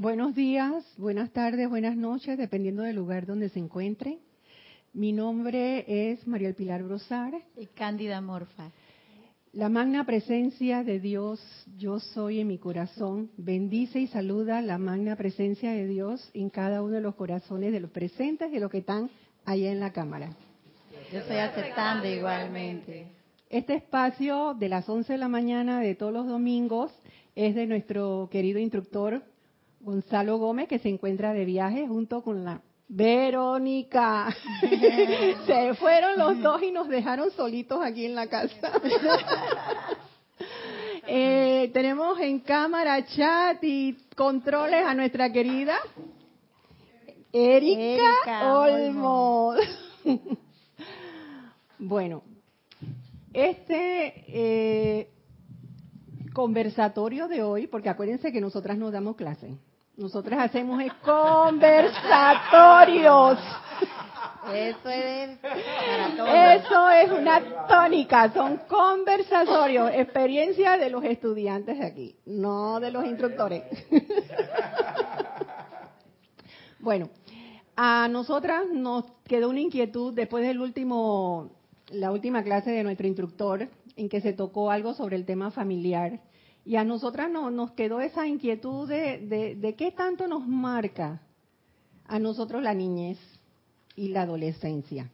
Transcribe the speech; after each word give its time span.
Buenos 0.00 0.34
días, 0.34 0.82
buenas 0.96 1.30
tardes, 1.30 1.68
buenas 1.68 1.94
noches, 1.94 2.38
dependiendo 2.38 2.84
del 2.84 2.96
lugar 2.96 3.26
donde 3.26 3.50
se 3.50 3.58
encuentre. 3.58 4.16
Mi 4.94 5.12
nombre 5.12 5.84
es 5.86 6.26
María 6.26 6.54
Pilar 6.54 6.82
Brosar. 6.82 7.34
Y 7.58 7.66
Cándida 7.66 8.22
Morfa. 8.22 8.70
La 9.52 9.68
magna 9.68 10.06
presencia 10.06 10.84
de 10.84 11.00
Dios, 11.00 11.38
yo 11.76 12.00
soy 12.00 12.40
en 12.40 12.46
mi 12.46 12.56
corazón, 12.56 13.30
bendice 13.36 14.00
y 14.00 14.06
saluda 14.06 14.62
la 14.62 14.78
magna 14.78 15.16
presencia 15.16 15.72
de 15.72 15.86
Dios 15.86 16.30
en 16.32 16.48
cada 16.48 16.82
uno 16.82 16.94
de 16.94 17.02
los 17.02 17.14
corazones 17.14 17.70
de 17.70 17.80
los 17.80 17.90
presentes 17.90 18.48
y 18.48 18.54
de 18.54 18.60
los 18.60 18.70
que 18.70 18.78
están 18.78 19.10
allá 19.44 19.70
en 19.70 19.80
la 19.80 19.92
cámara. 19.92 20.34
Yo 21.12 21.18
estoy 21.18 21.36
aceptando 21.36 22.08
igualmente. 22.08 23.06
Este 23.50 23.74
espacio 23.74 24.54
de 24.54 24.70
las 24.70 24.88
11 24.88 25.12
de 25.12 25.18
la 25.18 25.28
mañana 25.28 25.80
de 25.80 25.94
todos 25.94 26.14
los 26.14 26.26
domingos 26.26 26.90
es 27.34 27.54
de 27.54 27.66
nuestro 27.66 28.30
querido 28.32 28.58
instructor 28.58 29.22
Gonzalo 29.80 30.36
Gómez, 30.38 30.68
que 30.68 30.78
se 30.78 30.88
encuentra 30.88 31.32
de 31.32 31.44
viaje 31.44 31.88
junto 31.88 32.22
con 32.22 32.44
la 32.44 32.60
Verónica. 32.92 34.34
Se 35.46 35.74
fueron 35.74 36.18
los 36.18 36.40
dos 36.42 36.60
y 36.62 36.72
nos 36.72 36.88
dejaron 36.88 37.30
solitos 37.30 37.80
aquí 37.82 38.04
en 38.04 38.14
la 38.14 38.26
casa. 38.26 38.72
Eh, 41.12 41.70
tenemos 41.72 42.20
en 42.20 42.38
cámara, 42.38 43.04
chat 43.04 43.58
y 43.64 43.96
controles 44.14 44.84
a 44.86 44.94
nuestra 44.94 45.32
querida 45.32 45.76
Erika, 47.32 48.54
Olmos. 48.54 49.56
bueno, 51.78 52.22
este 53.32 54.24
eh, 54.28 55.08
conversatorio 56.32 57.26
de 57.26 57.42
hoy, 57.42 57.66
porque 57.66 57.88
acuérdense 57.88 58.30
que 58.30 58.40
nosotras 58.40 58.78
nos 58.78 58.92
damos 58.92 59.16
clase 59.16 59.56
nosotras 60.00 60.40
hacemos 60.40 60.82
conversatorios. 61.02 63.38
Eso 64.50 64.88
es 64.88 65.38
Eso 65.44 66.90
es 66.90 67.12
una 67.12 67.66
tónica, 67.68 68.32
son 68.32 68.62
conversatorios, 68.66 69.90
experiencia 69.92 70.78
de 70.78 70.88
los 70.88 71.04
estudiantes 71.04 71.78
de 71.78 71.86
aquí, 71.86 72.16
no 72.24 72.80
de 72.80 72.90
los 72.90 73.04
instructores. 73.04 73.64
bueno, 76.80 77.10
a 77.76 78.08
nosotras 78.08 78.70
nos 78.72 79.04
quedó 79.24 79.50
una 79.50 79.60
inquietud 79.60 80.14
después 80.14 80.46
del 80.46 80.62
último, 80.62 81.50
la 81.90 82.10
última 82.10 82.42
clase 82.42 82.70
de 82.70 82.84
nuestro 82.84 83.06
instructor, 83.06 83.68
en 83.96 84.08
que 84.08 84.22
se 84.22 84.32
tocó 84.32 84.70
algo 84.70 84.94
sobre 84.94 85.16
el 85.16 85.26
tema 85.26 85.50
familiar 85.50 86.22
y 86.64 86.76
a 86.76 86.84
nosotras 86.84 87.30
no, 87.30 87.50
nos 87.50 87.72
quedó 87.72 88.00
esa 88.00 88.26
inquietud 88.26 88.88
de, 88.88 89.56
de, 89.58 89.74
qué 89.74 89.92
tanto 89.92 90.28
nos 90.28 90.46
marca 90.46 91.22
a 92.06 92.18
nosotros 92.18 92.62
la 92.62 92.74
niñez 92.74 93.18
y 93.96 94.08
la 94.08 94.22
adolescencia. 94.22 95.10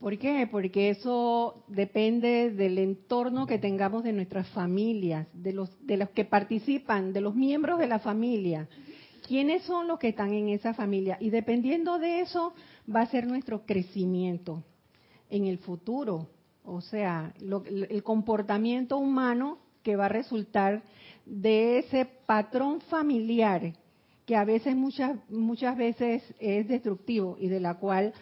¿Por 0.00 0.18
qué? 0.18 0.46
Porque 0.50 0.90
eso 0.90 1.64
depende 1.68 2.50
del 2.50 2.78
entorno 2.78 3.46
que 3.46 3.58
tengamos 3.58 4.04
de 4.04 4.12
nuestras 4.12 4.46
familias, 4.48 5.26
de 5.32 5.52
los, 5.52 5.70
de 5.86 5.96
los 5.96 6.10
que 6.10 6.24
participan, 6.24 7.12
de 7.12 7.20
los 7.20 7.34
miembros 7.34 7.78
de 7.78 7.86
la 7.86 7.98
familia. 7.98 8.68
¿Quiénes 9.26 9.62
son 9.62 9.88
los 9.88 9.98
que 9.98 10.08
están 10.08 10.32
en 10.32 10.50
esa 10.50 10.74
familia? 10.74 11.16
Y 11.20 11.30
dependiendo 11.30 11.98
de 11.98 12.20
eso 12.20 12.52
va 12.94 13.00
a 13.02 13.06
ser 13.06 13.26
nuestro 13.26 13.64
crecimiento 13.64 14.62
en 15.30 15.46
el 15.46 15.58
futuro. 15.58 16.28
O 16.64 16.80
sea, 16.80 17.32
el 17.40 18.02
comportamiento 18.02 18.98
humano 18.98 19.58
que 19.86 19.94
va 19.94 20.06
a 20.06 20.08
resultar 20.08 20.82
de 21.24 21.78
ese 21.78 22.06
patrón 22.26 22.80
familiar 22.80 23.72
que 24.26 24.34
a 24.34 24.44
veces 24.44 24.74
muchas 24.74 25.16
muchas 25.30 25.76
veces 25.76 26.24
es 26.40 26.66
destructivo 26.66 27.36
y 27.38 27.46
de 27.46 27.60
la 27.60 27.74
cual 27.74 28.12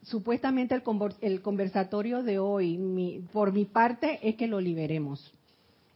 supuestamente 0.00 0.74
el, 0.74 0.82
el 1.20 1.42
conversatorio 1.42 2.22
de 2.22 2.38
hoy 2.38 3.22
por 3.30 3.52
mi 3.52 3.66
parte 3.66 4.20
es 4.26 4.36
que 4.36 4.46
lo 4.46 4.58
liberemos. 4.58 5.34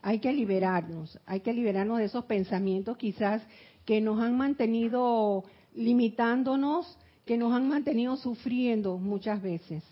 Hay 0.03 0.19
que 0.19 0.31
liberarnos, 0.31 1.19
hay 1.25 1.39
que 1.39 1.51
liberarnos 1.51 1.97
de 1.97 2.05
esos 2.05 2.25
pensamientos 2.25 2.95
quizás 2.95 3.41
que 3.85 3.99
nos 4.01 4.21
han 4.21 4.37
mantenido 4.37 5.45
limitándonos, 5.73 6.95
que 7.25 7.39
nos 7.39 7.53
han 7.53 7.67
mantenido 7.67 8.17
sufriendo 8.17 8.99
muchas 8.99 9.41
veces. 9.41 9.83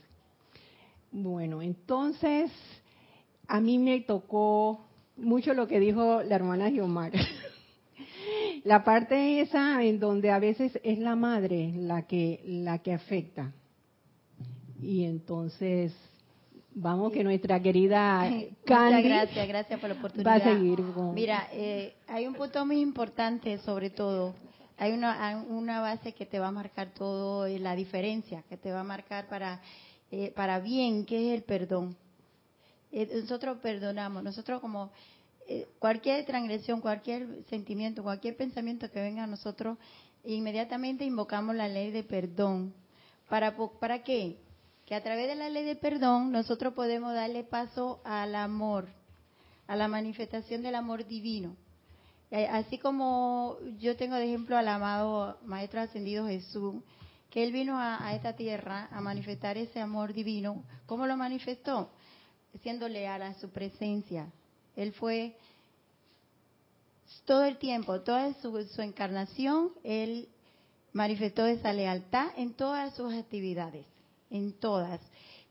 Bueno, 1.11 1.63
entonces 1.63 2.51
a 3.47 3.59
mí 3.59 3.79
me 3.79 4.01
tocó 4.01 4.85
mucho 5.17 5.53
lo 5.53 5.67
que 5.67 5.79
dijo 5.79 6.21
la 6.23 6.35
hermana 6.35 6.69
Giomar. 6.69 7.11
la 8.63 8.83
parte 8.83 9.41
esa 9.41 9.83
en 9.83 9.99
donde 9.99 10.31
a 10.31 10.39
veces 10.39 10.79
es 10.83 10.99
la 10.99 11.15
madre 11.15 11.71
la 11.75 12.03
que 12.03 12.41
la 12.45 12.79
que 12.79 12.93
afecta. 12.93 13.51
Y 14.81 15.05
entonces 15.05 15.93
vamos 16.73 17.11
que 17.13 17.23
nuestra 17.23 17.61
querida 17.61 18.29
Candy 18.65 19.03
gracias, 19.03 19.47
gracias 19.47 19.79
por 19.79 19.89
la 19.89 19.95
oportunidad. 19.95 20.31
Va 20.31 20.35
a 20.35 20.43
seguir. 20.43 20.79
Mira, 21.13 21.47
eh, 21.53 21.95
hay 22.07 22.27
un 22.27 22.33
punto 22.33 22.65
muy 22.65 22.81
importante 22.81 23.57
sobre 23.59 23.89
todo. 23.89 24.35
Hay 24.77 24.91
una, 24.91 25.41
una 25.47 25.79
base 25.79 26.11
que 26.11 26.25
te 26.25 26.37
va 26.37 26.49
a 26.49 26.51
marcar 26.51 26.89
todo, 26.93 27.45
eh, 27.45 27.59
la 27.59 27.77
diferencia, 27.77 28.43
que 28.49 28.57
te 28.57 28.73
va 28.73 28.81
a 28.81 28.83
marcar 28.83 29.29
para, 29.29 29.61
eh, 30.11 30.33
para 30.35 30.59
bien, 30.59 31.05
que 31.05 31.29
es 31.29 31.37
el 31.37 31.43
perdón 31.43 31.95
nosotros 33.03 33.57
perdonamos, 33.61 34.23
nosotros 34.23 34.61
como 34.61 34.91
eh, 35.47 35.67
cualquier 35.79 36.25
transgresión, 36.25 36.81
cualquier 36.81 37.43
sentimiento, 37.49 38.01
cualquier 38.01 38.37
pensamiento 38.37 38.89
que 38.89 39.01
venga 39.01 39.23
a 39.23 39.27
nosotros, 39.27 39.77
inmediatamente 40.23 41.03
invocamos 41.03 41.55
la 41.55 41.67
ley 41.67 41.91
de 41.91 42.03
perdón. 42.03 42.73
¿Para, 43.29 43.55
¿Para 43.79 44.03
qué? 44.03 44.37
Que 44.85 44.95
a 44.95 45.03
través 45.03 45.27
de 45.27 45.35
la 45.35 45.49
ley 45.49 45.65
de 45.65 45.75
perdón 45.75 46.31
nosotros 46.31 46.73
podemos 46.73 47.13
darle 47.13 47.43
paso 47.43 47.99
al 48.05 48.33
amor, 48.33 48.87
a 49.67 49.75
la 49.75 49.87
manifestación 49.87 50.63
del 50.63 50.75
amor 50.75 51.05
divino. 51.05 51.55
Eh, 52.31 52.47
así 52.47 52.77
como 52.77 53.57
yo 53.79 53.95
tengo 53.97 54.15
de 54.15 54.25
ejemplo 54.25 54.57
al 54.57 54.67
amado 54.67 55.37
Maestro 55.45 55.81
Ascendido 55.81 56.27
Jesús, 56.27 56.75
que 57.29 57.43
él 57.43 57.51
vino 57.51 57.77
a, 57.77 58.03
a 58.03 58.15
esta 58.15 58.33
tierra 58.33 58.87
a 58.91 59.01
manifestar 59.01 59.57
ese 59.57 59.79
amor 59.79 60.13
divino. 60.13 60.63
¿Cómo 60.85 61.05
lo 61.05 61.17
manifestó? 61.17 61.89
Siendo 62.61 62.87
leal 62.87 63.21
a 63.21 63.33
su 63.35 63.49
presencia. 63.49 64.31
Él 64.75 64.93
fue 64.93 65.35
todo 67.25 67.43
el 67.45 67.57
tiempo, 67.57 68.01
toda 68.01 68.33
su, 68.41 68.81
encarnación, 68.81 69.71
él 69.83 70.27
manifestó 70.93 71.45
esa 71.45 71.73
lealtad 71.73 72.27
en 72.37 72.53
todas 72.53 72.95
sus 72.95 73.13
actividades, 73.13 73.85
en 74.29 74.53
todas. 74.53 74.99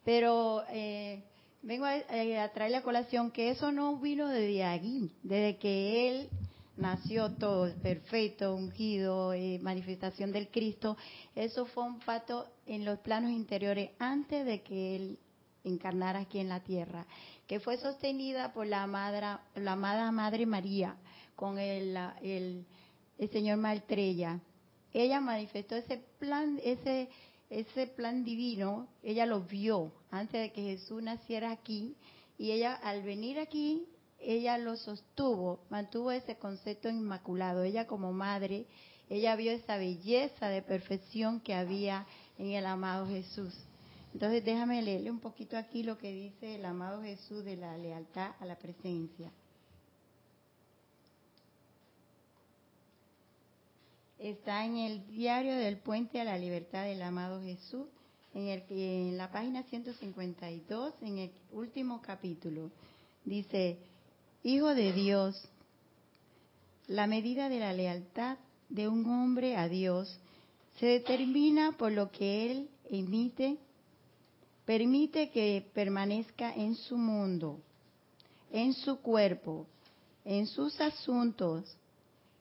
Pero 0.05 0.63
eh, 0.71 1.23
vengo 1.63 1.85
a, 1.85 1.95
a, 1.95 2.49
traer 2.53 2.71
la 2.71 2.83
colación 2.83 3.31
que 3.31 3.51
eso 3.51 3.73
no 3.73 3.97
vino 3.97 4.29
desde 4.29 4.65
aquí, 4.65 5.11
desde 5.23 5.57
que 5.59 6.09
él 6.09 6.29
nació 6.77 7.31
todo 7.33 7.73
perfecto, 7.83 8.55
ungido, 8.55 9.33
eh, 9.33 9.59
manifestación 9.63 10.33
del 10.33 10.49
Cristo. 10.49 10.97
Eso 11.35 11.67
fue 11.67 11.85
un 11.85 12.01
pato 12.01 12.47
en 12.67 12.85
los 12.85 12.99
planos 13.01 13.31
interiores 13.31 13.91
antes 13.99 14.45
de 14.45 14.63
que 14.63 14.97
él 14.97 15.19
encarnar 15.65 16.17
aquí 16.17 16.39
en 16.39 16.49
la 16.49 16.61
tierra, 16.61 17.07
que 17.47 17.59
fue 17.59 17.77
sostenida 17.79 18.53
por 18.53 18.67
la, 18.67 18.87
madre, 18.87 19.39
la 19.57 19.73
amada 19.73 20.13
Madre 20.13 20.47
María 20.47 20.97
con 21.35 21.59
el, 21.59 21.97
el, 22.23 22.65
señor 23.33 23.59
Maltrella. 23.59 24.41
Ella 24.93 25.21
manifestó 25.21 25.75
ese 25.75 25.99
plan, 26.19 26.61
ese, 26.63 27.09
ese 27.51 27.87
plan 27.89 28.25
divino, 28.25 28.87
ella 29.03 29.27
lo 29.27 29.41
vio 29.41 29.91
antes 30.11 30.41
de 30.41 30.53
que 30.53 30.63
Jesús 30.63 31.03
naciera 31.03 31.51
aquí 31.51 31.97
y 32.39 32.53
ella 32.53 32.75
al 32.75 33.03
venir 33.03 33.39
aquí, 33.39 33.87
ella 34.21 34.59
lo 34.59 34.77
sostuvo, 34.77 35.61
mantuvo 35.71 36.11
ese 36.11 36.37
concepto 36.37 36.89
inmaculado. 36.89 37.63
Ella 37.63 37.87
como 37.87 38.13
madre, 38.13 38.67
ella 39.09 39.37
vio 39.37 39.53
esa 39.53 39.77
belleza 39.77 40.49
de 40.49 40.63
perfección 40.63 41.41
que 41.41 41.55
había 41.55 42.07
en 42.39 42.53
el 42.53 42.67
amado 42.67 43.07
Jesús. 43.07 43.55
Entonces 44.15 44.45
déjame 44.45 44.81
leerle 44.81 45.11
un 45.11 45.19
poquito 45.19 45.57
aquí 45.57 45.83
lo 45.83 45.99
que 45.99 46.13
dice 46.13 46.55
el 46.55 46.65
amado 46.65 47.03
Jesús 47.03 47.45
de 47.45 47.57
la 47.57 47.77
lealtad 47.77 48.31
a 48.39 48.47
la 48.47 48.57
presencia. 48.57 49.33
Está 54.21 54.65
en 54.65 54.77
el 54.77 55.05
diario 55.09 55.57
del 55.57 55.79
puente 55.79 56.21
a 56.21 56.25
la 56.25 56.39
libertad 56.39 56.85
del 56.85 57.03
amado 57.03 57.43
Jesús, 57.43 57.89
en, 58.35 58.47
el, 58.47 59.17
la 59.19 59.33
página 59.33 59.65
152, 59.65 60.95
en 61.03 61.19
el 61.19 61.33
último 61.51 62.01
capítulo. 62.01 62.71
Dice, 63.25 63.79
Hijo 64.45 64.77
de 64.77 64.93
Dios, 64.93 65.49
la 66.87 67.09
medida 67.09 67.49
de 67.49 67.59
la 67.59 67.73
lealtad 67.73 68.39
de 68.69 68.87
un 68.87 69.07
hombre 69.07 69.57
a 69.57 69.69
Dios 69.69 70.21
se 70.79 70.87
determina 70.87 71.73
por 71.73 71.91
lo 71.91 72.13
que 72.13 72.51
él 72.51 72.71
emite 72.91 73.59
Permite 74.65 75.31
que 75.31 75.67
permanezca 75.75 76.55
en 76.55 76.75
su 76.75 76.97
mundo, 76.97 77.61
en 78.51 78.73
su 78.73 79.01
cuerpo, 79.01 79.67
en 80.25 80.47
sus 80.47 80.81
asuntos, 80.81 81.77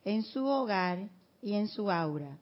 en 0.06 0.24
su 0.24 0.46
hogar 0.46 1.10
y 1.42 1.54
en 1.54 1.68
su 1.68 1.92
aura. 1.92 2.38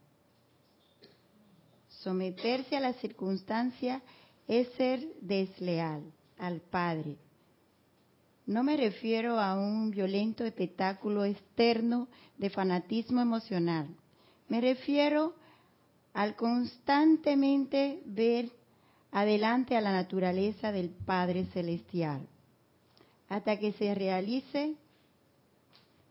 Someterse 1.90 2.78
a 2.78 2.80
la 2.80 2.94
circunstancia 2.94 4.02
es 4.48 4.68
ser 4.74 5.08
desleal 5.22 6.04
al 6.38 6.60
Padre. 6.60 7.18
No 8.46 8.64
me 8.64 8.76
refiero 8.76 9.40
a 9.40 9.56
un 9.56 9.92
violento 9.92 10.44
espectáculo 10.44 11.24
externo 11.26 12.08
de 12.38 12.50
fanatismo 12.50 13.22
emocional. 13.22 13.88
Me 14.50 14.60
refiero 14.62 15.36
al 16.14 16.36
constantemente 16.36 18.02
ver 18.06 18.52
adelante 19.12 19.76
a 19.76 19.82
la 19.82 19.92
naturaleza 19.92 20.72
del 20.72 20.90
Padre 20.90 21.46
Celestial, 21.54 22.28
hasta 23.30 23.58
que 23.60 23.74
se 23.74 23.94
realice 23.94 24.76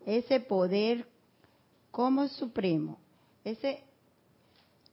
ese 0.07 0.41
poder 0.41 1.07
como 1.91 2.29
supremo, 2.29 2.99
ese 3.45 3.83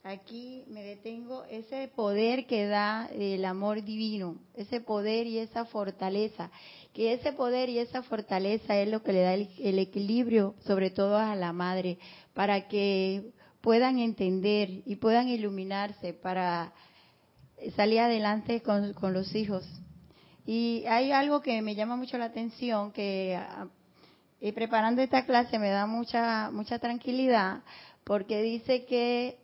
aquí 0.07 0.63
me 0.67 0.83
detengo, 0.83 1.43
ese 1.49 1.89
poder 1.93 2.45
que 2.45 2.65
da 2.65 3.07
el 3.07 3.43
amor 3.43 3.83
divino, 3.83 4.37
ese 4.55 4.79
poder 4.79 5.27
y 5.27 5.37
esa 5.39 5.65
fortaleza, 5.65 6.49
que 6.93 7.13
ese 7.13 7.33
poder 7.33 7.67
y 7.69 7.79
esa 7.79 8.03
fortaleza 8.03 8.77
es 8.77 8.87
lo 8.87 9.03
que 9.03 9.13
le 9.13 9.21
da 9.21 9.33
el, 9.33 9.79
equilibrio, 9.79 10.55
sobre 10.65 10.91
todo 10.91 11.17
a 11.17 11.35
la 11.35 11.51
madre, 11.51 11.97
para 12.33 12.69
que 12.69 13.31
puedan 13.59 13.99
entender 13.99 14.81
y 14.85 14.95
puedan 14.95 15.27
iluminarse 15.27 16.13
para 16.13 16.73
salir 17.75 17.99
adelante 17.99 18.61
con, 18.61 18.93
con 18.93 19.13
los 19.13 19.33
hijos. 19.35 19.65
Y 20.45 20.85
hay 20.87 21.11
algo 21.11 21.41
que 21.41 21.61
me 21.61 21.75
llama 21.75 21.95
mucho 21.95 22.17
la 22.17 22.25
atención, 22.25 22.91
que 22.91 23.37
ah, 23.37 23.67
preparando 24.55 25.01
esta 25.01 25.25
clase 25.25 25.59
me 25.59 25.69
da 25.69 25.85
mucha 25.87 26.51
mucha 26.51 26.79
tranquilidad, 26.79 27.63
porque 28.03 28.41
dice 28.41 28.85
que 28.85 29.39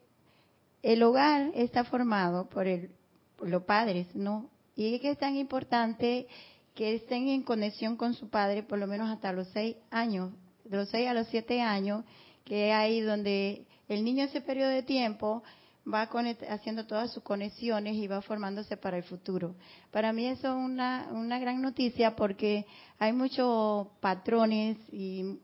el 0.81 1.01
hogar 1.03 1.51
está 1.55 1.83
formado 1.83 2.49
por, 2.49 2.67
el, 2.67 2.91
por 3.37 3.49
los 3.49 3.63
padres, 3.63 4.13
¿no? 4.15 4.49
Y 4.75 4.95
es 4.95 5.01
que 5.01 5.11
es 5.11 5.17
tan 5.17 5.35
importante 5.35 6.27
que 6.75 6.95
estén 6.95 7.27
en 7.29 7.43
conexión 7.43 7.95
con 7.95 8.13
su 8.13 8.29
padre 8.29 8.63
por 8.63 8.79
lo 8.79 8.87
menos 8.87 9.09
hasta 9.09 9.31
los 9.31 9.47
seis 9.49 9.75
años, 9.91 10.31
de 10.63 10.77
los 10.77 10.89
seis 10.89 11.07
a 11.07 11.13
los 11.13 11.27
siete 11.27 11.61
años, 11.61 12.03
que 12.43 12.69
es 12.69 12.75
ahí 12.75 13.01
donde 13.01 13.65
el 13.87 14.03
niño 14.03 14.23
ese 14.23 14.41
periodo 14.41 14.69
de 14.69 14.83
tiempo 14.83 15.43
va 15.91 16.09
haciendo 16.49 16.85
todas 16.85 17.11
sus 17.11 17.23
conexiones 17.23 17.95
y 17.95 18.07
va 18.07 18.21
formándose 18.21 18.77
para 18.77 18.97
el 18.97 19.03
futuro. 19.03 19.55
Para 19.91 20.13
mí 20.13 20.25
eso 20.25 20.47
es 20.47 20.65
una, 20.65 21.09
una 21.11 21.39
gran 21.39 21.61
noticia 21.61 22.15
porque 22.15 22.65
hay 22.99 23.11
muchos 23.13 23.87
patrones 23.99 24.77
y, 24.91 25.39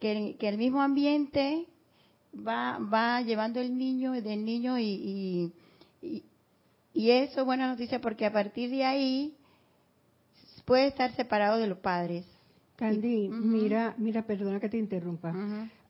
que, 0.00 0.36
el 0.40 0.58
mismo 0.58 0.82
ambiente 0.82 1.66
va, 2.34 2.78
va 2.78 3.20
llevando 3.22 3.60
el 3.60 3.76
niño 3.76 4.12
del 4.12 4.44
niño 4.44 4.78
y, 4.78 5.52
y, 6.02 6.24
y, 6.92 7.10
eso 7.10 7.40
es 7.40 7.46
buena 7.46 7.68
noticia 7.68 8.00
porque 8.00 8.26
a 8.26 8.32
partir 8.32 8.70
de 8.70 8.84
ahí 8.84 9.36
puede 10.64 10.88
estar 10.88 11.14
separado 11.14 11.58
de 11.58 11.68
los 11.68 11.78
padres. 11.78 12.26
Candy, 12.76 13.28
mira, 13.28 13.94
mira, 13.98 14.26
perdona 14.26 14.58
que 14.58 14.68
te 14.68 14.78
interrumpa. 14.78 15.32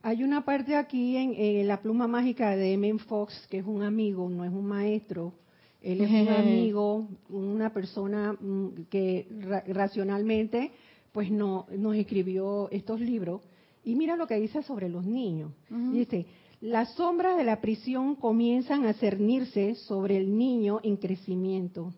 Hay 0.07 0.23
una 0.23 0.45
parte 0.45 0.77
aquí 0.77 1.17
en, 1.17 1.67
la 1.67 1.81
pluma 1.81 2.07
mágica 2.07 2.55
de 2.55 2.75
M. 2.75 2.99
Fox, 2.99 3.47
que 3.49 3.57
es 3.57 3.67
un 3.67 3.83
amigo, 3.83 4.29
no 4.29 4.45
es 4.45 4.53
un 4.53 4.67
maestro. 4.67 5.33
Él 5.81 6.03
es 6.03 6.11
un 6.11 6.29
amigo, 6.29 7.09
una 7.31 7.73
persona 7.73 8.35
mm, 8.35 8.85
que 8.91 9.27
racionalmente 9.67 10.73
pues 11.11 11.31
no, 11.31 11.65
nos 11.75 11.97
escribió 11.97 12.69
estos 12.71 13.01
libros. 13.01 13.41
Y 13.83 13.95
mira 13.95 14.15
lo 14.15 14.27
que 14.27 14.39
dice 14.39 14.63
sobre 14.63 14.91
los 14.91 15.07
niños. 15.07 15.53
Dice, 15.71 16.27
las 16.61 16.93
sombras 16.97 17.39
de 17.39 17.45
la 17.45 17.63
prisión 17.63 18.15
comienzan 18.15 18.85
a 18.85 18.93
cernirse 18.93 19.75
sobre 19.75 20.19
el 20.19 20.37
niño 20.37 20.81
en 20.83 20.99
crecimiento. 20.99 21.95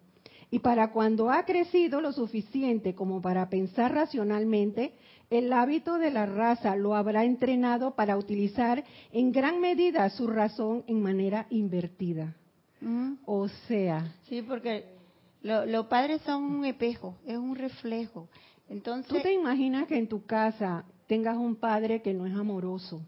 Y 0.49 0.61
para 0.61 0.93
cuando 0.93 1.31
ha 1.31 1.45
crecido 1.45 2.01
lo 2.01 2.13
suficiente 2.13 2.95
como 2.95 3.21
para 3.21 3.49
pensar 3.51 3.93
racionalmente, 3.93 4.93
el 5.31 5.53
hábito 5.53 5.99
de 5.99 6.11
la 6.11 6.27
raza 6.27 6.77
lo 6.77 6.95
habrá 6.95 7.25
entrenado 7.25 7.95
para 7.95 8.17
utilizar 8.17 8.85
en 9.13 9.33
gran 9.33 9.61
medida 9.61 10.09
su 10.11 10.27
razón 10.27 10.85
en 10.87 11.03
manera 11.03 11.47
invertida. 11.51 12.35
O 13.25 13.49
sea. 13.49 14.13
Sí, 14.29 14.43
porque 14.43 14.85
los 15.43 15.87
padres 15.87 16.23
son 16.23 16.45
un 16.45 16.65
espejo, 16.65 17.17
es 17.27 17.37
un 17.37 17.57
reflejo. 17.57 18.29
Entonces. 18.69 19.09
¿Tú 19.09 19.21
te 19.21 19.33
imaginas 19.33 19.87
que 19.87 19.97
en 19.97 20.09
tu 20.09 20.25
casa 20.25 20.85
tengas 21.07 21.37
un 21.37 21.57
padre 21.57 22.03
que 22.03 22.15
no 22.15 22.27
es 22.27 22.35
amoroso? 22.35 23.03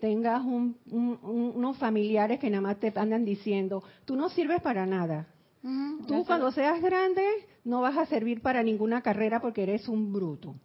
Tengas 0.00 0.42
unos 0.44 1.78
familiares 1.78 2.40
que 2.40 2.50
nada 2.50 2.62
más 2.62 2.80
te 2.80 2.92
andan 2.96 3.24
diciendo, 3.24 3.84
tú 4.04 4.16
no 4.16 4.28
sirves 4.30 4.60
para 4.60 4.84
nada. 4.86 5.26
Tú 6.08 6.24
cuando 6.26 6.50
seas 6.50 6.80
grande 6.82 7.24
no 7.64 7.82
vas 7.82 7.96
a 7.96 8.06
servir 8.06 8.42
para 8.42 8.64
ninguna 8.64 9.02
carrera 9.02 9.40
porque 9.40 9.62
eres 9.62 9.86
un 9.88 10.12
bruto. 10.12 10.56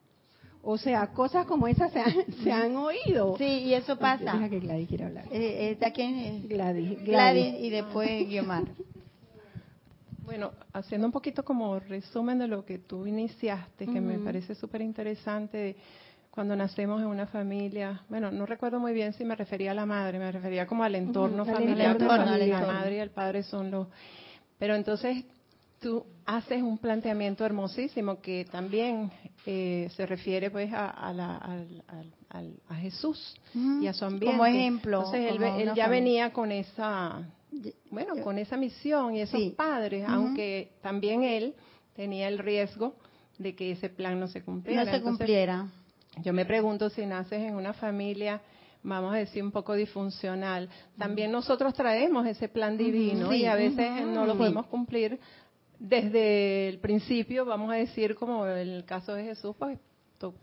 O 0.69 0.77
sea, 0.77 1.07
cosas 1.07 1.45
como 1.45 1.65
esas 1.69 1.93
se 1.93 2.51
han, 2.51 2.75
oído. 2.75 3.37
Sí, 3.37 3.45
y 3.45 3.73
eso 3.73 3.97
pasa. 3.97 4.33
Deja 4.33 4.49
que 4.49 4.59
Gladys 4.59 4.89
quiera 4.89 5.07
hablar. 5.07 5.23
Eh, 5.31 5.77
eh 5.81 5.91
quién 5.93 6.15
es? 6.17 6.49
Gladys, 6.49 7.05
Gladys. 7.05 7.55
y 7.61 7.69
después 7.69 8.27
Guiomar. 8.27 8.65
Bueno, 10.25 10.51
haciendo 10.73 11.07
un 11.07 11.13
poquito 11.13 11.45
como 11.45 11.79
resumen 11.79 12.37
de 12.37 12.49
lo 12.49 12.65
que 12.65 12.79
tú 12.79 13.07
iniciaste, 13.07 13.85
que 13.85 14.01
me 14.01 14.19
parece 14.19 14.55
súper 14.55 14.81
interesante, 14.81 15.77
cuando 16.31 16.53
nacemos 16.53 16.99
en 16.99 17.07
una 17.07 17.27
familia, 17.27 18.01
bueno, 18.09 18.29
no 18.29 18.45
recuerdo 18.45 18.77
muy 18.77 18.91
bien 18.91 19.13
si 19.13 19.23
me 19.23 19.37
refería 19.37 19.71
a 19.71 19.73
la 19.73 19.85
madre, 19.85 20.19
me 20.19 20.29
refería 20.33 20.67
como 20.67 20.83
al 20.83 20.95
entorno 20.95 21.45
familiar, 21.45 21.97
la 21.97 22.17
madre 22.67 22.97
y 22.97 22.99
el 22.99 23.11
padre 23.11 23.43
son 23.43 23.71
los... 23.71 23.87
Pero 24.59 24.75
entonces 24.75 25.23
tú 25.79 26.05
haces 26.25 26.61
un 26.61 26.77
planteamiento 26.77 27.45
hermosísimo 27.45 28.19
que 28.19 28.45
también 28.51 29.11
eh, 29.45 29.89
se 29.95 30.05
refiere 30.05 30.49
pues 30.51 30.71
a, 30.73 31.09
a, 32.29 32.75
Jesús 32.75 33.35
y 33.53 33.87
a 33.87 33.93
su 33.93 34.05
ambiente. 34.05 34.37
Como 34.37 34.45
ejemplo. 34.45 34.97
Entonces 34.97 35.31
él, 35.31 35.71
ya 35.75 35.87
venía 35.87 36.33
con 36.33 36.51
esa, 36.51 37.27
bueno, 37.89 38.21
con 38.23 38.37
esa 38.37 38.57
misión 38.57 39.15
y 39.15 39.21
esos 39.21 39.41
padres, 39.53 40.05
aunque 40.07 40.73
también 40.81 41.23
él 41.23 41.55
tenía 41.95 42.27
el 42.27 42.39
riesgo 42.39 42.95
de 43.37 43.55
que 43.55 43.71
ese 43.71 43.89
plan 43.89 44.19
no 44.19 44.27
se 44.27 44.43
cumpliera. 44.43 44.85
No 44.85 44.91
se 44.91 45.01
cumpliera. 45.01 45.67
Yo 46.23 46.33
me 46.33 46.45
pregunto 46.45 46.89
si 46.89 47.05
naces 47.05 47.41
en 47.41 47.55
una 47.55 47.73
familia 47.73 48.41
vamos 48.83 49.13
a 49.13 49.17
decir, 49.17 49.43
un 49.43 49.51
poco 49.51 49.73
disfuncional. 49.73 50.69
También 50.97 51.31
nosotros 51.31 51.73
traemos 51.73 52.25
ese 52.25 52.47
plan 52.47 52.77
divino 52.77 53.33
y 53.33 53.45
a 53.45 53.55
veces 53.55 54.05
no 54.05 54.25
lo 54.25 54.37
podemos 54.37 54.67
cumplir 54.67 55.19
desde 55.79 56.69
el 56.69 56.79
principio, 56.79 57.45
vamos 57.45 57.71
a 57.71 57.75
decir, 57.75 58.15
como 58.15 58.47
en 58.47 58.69
el 58.69 58.85
caso 58.85 59.13
de 59.13 59.23
Jesús, 59.23 59.55
pues 59.57 59.77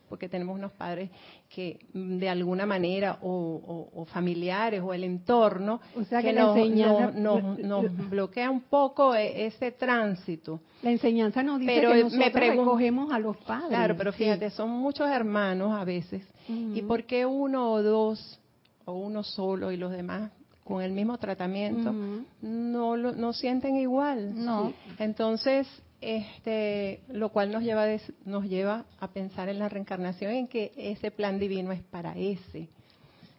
porque 0.08 0.28
tenemos 0.28 0.56
unos 0.56 0.72
padres 0.72 1.10
que 1.48 1.80
de 1.92 2.28
alguna 2.28 2.66
manera 2.66 3.18
o, 3.22 4.06
familiares 4.12 4.80
o 4.82 4.92
el 4.94 5.04
entorno 5.04 5.80
o 5.96 6.04
sea 6.04 6.22
que, 6.22 6.32
nos, 6.32 8.10
bloquea 8.10 8.50
un 8.50 8.62
poco 8.62 9.14
e, 9.14 9.46
ese 9.46 9.72
tránsito. 9.72 10.60
La 10.82 10.90
enseñanza 10.90 11.42
nos 11.42 11.60
dice 11.60 11.72
pero 11.74 11.92
que 11.92 12.04
nosotros 12.04 12.34
me 12.34 12.40
recogemos 12.40 13.12
a 13.12 13.18
los 13.18 13.36
padres. 13.38 13.68
Claro, 13.68 13.96
pero 13.96 14.12
fíjate, 14.12 14.50
son 14.50 14.70
muchos 14.70 15.08
hermanos 15.08 15.72
a 15.76 15.84
veces. 15.84 16.26
¿Y 16.48 16.82
por 16.82 17.04
qué 17.04 17.24
uno 17.26 17.72
o 17.72 17.82
dos 17.82 18.40
o 18.84 18.92
uno 18.92 19.22
solo 19.22 19.72
y 19.72 19.76
los 19.76 19.90
demás 19.90 20.30
con 20.64 20.82
el 20.82 20.92
mismo 20.92 21.18
tratamiento, 21.18 21.94
no, 22.40 22.96
lo, 22.96 23.12
no 23.12 23.32
sienten 23.34 23.76
igual. 23.76 24.32
No. 24.44 24.72
Entonces, 24.98 25.68
este, 26.00 27.00
lo 27.08 27.28
cual 27.28 27.52
nos 27.52 27.62
lleva, 27.62 27.86
nos 28.24 28.44
lleva 28.44 28.86
a 28.98 29.08
pensar 29.08 29.50
en 29.50 29.58
la 29.58 29.68
reencarnación, 29.68 30.32
en 30.32 30.48
que 30.48 30.72
ese 30.76 31.10
plan 31.10 31.38
divino 31.38 31.70
es 31.70 31.82
para 31.82 32.16
ese. 32.16 32.68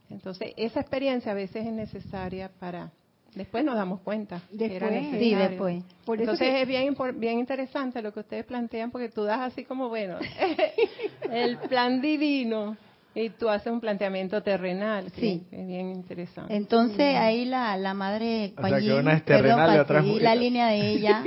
Entonces, 0.10 0.53
esa 0.55 0.79
experiencia 0.79 1.32
a 1.32 1.36
veces 1.36 1.65
es 1.65 1.74
necesaria 1.74 2.51
para... 2.60 2.91
Después 3.34 3.65
nos 3.65 3.75
damos 3.75 4.00
cuenta. 4.00 4.41
Después, 4.50 5.08
sí, 5.12 5.36
después. 5.36 5.84
Entonces 6.08 6.55
es 6.55 6.67
bien, 6.67 6.96
bien 7.15 7.39
interesante 7.39 8.01
lo 8.01 8.13
que 8.13 8.22
ustedes 8.22 8.46
plantean 8.46 8.91
porque 8.91 9.10
tú 9.10 9.24
das 9.24 9.41
así 9.41 9.65
como, 9.65 9.89
bueno, 9.89 10.17
el 11.32 11.58
plan 11.58 12.01
divino 12.01 12.77
y 13.15 13.29
tú 13.29 13.50
haces 13.50 13.72
un 13.72 13.79
planteamiento 13.79 14.43
terrenal, 14.43 15.10
sí. 15.15 15.41
es 15.50 15.67
bien 15.67 15.89
interesante. 15.89 16.53
Entonces 16.53 17.15
ahí 17.15 17.45
la, 17.45 17.77
la 17.77 17.93
madre 17.93 18.53
o 18.57 18.67
sea, 18.67 18.79
que 18.79 18.93
una 18.93 19.13
es 19.13 19.24
terrenal 19.24 19.74
y 19.74 19.79
otra 19.79 20.00
es 20.01 20.22
la 20.22 20.36
línea 20.36 20.67
de 20.67 20.89
ella. 20.89 21.24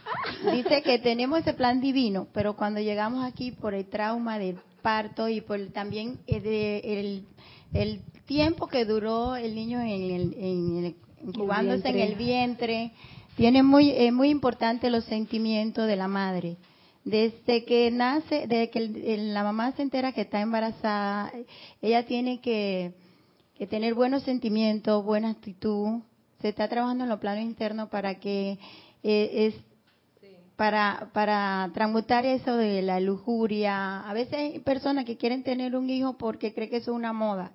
Dice 0.52 0.82
que 0.82 1.00
tenemos 1.00 1.40
ese 1.40 1.52
plan 1.52 1.80
divino, 1.80 2.28
pero 2.32 2.54
cuando 2.54 2.80
llegamos 2.80 3.24
aquí 3.24 3.50
por 3.50 3.74
el 3.74 3.86
trauma 3.86 4.38
del 4.38 4.56
parto 4.82 5.28
y 5.28 5.40
por 5.40 5.58
también 5.72 6.20
el, 6.28 7.26
el, 7.72 8.00
tiempo 8.24 8.68
que 8.68 8.84
duró 8.84 9.34
el 9.34 9.54
niño 9.56 9.80
en 9.80 9.88
el, 9.88 10.34
en 10.38 10.96
incubándose 11.26 11.88
en 11.88 11.98
el 11.98 12.14
vientre, 12.14 12.92
tiene 13.36 13.64
muy 13.64 14.10
muy 14.12 14.30
importante 14.30 14.90
los 14.90 15.04
sentimientos 15.04 15.88
de 15.88 15.96
la 15.96 16.06
madre 16.06 16.56
desde 17.04 17.64
que 17.64 17.90
nace, 17.90 18.46
desde 18.46 18.70
que 18.70 19.16
la 19.18 19.42
mamá 19.42 19.72
se 19.72 19.82
entera 19.82 20.12
que 20.12 20.22
está 20.22 20.40
embarazada, 20.40 21.32
ella 21.80 22.06
tiene 22.06 22.40
que, 22.40 22.92
tener 23.68 23.94
buenos 23.94 24.22
sentimientos, 24.24 25.04
buena 25.04 25.30
actitud. 25.30 26.00
Se 26.40 26.48
está 26.48 26.68
trabajando 26.68 27.04
en 27.04 27.10
lo 27.10 27.20
plano 27.20 27.40
interno 27.40 27.88
para 27.88 28.16
que 28.16 28.58
eh, 29.04 29.30
es 29.46 29.54
para 30.56 31.10
para 31.12 31.70
transmutar 31.72 32.26
eso 32.26 32.56
de 32.56 32.82
la 32.82 32.98
lujuria. 32.98 34.00
A 34.00 34.12
veces 34.12 34.34
hay 34.34 34.58
personas 34.58 35.04
que 35.04 35.16
quieren 35.16 35.44
tener 35.44 35.76
un 35.76 35.88
hijo 35.90 36.14
porque 36.14 36.52
cree 36.52 36.68
que 36.68 36.78
es 36.78 36.88
una 36.88 37.12
moda. 37.12 37.52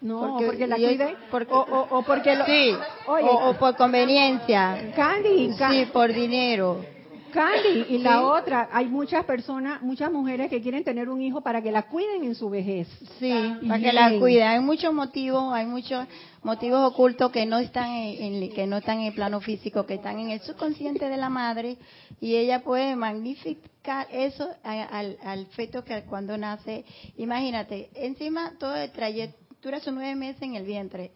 No, 0.00 0.36
porque, 0.36 0.66
la 0.66 0.74
cuiden, 0.74 1.14
o, 1.30 2.02
porque 2.04 2.34
lo, 2.34 2.44
sí, 2.44 2.74
o, 3.06 3.54
por 3.54 3.76
conveniencia. 3.76 4.92
Candy, 4.96 5.52
Sí, 5.52 5.86
por 5.92 6.12
dinero. 6.12 6.84
Candy, 7.32 7.86
y 7.88 7.98
la 7.98 8.22
otra, 8.22 8.68
hay 8.72 8.86
muchas 8.86 9.24
personas, 9.24 9.82
muchas 9.82 10.12
mujeres 10.12 10.48
que 10.48 10.60
quieren 10.60 10.84
tener 10.84 11.08
un 11.08 11.20
hijo 11.20 11.40
para 11.40 11.62
que 11.62 11.72
la 11.72 11.82
cuiden 11.82 12.24
en 12.24 12.34
su 12.34 12.48
vejez. 12.50 12.86
Sí, 13.18 13.32
para 13.66 13.80
que 13.80 13.92
la 13.92 14.18
cuiden. 14.18 14.46
Hay 14.46 14.60
muchos 14.60 14.92
motivos, 14.92 15.52
hay 15.52 15.66
muchos 15.66 16.06
motivos 16.42 16.92
ocultos 16.92 17.32
que 17.32 17.46
no 17.46 17.58
están 17.58 17.90
en, 17.90 18.52
que 18.52 18.66
no 18.66 18.76
están 18.76 19.00
en 19.00 19.06
el 19.06 19.14
plano 19.14 19.40
físico, 19.40 19.86
que 19.86 19.94
están 19.94 20.18
en 20.18 20.30
el 20.30 20.40
subconsciente 20.42 21.08
de 21.08 21.16
la 21.16 21.28
madre 21.28 21.78
y 22.20 22.36
ella 22.36 22.62
puede 22.62 22.94
magnificar 22.94 24.06
eso 24.12 24.48
al, 24.62 25.18
al 25.24 25.46
feto 25.46 25.84
que 25.84 26.02
cuando 26.02 26.36
nace. 26.36 26.84
Imagínate, 27.16 27.90
encima 27.94 28.52
todo 28.58 28.76
el 28.76 28.92
trayecto, 28.92 29.38
dura 29.62 29.80
sus 29.80 29.92
nueve 29.92 30.14
meses 30.14 30.42
en 30.42 30.56
el 30.56 30.64
vientre 30.64 31.12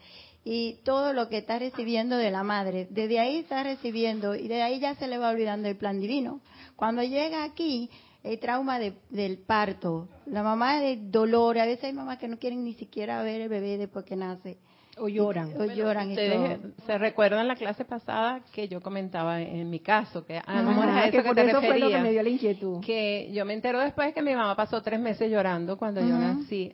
y 0.49 0.75
todo 0.85 1.13
lo 1.13 1.29
que 1.29 1.39
está 1.39 1.59
recibiendo 1.59 2.17
de 2.17 2.31
la 2.31 2.45
madre. 2.45 2.87
Desde 2.91 3.19
ahí 3.19 3.39
está 3.39 3.65
recibiendo 3.65 4.37
y 4.37 4.47
de 4.47 4.63
ahí 4.63 4.79
ya 4.79 4.95
se 4.95 5.09
le 5.09 5.19
va 5.19 5.31
olvidando 5.31 5.67
el 5.67 5.77
plan 5.77 5.99
divino. 5.99 6.41
Cuando 6.77 7.03
llega 7.03 7.43
aquí, 7.43 7.91
el 8.23 8.39
trauma 8.39 8.79
del 8.79 9.39
parto, 9.39 10.09
la 10.25 10.45
mamá 10.45 10.79
de 10.79 10.99
dolor, 11.03 11.59
a 11.59 11.67
veces 11.67 11.87
hay 11.87 11.93
mamás 11.93 12.19
que 12.19 12.29
no 12.29 12.39
quieren 12.39 12.63
ni 12.63 12.75
siquiera 12.75 13.25
ver 13.25 13.41
el 13.41 13.49
bebé 13.49 13.77
después 13.77 14.05
que 14.05 14.15
nace. 14.15 14.59
O 14.99 15.09
lloran. 15.09 15.53
O 15.61 15.65
lloran. 15.65 16.11
Ustedes 16.11 16.61
se 16.87 16.97
recuerdan 16.97 17.49
la 17.49 17.57
clase 17.57 17.85
pasada 17.85 18.41
que 18.53 18.69
yo 18.69 18.81
comentaba 18.81 19.43
en 19.43 19.69
mi 19.69 19.81
caso, 19.81 20.25
que 20.25 20.39
a 20.39 20.63
lo 20.63 20.69
mejor 20.71 20.89
a 20.89 21.09
eso 21.09 21.25
que, 21.25 21.35
te 21.35 21.51
eso 21.51 21.61
fue 21.61 21.81
lo 21.81 21.89
que 21.89 21.99
me 21.99 22.13
dio 22.13 22.23
la 22.23 22.29
inquietud. 22.29 22.81
Que 22.85 23.33
yo 23.33 23.45
me 23.45 23.53
entero 23.53 23.81
después 23.81 24.15
que 24.15 24.23
mi 24.23 24.37
mamá 24.37 24.55
pasó 24.55 24.81
tres 24.81 25.01
meses 25.01 25.29
llorando 25.29 25.77
cuando 25.77 26.01
yo 26.01 26.17
nací, 26.17 26.73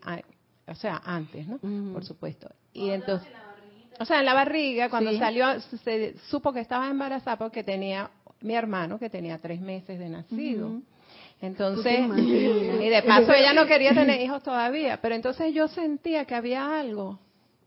o 0.69 0.75
sea, 0.75 1.01
antes, 1.07 1.49
¿no? 1.49 1.59
Por 1.95 2.05
supuesto. 2.05 2.51
Y 2.75 2.91
entonces 2.91 3.33
o 4.03 4.05
sea, 4.05 4.21
en 4.21 4.27
la 4.27 4.35
barriga, 4.35 4.91
cuando 4.91 5.17
salió, 5.17 5.47
se 5.85 6.15
supo 6.29 6.53
que 6.53 6.61
estaba 6.61 6.91
embarazada 6.91 7.37
porque 7.37 7.63
tenía 7.63 8.11
mi 8.41 8.55
hermano 8.55 8.99
que 8.99 9.09
tenía 9.09 9.39
tres 9.39 9.61
meses 9.61 9.99
de 9.99 10.09
nacido. 10.09 10.81
Entonces, 11.41 12.01
y 12.17 12.89
de 12.89 13.03
paso 13.07 13.33
ella 13.33 13.53
no 13.53 13.67
quería 13.67 13.95
tener 13.95 14.21
hijos 14.25 14.43
todavía, 14.43 15.01
pero 15.01 15.15
entonces 15.15 15.53
yo 15.55 15.69
sentía 15.69 16.25
que 16.25 16.35
había 16.35 16.79
algo, 16.79 17.19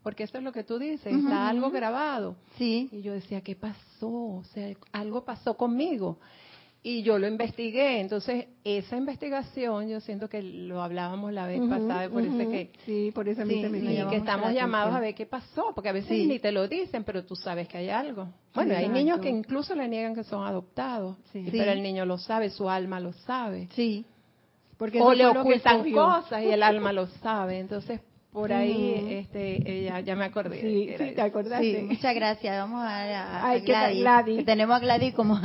porque 0.04 0.24
eso 0.24 0.38
es 0.38 0.44
lo 0.44 0.52
que 0.52 0.64
tú 0.64 0.78
dices, 0.80 1.14
está 1.14 1.50
algo 1.50 1.72
grabado. 1.72 2.36
Sí. 2.58 2.90
Y 2.92 3.02
yo 3.02 3.14
decía, 3.14 3.42
¿qué 3.42 3.56
pasó? 3.56 4.08
O 4.08 4.44
sea, 4.54 4.74
algo 4.92 5.26
pasó 5.26 5.56
conmigo 5.56 6.18
y 6.88 7.02
yo 7.02 7.18
lo 7.18 7.28
investigué. 7.28 8.00
Entonces, 8.00 8.46
esa 8.64 8.96
investigación, 8.96 9.90
yo 9.90 10.00
siento 10.02 10.30
que 10.30 10.44
lo 10.44 10.84
hablábamos 10.84 11.34
la 11.34 11.48
vez 11.48 11.60
pasada, 11.68 12.08
por 12.10 12.22
eso 12.22 12.38
que. 12.38 12.70
Sí, 12.86 13.12
por 13.12 13.28
eso 13.28 13.44
sí, 13.44 13.56
me 13.56 14.08
que 14.08 14.18
estamos 14.18 14.54
llamados 14.54 14.94
a 14.94 15.00
ver 15.00 15.16
qué 15.16 15.26
pasó, 15.26 15.72
porque 15.74 15.90
a 15.90 15.94
veces 15.94 16.28
ni 16.28 16.38
te 16.38 16.52
lo 16.52 16.68
dicen, 16.68 17.04
pero 17.04 17.26
tú 17.26 17.36
sabes 17.36 17.68
que 17.68 17.80
hay 17.80 17.90
algo. 17.90 18.28
Bueno, 18.54 18.76
hay 18.78 18.88
niños 18.88 19.20
que 19.20 19.30
incluso 19.30 19.74
le 19.74 19.88
niegan 19.88 20.14
que 20.14 20.24
son 20.24 20.46
adoptados, 20.46 21.18
pero 21.34 21.72
el 21.72 21.82
niño 21.82 22.06
lo 22.06 22.20
sabe, 22.20 22.52
su 22.52 22.70
alma 22.70 23.00
lo 23.00 23.14
sabe. 23.14 23.68
Sí. 23.72 24.06
Porque 24.78 25.02
o 25.02 25.12
le 25.12 25.26
ocultan 25.26 25.92
cosas 25.92 26.44
y 26.44 26.52
el 26.52 26.62
alma 26.62 26.94
lo 26.94 27.08
sabe. 27.08 27.58
Entonces, 27.58 28.00
por 28.36 28.52
ahí 28.52 29.22
este 29.22 29.64
ella 29.66 30.02
ya 30.02 30.14
me 30.14 30.26
acordé 30.26 30.60
sí, 30.60 30.94
sí 30.98 31.14
te 31.16 31.22
acordaste. 31.22 31.80
Sí, 31.80 31.84
muchas 31.84 32.14
gracias. 32.14 32.58
Vamos 32.58 32.84
a, 32.84 33.50
a, 33.50 33.58
Gladys, 33.60 34.40
Que 34.40 34.44
tenemos 34.44 34.76
a 34.76 34.80
Gladys 34.80 35.14
como 35.14 35.40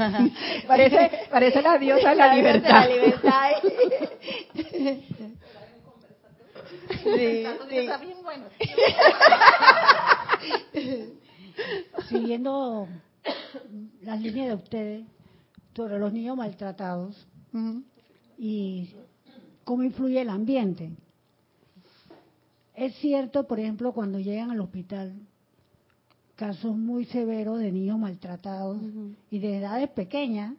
parece 0.67 1.09
parece 1.31 1.63
la 1.63 1.79
diosa 1.79 2.11
de 2.11 2.17
la, 2.17 2.35
libertad, 2.35 2.69
la 2.69 2.89
libertad. 2.89 3.51
sí, 4.65 5.05
sí. 6.99 7.47
está 7.71 7.99
bien 7.99 8.17
bueno. 8.25 8.47
Siguiendo 12.09 12.89
las 14.03 14.21
líneas 14.21 14.49
de 14.49 14.55
ustedes 14.55 15.07
sobre 15.77 16.01
los 16.01 16.13
niños 16.13 16.37
maltratados 16.37 17.25
y 18.37 18.97
cómo 19.63 19.85
influye 19.85 20.23
el 20.23 20.29
ambiente 20.29 20.91
es 22.81 22.95
cierto, 22.97 23.47
por 23.47 23.61
ejemplo, 23.61 23.93
cuando 23.93 24.19
llegan 24.19 24.51
al 24.51 24.61
hospital, 24.61 25.15
casos 26.35 26.75
muy 26.75 27.05
severos 27.05 27.59
de 27.59 27.71
niños 27.71 27.99
maltratados 27.99 28.79
y 29.31 29.39
de 29.39 29.59
edades 29.59 29.91
pequeñas. 29.91 30.55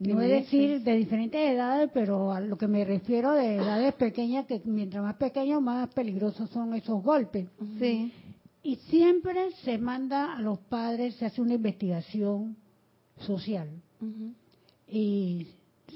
No 0.00 0.20
es 0.20 0.28
decir 0.28 0.82
de 0.82 0.96
diferentes 0.96 1.40
edades, 1.40 1.88
pero 1.94 2.32
a 2.32 2.40
lo 2.40 2.58
que 2.58 2.66
me 2.66 2.84
refiero 2.84 3.32
de 3.32 3.56
edades 3.56 3.94
pequeñas, 3.94 4.44
que 4.46 4.60
mientras 4.64 5.02
más 5.02 5.14
pequeños, 5.14 5.62
más 5.62 5.88
peligrosos 5.94 6.50
son 6.50 6.74
esos 6.74 7.02
golpes. 7.02 7.46
Sí. 7.78 8.12
Y 8.62 8.76
siempre 8.90 9.52
se 9.62 9.78
manda 9.78 10.36
a 10.36 10.42
los 10.42 10.58
padres, 10.58 11.14
se 11.14 11.26
hace 11.26 11.40
una 11.40 11.54
investigación 11.54 12.56
social. 13.20 13.68
Y 14.88 15.46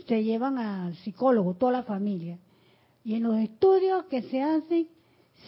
se 0.06 0.22
llevan 0.22 0.56
al 0.56 0.94
psicólogo, 0.96 1.54
toda 1.54 1.72
la 1.72 1.82
familia. 1.82 2.38
Y 3.04 3.14
en 3.14 3.22
los 3.24 3.38
estudios 3.38 4.04
que 4.06 4.22
se 4.22 4.42
hacen, 4.42 4.88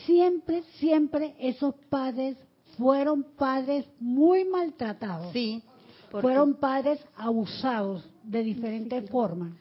siempre, 0.06 0.62
siempre 0.78 1.35
esos 1.38 1.75
padres 1.90 2.37
fueron 2.76 3.25
padres 3.37 3.87
muy 4.00 4.44
maltratados. 4.44 5.32
Sí. 5.32 5.62
Fueron 6.11 6.54
padres 6.54 7.00
abusados 7.16 8.09
de 8.23 8.42
diferentes 8.42 9.09
formas. 9.11 9.52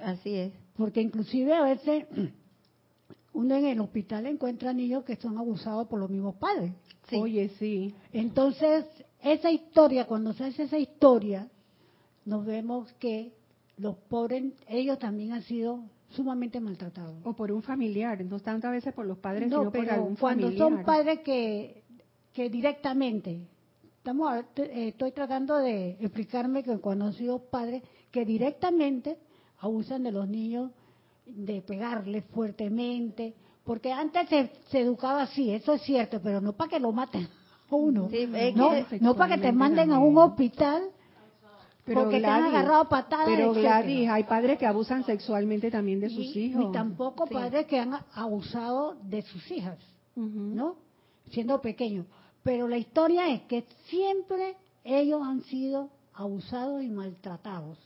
Así 0.00 0.34
es. 0.34 0.52
Porque 0.76 1.00
inclusive 1.00 1.54
a 1.54 1.62
veces 1.62 2.06
uno 3.32 3.54
en 3.54 3.66
el 3.66 3.80
hospital 3.80 4.26
encuentra 4.26 4.72
niños 4.72 5.04
que 5.04 5.16
son 5.16 5.38
abusados 5.38 5.86
por 5.88 5.98
los 5.98 6.10
mismos 6.10 6.36
padres. 6.36 6.72
Oye, 7.12 7.50
sí. 7.58 7.94
Entonces, 8.12 8.84
esa 9.22 9.50
historia, 9.50 10.06
cuando 10.06 10.32
se 10.32 10.44
hace 10.44 10.64
esa 10.64 10.78
historia, 10.78 11.48
nos 12.24 12.44
vemos 12.44 12.92
que 12.94 13.32
los 13.78 13.96
pobres, 13.96 14.52
ellos 14.68 14.98
también 14.98 15.32
han 15.32 15.42
sido 15.42 15.84
sumamente 16.10 16.60
maltratados. 16.60 17.18
O 17.24 17.34
por 17.34 17.52
un 17.52 17.62
familiar, 17.62 18.24
no 18.24 18.38
tanto 18.40 18.68
a 18.68 18.70
veces 18.70 18.94
por 18.94 19.06
los 19.06 19.18
padres, 19.18 19.50
no, 19.50 19.58
sino 19.58 19.72
por 19.72 19.90
algún 19.90 20.16
cuando 20.16 20.52
son 20.52 20.84
padres 20.84 21.20
que, 21.20 21.82
que 22.32 22.48
directamente, 22.48 23.46
estamos 23.98 24.44
eh, 24.56 24.88
estoy 24.88 25.12
tratando 25.12 25.56
de 25.58 25.96
explicarme 26.00 26.62
que 26.62 26.78
cuando 26.78 27.06
han 27.06 27.12
sido 27.12 27.38
padres 27.38 27.82
que 28.10 28.24
directamente 28.24 29.18
abusan 29.58 30.02
de 30.02 30.12
los 30.12 30.28
niños, 30.28 30.70
de 31.26 31.60
pegarles 31.62 32.24
fuertemente, 32.26 33.34
porque 33.64 33.92
antes 33.92 34.28
se, 34.70 34.80
educaba 34.80 35.22
así, 35.22 35.50
eso 35.50 35.72
es 35.72 35.82
cierto, 35.82 36.20
pero 36.22 36.40
no 36.40 36.52
para 36.52 36.70
que 36.70 36.80
lo 36.80 36.92
maten 36.92 37.26
a 37.68 37.74
uno, 37.74 38.08
no, 38.54 38.70
no 39.00 39.16
para 39.16 39.34
que 39.34 39.42
te 39.42 39.52
manden 39.52 39.90
a 39.90 39.98
un 39.98 40.16
hospital 40.18 40.90
pero 41.86 42.02
porque 42.02 42.20
te 42.20 42.26
han 42.26 42.42
agarrado 42.42 42.88
patadas. 42.88 43.28
Pero 43.28 43.54
Gladys, 43.54 44.08
hay 44.08 44.24
padres 44.24 44.58
que 44.58 44.66
abusan 44.66 45.04
sexualmente 45.04 45.70
también 45.70 46.00
de 46.00 46.10
sus 46.10 46.34
hijos. 46.36 46.66
Y 46.68 46.72
tampoco 46.72 47.26
padres 47.26 47.66
que 47.66 47.78
han 47.78 47.94
abusado 48.12 48.96
de 49.04 49.22
sus 49.22 49.48
hijas, 49.52 49.78
¿no? 50.16 50.76
Siendo 51.30 51.60
pequeños. 51.60 52.06
Pero 52.42 52.66
la 52.66 52.76
historia 52.76 53.28
es 53.32 53.42
que 53.42 53.64
siempre 53.86 54.56
ellos 54.82 55.22
han 55.22 55.42
sido 55.44 55.88
abusados 56.12 56.82
y 56.82 56.88
maltratados. 56.88 57.78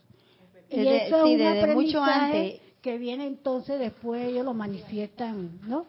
Y 0.71 0.87
eso 0.87 1.26
es 1.26 1.40
un 1.40 1.47
aprendizaje 1.47 2.61
que 2.80 2.97
viene 2.97 3.26
entonces 3.26 3.78
después 3.78 4.26
ellos 4.26 4.47
lo 4.47 4.54
manifiestan, 4.54 5.61
¿no? 5.66 5.85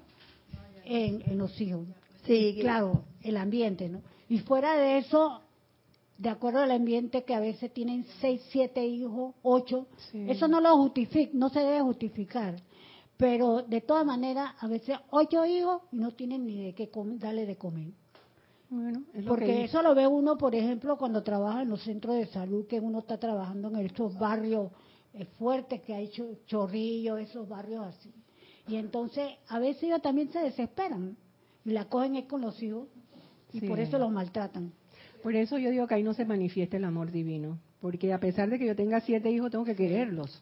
En, 0.84 1.24
en 1.25 1.38
los 1.38 1.60
hijos. 1.62 1.86
Sí, 2.25 2.58
claro, 2.60 3.03
el 3.24 3.38
ambiente, 3.38 3.88
¿no? 3.88 4.01
Y 4.27 4.39
fuera 4.39 4.75
de 4.75 4.98
eso, 4.98 5.41
de 6.22 6.30
acuerdo 6.30 6.60
al 6.60 6.70
ambiente 6.70 7.24
que 7.24 7.34
a 7.34 7.40
veces 7.40 7.74
tienen 7.74 8.06
seis, 8.20 8.44
siete 8.51 8.86
hijos, 8.86 9.34
ocho, 9.42 9.88
eso 10.13 10.48
no 10.48 10.62
lo 10.62 10.78
justifica, 10.78 11.32
no 11.34 11.50
se 11.50 11.62
debe 11.62 11.82
justificar. 11.82 12.62
Pero 13.18 13.63
de 13.63 13.82
todas 13.82 14.06
maneras, 14.06 14.54
a 14.60 14.68
veces 14.68 15.00
ocho 15.10 15.44
hijos 15.48 15.82
y 15.92 15.98
no 15.98 16.12
tienen 16.12 16.46
ni 16.46 16.63
de 16.63 16.74
qué 16.75 16.92
darle 17.18 17.48
de 17.48 17.56
comer. 17.56 17.94
Bueno, 18.70 19.01
Porque 19.28 19.63
eso 19.63 19.82
lo 19.82 19.96
ve 19.96 20.06
uno, 20.06 20.38
por 20.38 20.54
ejemplo, 20.54 20.96
cuando 20.96 21.24
trabaja 21.24 21.63
en 21.63 21.70
los 21.70 21.82
centros 21.82 22.16
de 22.16 22.28
salud, 22.28 22.68
que 22.68 22.80
uno 22.80 23.00
está 23.00 23.18
trabajando 23.18 23.70
en 23.70 23.78
estos 23.78 24.18
barrios 24.20 24.72
eh, 25.16 25.25
fuertes 25.40 25.82
que 25.82 25.96
hay 25.96 26.12
chorrillos, 26.46 27.20
esos 27.20 27.50
barrios 27.50 27.84
así. 27.88 28.13
Y 28.68 28.75
entonces, 28.75 29.28
a 29.48 29.58
veces 29.58 29.84
ellos 29.84 30.04
también 30.04 30.32
se 30.32 30.40
desesperan 30.40 31.18
y 31.66 31.72
la 31.72 31.86
cogen 31.86 32.16
es 32.16 32.25
con 32.25 32.42
los 32.42 32.62
hijos 32.62 32.88
y 33.51 33.68
por 33.68 33.80
eso 33.80 33.98
los 33.98 34.12
maltratan. 34.12 34.72
Por 35.22 35.36
eso 35.36 35.58
yo 35.58 35.70
digo 35.72 35.88
que 35.88 35.96
ahí 35.96 36.04
no 36.04 36.13
se 36.13 36.25
manifiesta 36.25 36.78
el 36.78 36.84
amor 36.86 37.12
divino. 37.12 37.58
porque 37.82 38.13
a 38.13 38.20
pesar 38.20 38.50
de 38.50 38.60
que 38.60 38.66
yo 38.66 38.75
tenga 38.75 39.00
siete 39.01 39.32
hijos, 39.32 39.50
tengo 39.51 39.66
que 39.66 39.75
quererlos. 39.75 40.42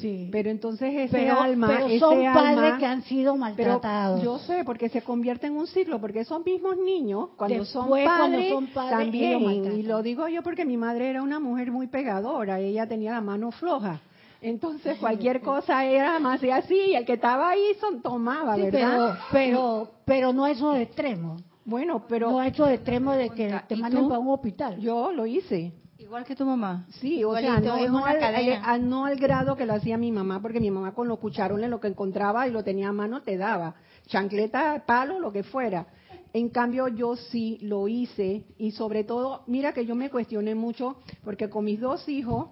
Sí. 0.00 0.28
Pero 0.32 0.50
entonces 0.50 0.92
ese 0.92 1.16
pero, 1.16 1.40
alma, 1.40 1.68
pero 1.68 1.88
son 2.00 2.18
ese 2.20 2.32
padres 2.34 2.58
alma, 2.58 2.78
que 2.78 2.86
han 2.86 3.02
sido 3.02 3.36
maltratados. 3.36 4.22
yo 4.22 4.38
sé, 4.40 4.64
porque 4.64 4.88
se 4.88 5.02
convierte 5.02 5.46
en 5.46 5.56
un 5.56 5.68
ciclo, 5.68 6.00
porque 6.00 6.20
esos 6.20 6.44
mismos 6.44 6.76
niños, 6.78 7.28
cuando, 7.36 7.64
son, 7.64 7.88
padres, 7.88 8.06
cuando 8.06 8.48
son 8.48 8.66
padres, 8.66 8.98
también, 8.98 9.44
maltratan. 9.44 9.78
y 9.78 9.82
lo 9.84 10.02
digo 10.02 10.26
yo 10.28 10.42
porque 10.42 10.64
mi 10.64 10.76
madre 10.76 11.08
era 11.10 11.22
una 11.22 11.38
mujer 11.38 11.70
muy 11.70 11.86
pegadora, 11.86 12.58
ella 12.58 12.88
tenía 12.88 13.12
la 13.12 13.20
mano 13.20 13.52
floja. 13.52 14.00
Entonces 14.40 14.98
cualquier 14.98 15.40
cosa 15.40 15.84
era 15.84 16.18
más 16.18 16.42
y 16.42 16.50
así, 16.50 16.74
y 16.74 16.94
el 16.94 17.04
que 17.04 17.14
estaba 17.14 17.50
ahí 17.50 17.74
son, 17.80 18.02
tomaba, 18.02 18.56
Sí, 18.56 18.62
¿verdad? 18.62 19.18
pero, 19.30 19.50
pero, 19.52 19.90
pero 20.04 20.32
no 20.32 20.46
esos 20.46 20.76
extremos. 20.76 21.40
Bueno, 21.68 22.04
pero 22.08 22.30
no 22.30 22.42
esos 22.42 22.70
extremos 22.70 23.16
de 23.16 23.30
que 23.30 23.54
te 23.68 23.74
¿Y 23.74 23.80
manden 23.80 24.02
tú? 24.02 24.08
para 24.08 24.20
un 24.20 24.28
hospital. 24.28 24.78
yo 24.80 25.12
lo 25.12 25.26
hice. 25.26 25.72
Igual 25.98 26.24
que 26.24 26.34
tu 26.36 26.46
mamá. 26.46 26.86
Sí, 27.00 27.22
o 27.24 27.36
sea, 27.36 27.60
no, 27.60 27.76
es 27.76 27.90
no 27.90 27.98
una 27.98 28.10
al, 28.12 28.18
cadena. 28.18 28.64
al- 28.64 28.70
al- 28.82 28.88
no 28.88 29.04
al 29.04 29.16
grado 29.16 29.56
que 29.56 29.66
lo 29.66 29.74
hacía 29.74 29.98
mi 29.98 30.10
mamá, 30.10 30.40
porque 30.40 30.60
mi 30.60 30.70
mamá 30.70 30.94
con 30.94 31.06
los 31.08 31.18
cucharones 31.18 31.68
lo 31.68 31.80
que 31.80 31.88
encontraba 31.88 32.46
y 32.48 32.50
lo 32.52 32.62
tenía 32.64 32.88
a 32.88 32.92
mano 32.92 33.20
te 33.22 33.36
daba. 33.36 33.74
Chancleta, 34.06 34.84
palo, 34.86 35.20
lo 35.20 35.30
que 35.32 35.42
fuera. 35.42 35.86
En 36.32 36.48
cambio, 36.50 36.88
yo 36.88 37.16
sí 37.16 37.58
lo 37.62 37.88
hice 37.88 38.44
y 38.58 38.70
sobre 38.70 39.04
todo, 39.04 39.42
mira 39.46 39.72
que 39.72 39.84
yo 39.84 39.94
me 39.94 40.08
cuestioné 40.08 40.54
mucho, 40.54 40.96
porque 41.24 41.50
con 41.50 41.64
mis 41.64 41.80
dos 41.80 42.08
hijos, 42.08 42.48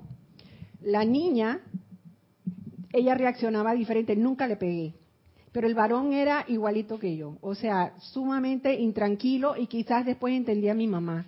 la 0.82 1.04
niña, 1.04 1.60
ella 2.92 3.14
reaccionaba 3.14 3.72
diferente, 3.74 4.16
nunca 4.16 4.46
le 4.46 4.56
pegué. 4.56 4.94
Pero 5.56 5.68
el 5.68 5.74
varón 5.74 6.12
era 6.12 6.44
igualito 6.48 6.98
que 6.98 7.16
yo, 7.16 7.38
o 7.40 7.54
sea, 7.54 7.94
sumamente 7.98 8.74
intranquilo 8.74 9.56
y 9.56 9.68
quizás 9.68 10.04
después 10.04 10.34
entendía 10.34 10.72
a 10.72 10.74
mi 10.74 10.86
mamá. 10.86 11.24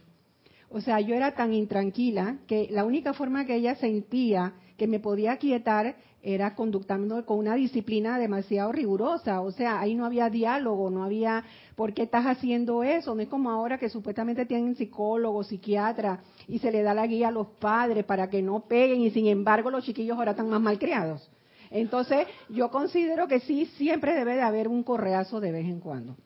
O 0.68 0.82
sea, 0.82 1.00
yo 1.00 1.14
era 1.14 1.34
tan 1.34 1.54
intranquila 1.54 2.36
que 2.46 2.68
la 2.70 2.84
única 2.84 3.14
forma 3.14 3.46
que 3.46 3.54
ella 3.54 3.76
sentía 3.76 4.52
que 4.76 4.86
me 4.86 5.00
podía 5.00 5.38
quietar 5.38 5.96
era 6.20 6.54
conductando 6.54 7.24
con 7.24 7.38
una 7.38 7.54
disciplina 7.54 8.18
demasiado 8.18 8.70
rigurosa. 8.70 9.40
O 9.40 9.50
sea, 9.50 9.80
ahí 9.80 9.94
no 9.94 10.04
había 10.04 10.28
diálogo, 10.28 10.90
no 10.90 11.04
había 11.04 11.42
por 11.74 11.94
qué 11.94 12.02
estás 12.02 12.26
haciendo 12.26 12.82
eso. 12.82 13.14
No 13.14 13.22
es 13.22 13.28
como 13.28 13.50
ahora 13.50 13.78
que 13.78 13.88
supuestamente 13.88 14.44
tienen 14.44 14.76
psicólogos, 14.76 15.46
psiquiatras 15.46 16.20
y 16.46 16.58
se 16.58 16.70
le 16.70 16.82
da 16.82 16.92
la 16.92 17.06
guía 17.06 17.28
a 17.28 17.30
los 17.30 17.46
padres 17.46 18.04
para 18.04 18.28
que 18.28 18.42
no 18.42 18.60
peguen 18.60 19.00
y 19.00 19.10
sin 19.10 19.26
embargo 19.26 19.70
los 19.70 19.84
chiquillos 19.84 20.18
ahora 20.18 20.32
están 20.32 20.50
más 20.50 20.60
malcriados. 20.60 21.30
Entonces, 21.70 22.26
yo 22.48 22.70
considero 22.70 23.28
que 23.28 23.40
sí, 23.40 23.66
siempre 23.76 24.14
debe 24.14 24.36
de 24.36 24.42
haber 24.42 24.68
un 24.68 24.82
correazo 24.82 25.40
de 25.40 25.52
vez 25.52 25.66
en 25.66 25.80
cuando. 25.80 26.16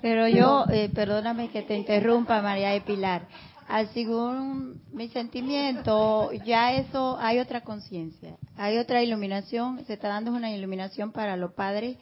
Pero 0.00 0.26
yo, 0.26 0.64
eh, 0.70 0.90
perdóname 0.92 1.50
que 1.50 1.62
te 1.62 1.76
interrumpa, 1.76 2.42
María 2.42 2.70
de 2.70 2.80
Pilar. 2.80 3.28
Al 3.68 3.88
según 3.94 4.82
mi 4.92 5.08
sentimiento, 5.08 6.32
ya 6.44 6.74
eso 6.74 7.16
hay 7.18 7.38
otra 7.38 7.60
conciencia, 7.62 8.36
hay 8.56 8.78
otra 8.78 9.02
iluminación, 9.02 9.84
se 9.86 9.94
está 9.94 10.08
dando 10.08 10.32
una 10.32 10.50
iluminación 10.50 11.12
para 11.12 11.36
los 11.36 11.54
padres 11.54 11.96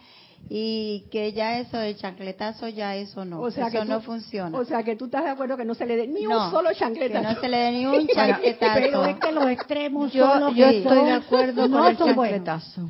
y 0.49 1.05
que 1.13 1.33
ya 1.33 1.59
eso 1.61 1.77
de 1.79 1.95
chancletazo, 1.95 2.67
ya 2.69 2.97
eso 2.97 3.25
no, 3.25 3.41
O 3.41 3.51
sea 3.51 3.69
eso 3.69 3.79
que 3.81 3.85
no 3.85 4.01
funciona. 4.01 4.59
O 4.59 4.65
sea, 4.65 4.83
que 4.83 4.97
tú 4.97 5.05
estás 5.05 5.23
de 5.25 5.31
acuerdo 5.31 5.57
que 5.57 5.65
no 5.65 5.75
se 5.75 5.87
le 5.87 5.97
dé 5.97 6.07
ni 6.09 6.23
No, 6.25 6.47
un 6.47 6.51
solo 6.51 6.71
que 6.71 6.77
chancletazo. 6.77 7.23
no 7.35 7.41
se 7.41 7.49
le 7.49 7.57
dé 7.57 7.73
ni 7.73 7.87
un 7.87 7.93
Pero 8.07 8.15
chancletazo. 8.15 9.05
es 9.07 9.17
que 9.19 9.33
los 9.33 9.47
extremos 9.49 10.13
Yo, 10.13 10.27
son 10.27 10.41
los 10.41 10.55
yo 10.57 10.69
que 10.69 10.79
estoy 10.79 10.97
son- 10.97 11.07
de 11.07 11.13
acuerdo 11.13 11.69
no 11.69 11.77
con 11.97 12.09
el 12.09 12.15
buenos. 12.15 12.39
chancletazo. 12.65 12.89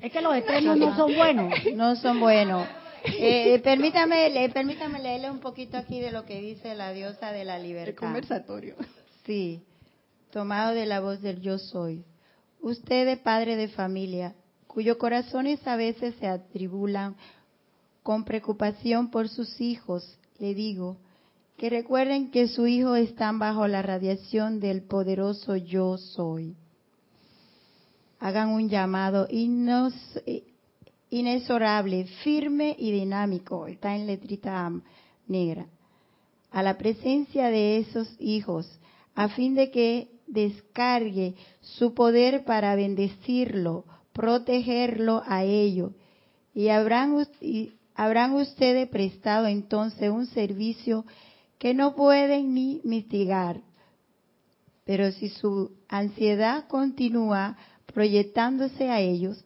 Es 0.00 0.12
que 0.12 0.20
los 0.20 0.34
extremos 0.36 0.76
no 0.76 0.96
son 0.96 1.14
buenos. 1.16 1.52
no 1.74 1.96
son 1.96 2.20
buenos. 2.20 2.66
Eh, 3.04 3.60
permítame, 3.64 4.30
le, 4.30 4.48
permítame 4.50 5.00
leerle 5.00 5.28
un 5.30 5.40
poquito 5.40 5.76
aquí 5.76 5.98
de 5.98 6.12
lo 6.12 6.24
que 6.24 6.40
dice 6.40 6.76
la 6.76 6.92
diosa 6.92 7.32
de 7.32 7.44
la 7.44 7.56
El 7.56 7.64
libertad. 7.64 7.96
conversatorio. 7.96 8.76
Sí, 9.26 9.64
tomado 10.30 10.72
de 10.72 10.86
la 10.86 11.00
voz 11.00 11.20
del 11.20 11.40
yo 11.40 11.58
soy. 11.58 12.04
Usted, 12.60 13.20
padre 13.22 13.56
de 13.56 13.66
familia, 13.66 14.34
cuyos 14.72 14.96
corazones 14.96 15.66
a 15.66 15.76
veces 15.76 16.14
se 16.18 16.26
atribulan 16.26 17.14
con 18.02 18.24
preocupación 18.24 19.10
por 19.10 19.28
sus 19.28 19.60
hijos, 19.60 20.18
le 20.38 20.54
digo 20.54 20.96
que 21.58 21.68
recuerden 21.68 22.30
que 22.30 22.48
sus 22.48 22.68
hijos 22.68 22.98
están 22.98 23.38
bajo 23.38 23.68
la 23.68 23.82
radiación 23.82 24.60
del 24.60 24.82
poderoso 24.82 25.56
yo 25.56 25.98
soy. 25.98 26.56
Hagan 28.18 28.48
un 28.48 28.70
llamado 28.70 29.28
inos- 29.28 30.22
inexorable, 31.10 32.06
firme 32.24 32.74
y 32.78 32.92
dinámico, 32.92 33.66
está 33.66 33.94
en 33.94 34.06
letrita 34.06 34.72
negra, 35.28 35.66
a 36.50 36.62
la 36.62 36.78
presencia 36.78 37.50
de 37.50 37.78
esos 37.78 38.08
hijos, 38.18 38.66
a 39.14 39.28
fin 39.28 39.54
de 39.54 39.70
que 39.70 40.08
descargue 40.26 41.34
su 41.60 41.92
poder 41.92 42.44
para 42.44 42.74
bendecirlo, 42.74 43.84
protegerlo 44.12 45.22
a 45.26 45.44
ello. 45.44 45.92
Y 46.54 46.68
habrán, 46.68 47.26
y 47.40 47.72
habrán 47.94 48.34
ustedes 48.34 48.88
prestado 48.88 49.46
entonces 49.46 50.10
un 50.10 50.26
servicio 50.26 51.04
que 51.58 51.74
no 51.74 51.94
pueden 51.94 52.54
ni 52.54 52.80
mitigar. 52.84 53.60
Pero 54.84 55.12
si 55.12 55.28
su 55.28 55.72
ansiedad 55.88 56.66
continúa 56.68 57.56
proyectándose 57.92 58.90
a 58.90 59.00
ellos, 59.00 59.44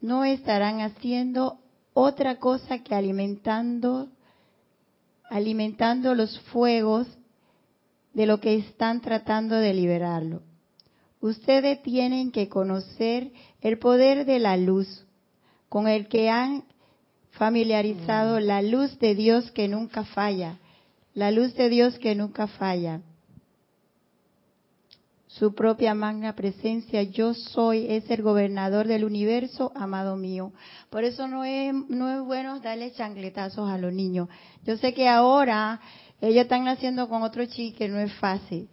no 0.00 0.24
estarán 0.24 0.80
haciendo 0.80 1.58
otra 1.94 2.38
cosa 2.38 2.78
que 2.78 2.94
alimentando 2.94 4.08
alimentando 5.30 6.14
los 6.14 6.38
fuegos 6.40 7.06
de 8.14 8.26
lo 8.26 8.40
que 8.40 8.56
están 8.56 9.00
tratando 9.00 9.56
de 9.56 9.74
liberarlo. 9.74 10.42
Ustedes 11.20 11.82
tienen 11.82 12.30
que 12.30 12.48
conocer 12.48 13.32
el 13.60 13.78
poder 13.78 14.24
de 14.24 14.38
la 14.38 14.56
luz 14.56 15.04
con 15.68 15.88
el 15.88 16.08
que 16.08 16.30
han 16.30 16.64
familiarizado 17.32 18.40
la 18.40 18.62
luz 18.62 18.98
de 18.98 19.14
Dios 19.14 19.50
que 19.50 19.68
nunca 19.68 20.04
falla, 20.04 20.58
la 21.14 21.30
luz 21.30 21.54
de 21.54 21.68
Dios 21.68 21.98
que 21.98 22.14
nunca 22.14 22.46
falla. 22.46 23.00
Su 25.26 25.54
propia 25.54 25.94
magna 25.94 26.34
presencia, 26.34 27.02
yo 27.02 27.34
soy, 27.34 27.86
es 27.88 28.10
el 28.10 28.22
gobernador 28.22 28.88
del 28.88 29.04
universo, 29.04 29.70
amado 29.76 30.16
mío. 30.16 30.52
Por 30.90 31.04
eso 31.04 31.28
no 31.28 31.44
es, 31.44 31.72
no 31.88 32.10
es 32.10 32.24
bueno 32.24 32.58
darle 32.60 32.92
chancletazos 32.92 33.70
a 33.70 33.78
los 33.78 33.92
niños. 33.92 34.28
Yo 34.64 34.76
sé 34.78 34.94
que 34.94 35.08
ahora 35.08 35.80
ellos 36.20 36.42
están 36.42 36.64
naciendo 36.64 37.08
con 37.08 37.22
otro 37.22 37.44
chique, 37.46 37.88
no 37.88 38.00
es 38.00 38.12
fácil. 38.14 38.68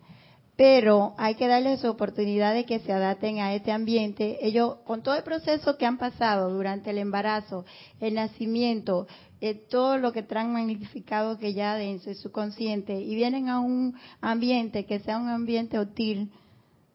Pero 0.57 1.15
hay 1.17 1.35
que 1.35 1.47
darles 1.49 1.83
oportunidad 1.83 2.53
de 2.53 2.65
que 2.65 2.79
se 2.79 2.93
adapten 2.93 3.39
a 3.39 3.53
este 3.53 3.71
ambiente. 3.73 4.37
Ellos, 4.41 4.75
con 4.85 5.03
todo 5.03 5.15
el 5.15 5.23
proceso 5.23 5.77
que 5.77 5.85
han 5.85 5.97
pasado 5.97 6.49
durante 6.53 6.91
el 6.91 6.97
embarazo, 6.97 7.65
el 7.99 8.13
nacimiento, 8.13 9.05
eh, 9.41 9.53
todo 9.53 9.97
lo 9.97 10.13
que 10.13 10.23
traen 10.23 10.53
magnificado 10.53 11.37
que 11.37 11.53
ya 11.53 11.75
de 11.75 11.91
en 11.91 11.99
su 11.99 12.13
subconsciente, 12.15 13.01
y 13.01 13.15
vienen 13.15 13.49
a 13.49 13.59
un 13.59 13.95
ambiente 14.21 14.85
que 14.85 14.99
sea 14.99 15.17
un 15.17 15.27
ambiente 15.27 15.77
hostil, 15.77 16.31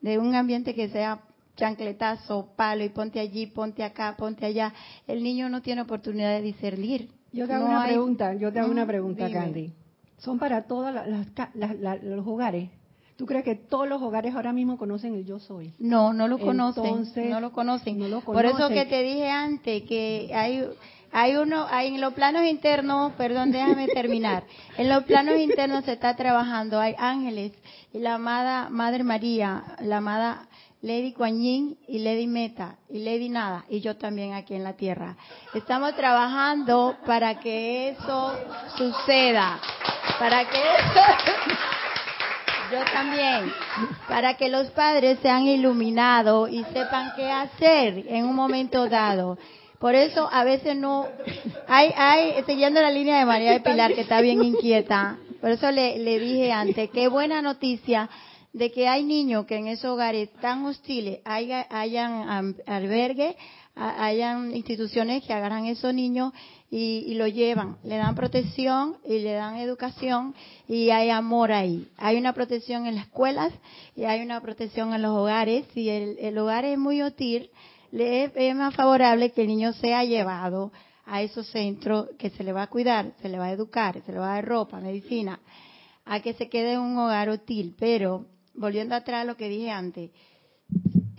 de 0.00 0.18
un 0.18 0.34
ambiente 0.34 0.74
que 0.74 0.88
sea 0.88 1.20
chancletazo, 1.56 2.48
palo, 2.56 2.82
y 2.82 2.88
ponte 2.88 3.20
allí, 3.20 3.46
ponte 3.46 3.84
acá, 3.84 4.14
ponte 4.16 4.46
allá, 4.46 4.72
el 5.06 5.22
niño 5.22 5.50
no 5.50 5.60
tiene 5.60 5.82
oportunidad 5.82 6.30
de 6.30 6.40
discernir. 6.40 7.10
Yo 7.32 7.46
te 7.46 7.52
hago 7.52 7.64
No 7.66 7.70
una 7.72 7.82
hay- 7.82 7.90
pregunta, 7.92 8.32
yo 8.34 8.50
te 8.50 8.58
hago 8.60 8.70
una 8.70 8.84
Mm, 8.84 8.88
pregunta, 8.88 9.26
dime. 9.26 9.38
Candy. 9.38 9.72
Son 10.16 10.38
para 10.38 10.62
todos 10.66 10.94
los 10.94 12.26
hogares. 12.26 12.70
¿Tú 13.20 13.26
crees 13.26 13.44
que 13.44 13.54
todos 13.54 13.86
los 13.86 14.00
hogares 14.00 14.34
ahora 14.34 14.50
mismo 14.50 14.78
conocen 14.78 15.14
el 15.14 15.26
yo 15.26 15.38
soy? 15.38 15.74
No, 15.78 16.14
no 16.14 16.26
lo 16.26 16.38
conocen, 16.38 16.86
Entonces, 16.86 17.28
no 17.28 17.38
lo 17.38 17.52
conocen. 17.52 17.98
no 17.98 18.08
lo 18.08 18.22
Por 18.22 18.46
eso 18.46 18.70
que 18.70 18.86
te 18.86 19.02
dije 19.02 19.28
antes 19.28 19.82
que 19.82 20.30
hay 20.34 20.66
hay 21.12 21.36
uno 21.36 21.66
hay 21.68 21.88
en 21.88 22.00
los 22.00 22.14
planos 22.14 22.46
internos, 22.46 23.12
perdón, 23.18 23.52
déjame 23.52 23.88
terminar. 23.94 24.44
En 24.78 24.88
los 24.88 25.04
planos 25.04 25.38
internos 25.38 25.84
se 25.84 25.92
está 25.92 26.16
trabajando, 26.16 26.80
hay 26.80 26.94
ángeles 26.96 27.52
y 27.92 27.98
la 27.98 28.14
amada 28.14 28.70
Madre 28.70 29.04
María, 29.04 29.64
la 29.82 29.98
amada 29.98 30.48
Lady 30.80 31.12
Kuan 31.12 31.42
Yin 31.42 31.76
y 31.88 31.98
Lady 31.98 32.26
Meta 32.26 32.76
y 32.88 33.00
Lady 33.00 33.28
Nada 33.28 33.66
y 33.68 33.80
yo 33.80 33.98
también 33.98 34.32
aquí 34.32 34.54
en 34.54 34.64
la 34.64 34.72
tierra. 34.78 35.14
Estamos 35.52 35.94
trabajando 35.94 36.96
para 37.04 37.38
que 37.38 37.90
eso 37.90 38.32
suceda, 38.78 39.60
para 40.18 40.48
que 40.48 40.56
eso 40.56 41.00
yo 42.70 42.78
también, 42.92 43.52
para 44.08 44.34
que 44.34 44.48
los 44.48 44.70
padres 44.70 45.18
sean 45.20 45.46
iluminados 45.46 46.50
y 46.50 46.62
sepan 46.64 47.12
qué 47.16 47.30
hacer 47.30 48.04
en 48.08 48.24
un 48.26 48.34
momento 48.34 48.88
dado. 48.88 49.38
Por 49.78 49.94
eso 49.94 50.28
a 50.30 50.44
veces 50.44 50.76
no, 50.76 51.06
hay, 51.66 51.92
hay, 51.96 52.42
siguiendo 52.44 52.80
la 52.80 52.90
línea 52.90 53.18
de 53.18 53.24
María 53.24 53.52
de 53.52 53.60
Pilar 53.60 53.94
que 53.94 54.02
está 54.02 54.20
bien 54.20 54.42
inquieta, 54.44 55.16
por 55.40 55.50
eso 55.50 55.70
le, 55.70 55.98
le 55.98 56.18
dije 56.18 56.52
antes, 56.52 56.90
qué 56.90 57.08
buena 57.08 57.40
noticia 57.40 58.10
de 58.52 58.70
que 58.70 58.88
hay 58.88 59.04
niños 59.04 59.46
que 59.46 59.56
en 59.56 59.68
esos 59.68 59.92
hogares 59.92 60.30
tan 60.40 60.64
hostiles 60.66 61.20
haya, 61.24 61.66
hayan 61.70 62.56
albergue, 62.66 63.36
hayan 63.74 64.54
instituciones 64.54 65.24
que 65.24 65.32
agarran 65.32 65.64
a 65.64 65.70
esos 65.70 65.94
niños 65.94 66.32
y, 66.70 67.04
y, 67.06 67.14
lo 67.14 67.26
llevan, 67.26 67.78
le 67.82 67.96
dan 67.96 68.14
protección 68.14 68.96
y 69.04 69.20
le 69.20 69.32
dan 69.32 69.56
educación 69.56 70.34
y 70.68 70.90
hay 70.90 71.10
amor 71.10 71.52
ahí. 71.52 71.88
Hay 71.96 72.16
una 72.16 72.32
protección 72.32 72.86
en 72.86 72.96
las 72.96 73.06
escuelas 73.06 73.52
y 73.96 74.04
hay 74.04 74.22
una 74.22 74.40
protección 74.40 74.94
en 74.94 75.02
los 75.02 75.16
hogares. 75.16 75.66
Si 75.74 75.88
el, 75.88 76.16
el 76.18 76.38
hogar 76.38 76.64
es 76.64 76.78
muy 76.78 77.02
hostil, 77.02 77.50
le 77.92 78.24
es, 78.24 78.54
más 78.54 78.74
favorable 78.74 79.32
que 79.32 79.42
el 79.42 79.48
niño 79.48 79.72
sea 79.72 80.04
llevado 80.04 80.72
a 81.06 81.22
esos 81.22 81.48
centros 81.48 82.08
que 82.18 82.30
se 82.30 82.44
le 82.44 82.52
va 82.52 82.62
a 82.62 82.66
cuidar, 82.68 83.12
se 83.20 83.28
le 83.28 83.38
va 83.38 83.46
a 83.46 83.52
educar, 83.52 84.00
se 84.04 84.12
le 84.12 84.18
va 84.18 84.32
a 84.32 84.34
dar 84.36 84.46
ropa, 84.46 84.80
medicina, 84.80 85.40
a 86.04 86.20
que 86.20 86.34
se 86.34 86.48
quede 86.48 86.74
en 86.74 86.80
un 86.80 86.98
hogar 86.98 87.28
hostil. 87.28 87.74
Pero, 87.78 88.26
volviendo 88.54 88.94
atrás 88.94 89.22
a 89.22 89.24
lo 89.24 89.36
que 89.36 89.48
dije 89.48 89.70
antes, 89.70 90.10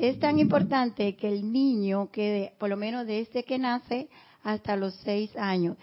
es 0.01 0.19
tan 0.19 0.39
importante 0.39 1.15
que 1.15 1.27
el 1.27 1.51
niño 1.51 2.09
quede, 2.11 2.53
por 2.57 2.69
lo 2.71 2.75
menos 2.75 3.05
desde 3.05 3.43
que 3.43 3.59
nace 3.59 4.09
hasta 4.41 4.75
los 4.75 4.95
seis 5.03 5.29
años, 5.37 5.77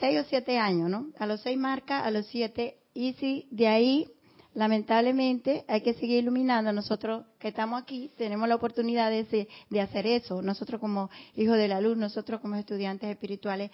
seis 0.00 0.18
o 0.20 0.24
siete 0.24 0.58
años, 0.58 0.90
¿no? 0.90 1.06
A 1.20 1.26
los 1.26 1.40
seis 1.40 1.56
marca, 1.56 2.00
a 2.00 2.10
los 2.10 2.26
siete, 2.26 2.78
y 2.92 3.12
si 3.12 3.46
de 3.52 3.68
ahí, 3.68 4.10
lamentablemente, 4.52 5.64
hay 5.68 5.82
que 5.82 5.94
seguir 5.94 6.24
iluminando. 6.24 6.72
Nosotros 6.72 7.24
que 7.38 7.48
estamos 7.48 7.80
aquí 7.80 8.10
tenemos 8.18 8.48
la 8.48 8.56
oportunidad 8.56 9.12
de, 9.12 9.46
de 9.70 9.80
hacer 9.80 10.08
eso. 10.08 10.42
Nosotros 10.42 10.80
como 10.80 11.08
hijos 11.36 11.56
de 11.56 11.68
la 11.68 11.80
luz, 11.80 11.96
nosotros 11.96 12.40
como 12.40 12.56
estudiantes 12.56 13.08
espirituales, 13.08 13.70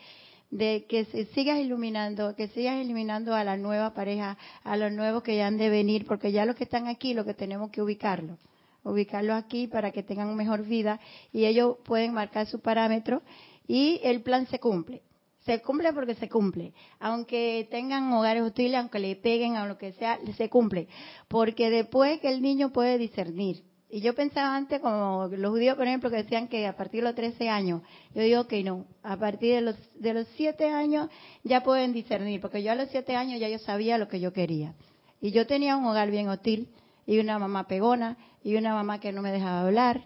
de 0.50 0.84
que 0.86 1.06
sigas 1.32 1.60
iluminando, 1.60 2.36
que 2.36 2.48
sigas 2.48 2.84
iluminando 2.84 3.34
a 3.34 3.42
la 3.42 3.56
nueva 3.56 3.94
pareja, 3.94 4.36
a 4.64 4.76
los 4.76 4.92
nuevos 4.92 5.22
que 5.22 5.34
ya 5.34 5.46
han 5.46 5.56
de 5.56 5.70
venir, 5.70 6.04
porque 6.04 6.30
ya 6.30 6.44
los 6.44 6.56
que 6.56 6.64
están 6.64 6.88
aquí, 6.88 7.14
lo 7.14 7.24
que 7.24 7.32
tenemos 7.32 7.70
que 7.70 7.80
ubicarlo 7.80 8.36
ubicarlos 8.84 9.36
aquí 9.36 9.66
para 9.66 9.90
que 9.90 10.02
tengan 10.02 10.34
mejor 10.36 10.64
vida 10.64 11.00
y 11.32 11.44
ellos 11.44 11.76
pueden 11.84 12.12
marcar 12.12 12.46
su 12.46 12.60
parámetro 12.60 13.22
y 13.66 14.00
el 14.02 14.22
plan 14.22 14.46
se 14.46 14.58
cumple. 14.58 15.02
Se 15.44 15.62
cumple 15.62 15.92
porque 15.92 16.14
se 16.14 16.28
cumple. 16.28 16.72
Aunque 16.98 17.66
tengan 17.70 18.12
hogares 18.12 18.42
hostiles, 18.42 18.78
aunque 18.78 18.98
le 18.98 19.16
peguen 19.16 19.56
a 19.56 19.66
lo 19.66 19.78
que 19.78 19.92
sea, 19.92 20.18
se 20.36 20.50
cumple. 20.50 20.88
Porque 21.28 21.70
después 21.70 22.20
que 22.20 22.28
el 22.28 22.42
niño 22.42 22.72
puede 22.72 22.98
discernir. 22.98 23.62
Y 23.92 24.02
yo 24.02 24.14
pensaba 24.14 24.54
antes, 24.54 24.80
como 24.80 25.28
los 25.32 25.50
judíos, 25.50 25.76
por 25.76 25.86
ejemplo, 25.86 26.10
que 26.10 26.16
decían 26.16 26.46
que 26.46 26.66
a 26.66 26.76
partir 26.76 27.00
de 27.00 27.08
los 27.08 27.16
13 27.16 27.48
años, 27.48 27.82
yo 28.14 28.22
digo 28.22 28.46
que 28.46 28.62
no, 28.62 28.86
a 29.02 29.16
partir 29.16 29.54
de 29.56 29.60
los, 29.62 29.76
de 29.98 30.14
los 30.14 30.28
7 30.36 30.68
años 30.68 31.08
ya 31.42 31.64
pueden 31.64 31.92
discernir, 31.92 32.40
porque 32.40 32.62
yo 32.62 32.70
a 32.70 32.76
los 32.76 32.88
7 32.90 33.16
años 33.16 33.40
ya 33.40 33.48
yo 33.48 33.58
sabía 33.58 33.98
lo 33.98 34.06
que 34.06 34.20
yo 34.20 34.32
quería. 34.32 34.74
Y 35.20 35.32
yo 35.32 35.44
tenía 35.46 35.76
un 35.76 35.84
hogar 35.86 36.10
bien 36.10 36.28
hostil, 36.28 36.68
y 37.10 37.18
una 37.18 37.40
mamá 37.40 37.66
pegona, 37.66 38.16
y 38.44 38.54
una 38.54 38.72
mamá 38.72 39.00
que 39.00 39.10
no 39.10 39.20
me 39.20 39.32
dejaba 39.32 39.62
hablar. 39.62 40.02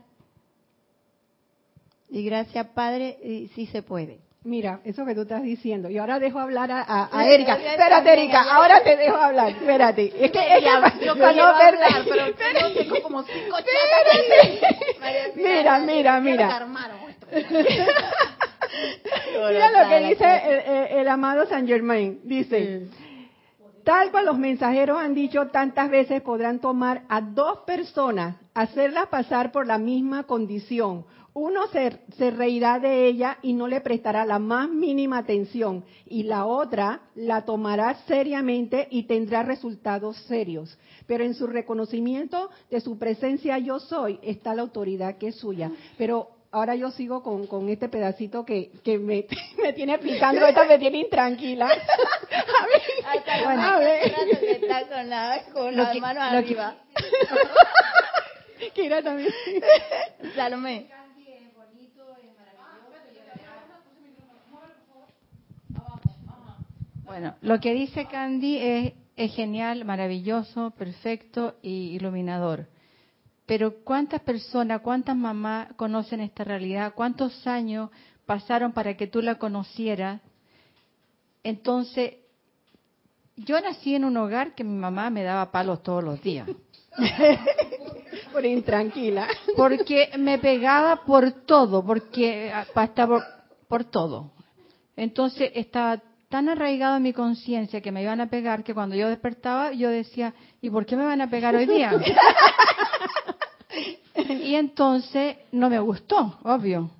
Y 2.08 2.24
gracias, 2.24 2.66
Padre, 2.68 3.18
sí 3.54 3.66
se 3.66 3.82
puede. 3.82 4.20
Mira, 4.42 4.80
eso 4.84 5.04
que 5.04 5.14
tú 5.14 5.20
estás 5.20 5.42
diciendo. 5.42 5.90
Y 5.90 5.98
ahora 5.98 6.18
dejo 6.18 6.38
hablar 6.38 6.70
a, 6.72 7.10
a, 7.12 7.28
Erika. 7.28 7.56
Espérate, 7.56 8.10
Erika, 8.10 8.40
ahora 8.50 8.82
te 8.82 8.96
dejo 8.96 9.16
hablar. 9.16 9.50
Espérate. 9.50 10.14
Es 10.18 10.30
que 10.32 10.56
ella, 10.56 10.94
yo 11.04 11.14
no 11.14 11.26
hablar, 11.26 11.76
pero 12.08 12.34
tengo 12.34 13.02
como 13.02 13.22
cinco 13.22 13.58
chatas. 13.58 15.36
Mira, 15.36 15.78
mira, 15.80 16.20
mira. 16.20 16.66
Mira 19.34 19.82
lo 19.82 19.88
que 19.88 20.08
dice 20.08 20.42
el, 21.00 21.08
amado 21.08 21.46
Saint 21.46 21.68
Germain. 21.68 22.20
Dice, 22.24 22.88
tal 23.84 24.10
cual 24.10 24.26
los 24.26 24.38
mensajeros 24.38 24.98
han 24.98 25.14
dicho 25.14 25.48
tantas 25.48 25.90
veces, 25.90 26.22
podrán 26.22 26.58
tomar 26.58 27.04
a 27.08 27.20
dos 27.20 27.60
personas, 27.60 28.36
hacerlas 28.54 29.08
pasar 29.08 29.52
por 29.52 29.66
la 29.66 29.78
misma 29.78 30.24
condición 30.24 31.04
uno 31.34 31.62
se, 31.72 32.30
reirá 32.30 32.78
de 32.78 33.08
ella 33.08 33.38
y 33.42 33.54
no 33.54 33.66
le 33.66 33.80
prestará 33.80 34.24
la 34.24 34.38
más 34.38 34.70
mínima 34.70 35.18
atención, 35.18 35.84
y 36.06 36.22
la 36.22 36.46
otra 36.46 37.00
la 37.16 37.44
tomará 37.44 37.96
seriamente 38.06 38.86
y 38.88 39.02
tendrá 39.02 39.42
resultados 39.42 40.16
serios. 40.28 40.78
Pero 41.08 41.24
en 41.24 41.34
su 41.34 41.48
reconocimiento 41.48 42.50
de 42.70 42.80
su 42.80 42.98
presencia 42.98 43.58
yo 43.58 43.80
soy 43.80 44.20
está 44.22 44.54
la 44.54 44.62
autoridad 44.62 45.18
que 45.18 45.28
es 45.28 45.34
suya. 45.34 45.72
Pero 45.98 46.28
ahora 46.54 46.76
yo 46.76 46.92
sigo 46.92 47.22
con, 47.22 47.68
este 47.68 47.88
pedacito 47.88 48.44
que, 48.44 48.70
me, 49.00 49.24
tiene 49.72 49.98
picando, 49.98 50.46
esta 50.46 50.64
me 50.64 50.78
tiene 50.78 50.98
intranquila. 50.98 51.66
a 51.66 51.70
ver, 53.78 54.14
está 54.46 54.88
con 54.88 55.10
la, 55.10 55.42
con 55.52 55.76
las 55.76 55.96
manos 55.96 56.22
arriba. 56.22 56.76
Kira 58.72 59.02
también. 59.02 59.32
Salomé. 60.36 60.86
Bueno, 67.04 67.34
lo 67.42 67.60
que 67.60 67.74
dice 67.74 68.06
Candy 68.06 68.94
es, 69.16 69.34
genial, 69.34 69.84
maravilloso, 69.84 70.72
perfecto 70.72 71.54
y 71.62 71.94
iluminador. 71.94 72.66
Pero 73.46 73.85
¿cuántas 73.85 74.22
personas, 74.22 74.80
cuántas 74.80 75.16
mamás 75.16 75.72
conocen 75.74 76.20
esta 76.20 76.44
realidad? 76.44 76.94
¿Cuántos 76.94 77.46
años 77.46 77.90
pasaron 78.24 78.72
para 78.72 78.96
que 78.96 79.07
tú 79.07 79.20
la 79.20 79.37
conocieras? 79.37 80.20
Entonces, 81.42 82.14
yo 83.37 83.61
nací 83.61 83.94
en 83.94 84.04
un 84.04 84.16
hogar 84.16 84.54
que 84.54 84.64
mi 84.64 84.76
mamá 84.76 85.11
me 85.11 85.22
daba 85.22 85.50
palos 85.50 85.83
todos 85.83 86.02
los 86.02 86.22
días. 86.22 86.48
por 88.33 88.44
intranquila. 88.46 89.28
Porque 89.57 90.11
me 90.18 90.38
pegaba 90.38 91.04
por 91.04 91.30
todo, 91.44 91.85
porque 91.85 92.52
hasta 92.52 93.07
por, 93.07 93.22
por 93.68 93.85
todo. 93.85 94.33
Entonces 94.96 95.50
estaba 95.54 96.00
tan 96.34 96.48
arraigado 96.48 96.96
en 96.96 97.04
mi 97.04 97.12
conciencia 97.12 97.80
que 97.80 97.92
me 97.92 98.02
iban 98.02 98.20
a 98.20 98.28
pegar 98.28 98.64
que 98.64 98.74
cuando 98.74 98.96
yo 98.96 99.08
despertaba 99.08 99.70
yo 99.70 99.88
decía, 99.88 100.34
¿y 100.60 100.68
por 100.68 100.84
qué 100.84 100.96
me 100.96 101.04
van 101.04 101.20
a 101.20 101.30
pegar 101.30 101.54
hoy 101.54 101.64
día? 101.64 101.92
y 104.42 104.56
entonces 104.56 105.36
no 105.52 105.70
me 105.70 105.78
gustó, 105.78 106.36
obvio. 106.42 106.90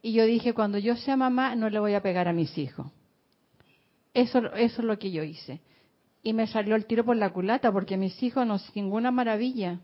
Y 0.00 0.14
yo 0.14 0.24
dije, 0.24 0.54
cuando 0.54 0.78
yo 0.78 0.96
sea 0.96 1.18
mamá 1.18 1.54
no 1.54 1.68
le 1.68 1.78
voy 1.78 1.92
a 1.92 2.00
pegar 2.00 2.28
a 2.28 2.32
mis 2.32 2.56
hijos. 2.56 2.86
Eso, 4.14 4.38
eso 4.54 4.80
es 4.80 4.86
lo 4.86 4.98
que 4.98 5.10
yo 5.10 5.22
hice. 5.22 5.60
Y 6.22 6.32
me 6.32 6.46
salió 6.46 6.76
el 6.76 6.86
tiro 6.86 7.04
por 7.04 7.16
la 7.16 7.34
culata 7.34 7.70
porque 7.70 7.98
mis 7.98 8.22
hijos 8.22 8.46
no 8.46 8.58
son 8.58 8.72
ninguna 8.74 9.10
maravilla. 9.10 9.80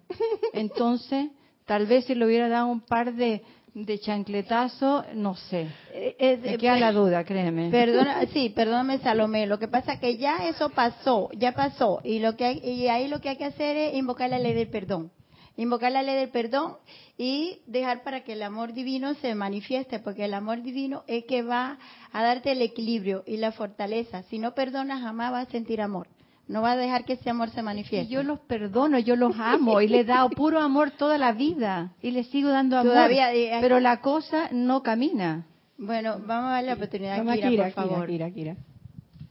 Entonces, 0.54 1.30
tal 1.66 1.85
vez 1.85 2.06
si 2.06 2.14
le 2.14 2.24
hubiera 2.24 2.48
dado 2.48 2.68
un 2.68 2.80
par 2.80 3.12
de, 3.12 3.42
de 3.74 3.98
chancletazo, 3.98 5.04
no 5.14 5.35
sé. 5.35 5.68
Eh, 5.92 6.38
Me 6.42 6.58
queda 6.58 6.78
la 6.78 6.92
duda, 6.92 7.24
créeme. 7.24 7.70
Perdona, 7.70 8.26
sí, 8.32 8.50
perdóname 8.50 8.98
Salomé. 8.98 9.46
Lo 9.46 9.58
que 9.58 9.68
pasa 9.68 9.94
es 9.94 10.00
que 10.00 10.18
ya 10.18 10.48
eso 10.48 10.68
pasó, 10.70 11.30
ya 11.32 11.52
pasó. 11.52 12.00
Y, 12.04 12.18
lo 12.18 12.37
que 12.37 12.52
y 12.52 12.88
ahí 12.88 13.08
lo 13.08 13.20
que 13.20 13.30
hay 13.30 13.37
que 13.37 13.46
hacer 13.46 13.76
es 13.76 13.94
invocar 13.94 14.30
la 14.30 14.38
ley 14.38 14.52
del 14.52 14.68
perdón. 14.68 15.11
Invocar 15.56 15.92
la 15.92 16.02
ley 16.02 16.16
del 16.16 16.30
perdón 16.30 16.76
y 17.18 17.61
dejar 17.66 18.02
para 18.04 18.24
que 18.24 18.32
el 18.32 18.42
amor 18.42 18.72
divino 18.72 19.14
se 19.14 19.35
manifieste, 19.35 19.98
porque 19.98 20.24
el 20.24 20.35
amor 20.35 20.62
divino 20.62 21.04
es 21.06 21.24
que 21.24 21.42
va 21.42 21.78
a 22.11 22.22
darte 22.22 22.52
el 22.52 22.62
equilibrio 22.62 23.22
y 23.26 23.37
la 23.37 23.52
fortaleza. 23.52 24.22
Si 24.24 24.38
no 24.38 24.54
perdonas, 24.54 25.02
jamás 25.02 25.32
vas 25.32 25.48
a 25.48 25.50
sentir 25.50 25.80
amor. 25.80 26.08
No 26.48 26.61
va 26.61 26.72
a 26.72 26.76
dejar 26.76 27.05
que 27.05 27.14
ese 27.14 27.31
amor 27.31 27.50
se 27.50 27.62
manifieste. 27.62 28.12
yo 28.12 28.22
los 28.22 28.40
perdono, 28.40 28.98
yo 28.98 29.16
los 29.16 29.35
amo 29.38 29.81
y 29.81 29.88
le 29.88 30.00
he 30.00 30.05
dado 30.05 30.28
puro 30.31 30.61
amor 30.61 30.90
toda 30.90 31.16
la 31.16 31.33
vida 31.33 31.94
y 32.02 32.11
le 32.11 32.24
sigo 32.24 32.50
dando 32.50 32.78
amor. 32.78 32.92
Todavía, 32.92 33.33
eh, 33.33 33.59
pero 33.61 33.81
la 33.81 34.00
cosa 34.00 34.48
no 34.50 34.83
camina. 34.83 35.46
Bueno, 35.78 36.20
vamos 36.26 36.50
a 36.50 36.55
darle 36.55 36.68
la 36.68 36.74
oportunidad 36.74 37.28
a 37.28 37.35
Kira, 37.35 37.64
por 37.64 37.72
favor. 37.72 38.11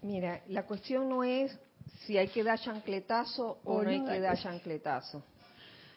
Mira, 0.02 0.42
la 0.48 0.66
cuestión 0.66 1.10
no 1.10 1.24
es 1.24 1.58
si 2.06 2.18
hay 2.18 2.30
que 2.30 2.44
dar 2.44 2.60
chancletazo 2.60 3.60
o, 3.64 3.84
no 3.84 3.90
hay 3.90 4.04
que 4.04 4.20
dar 4.20 4.38
chancletazo. 4.42 5.24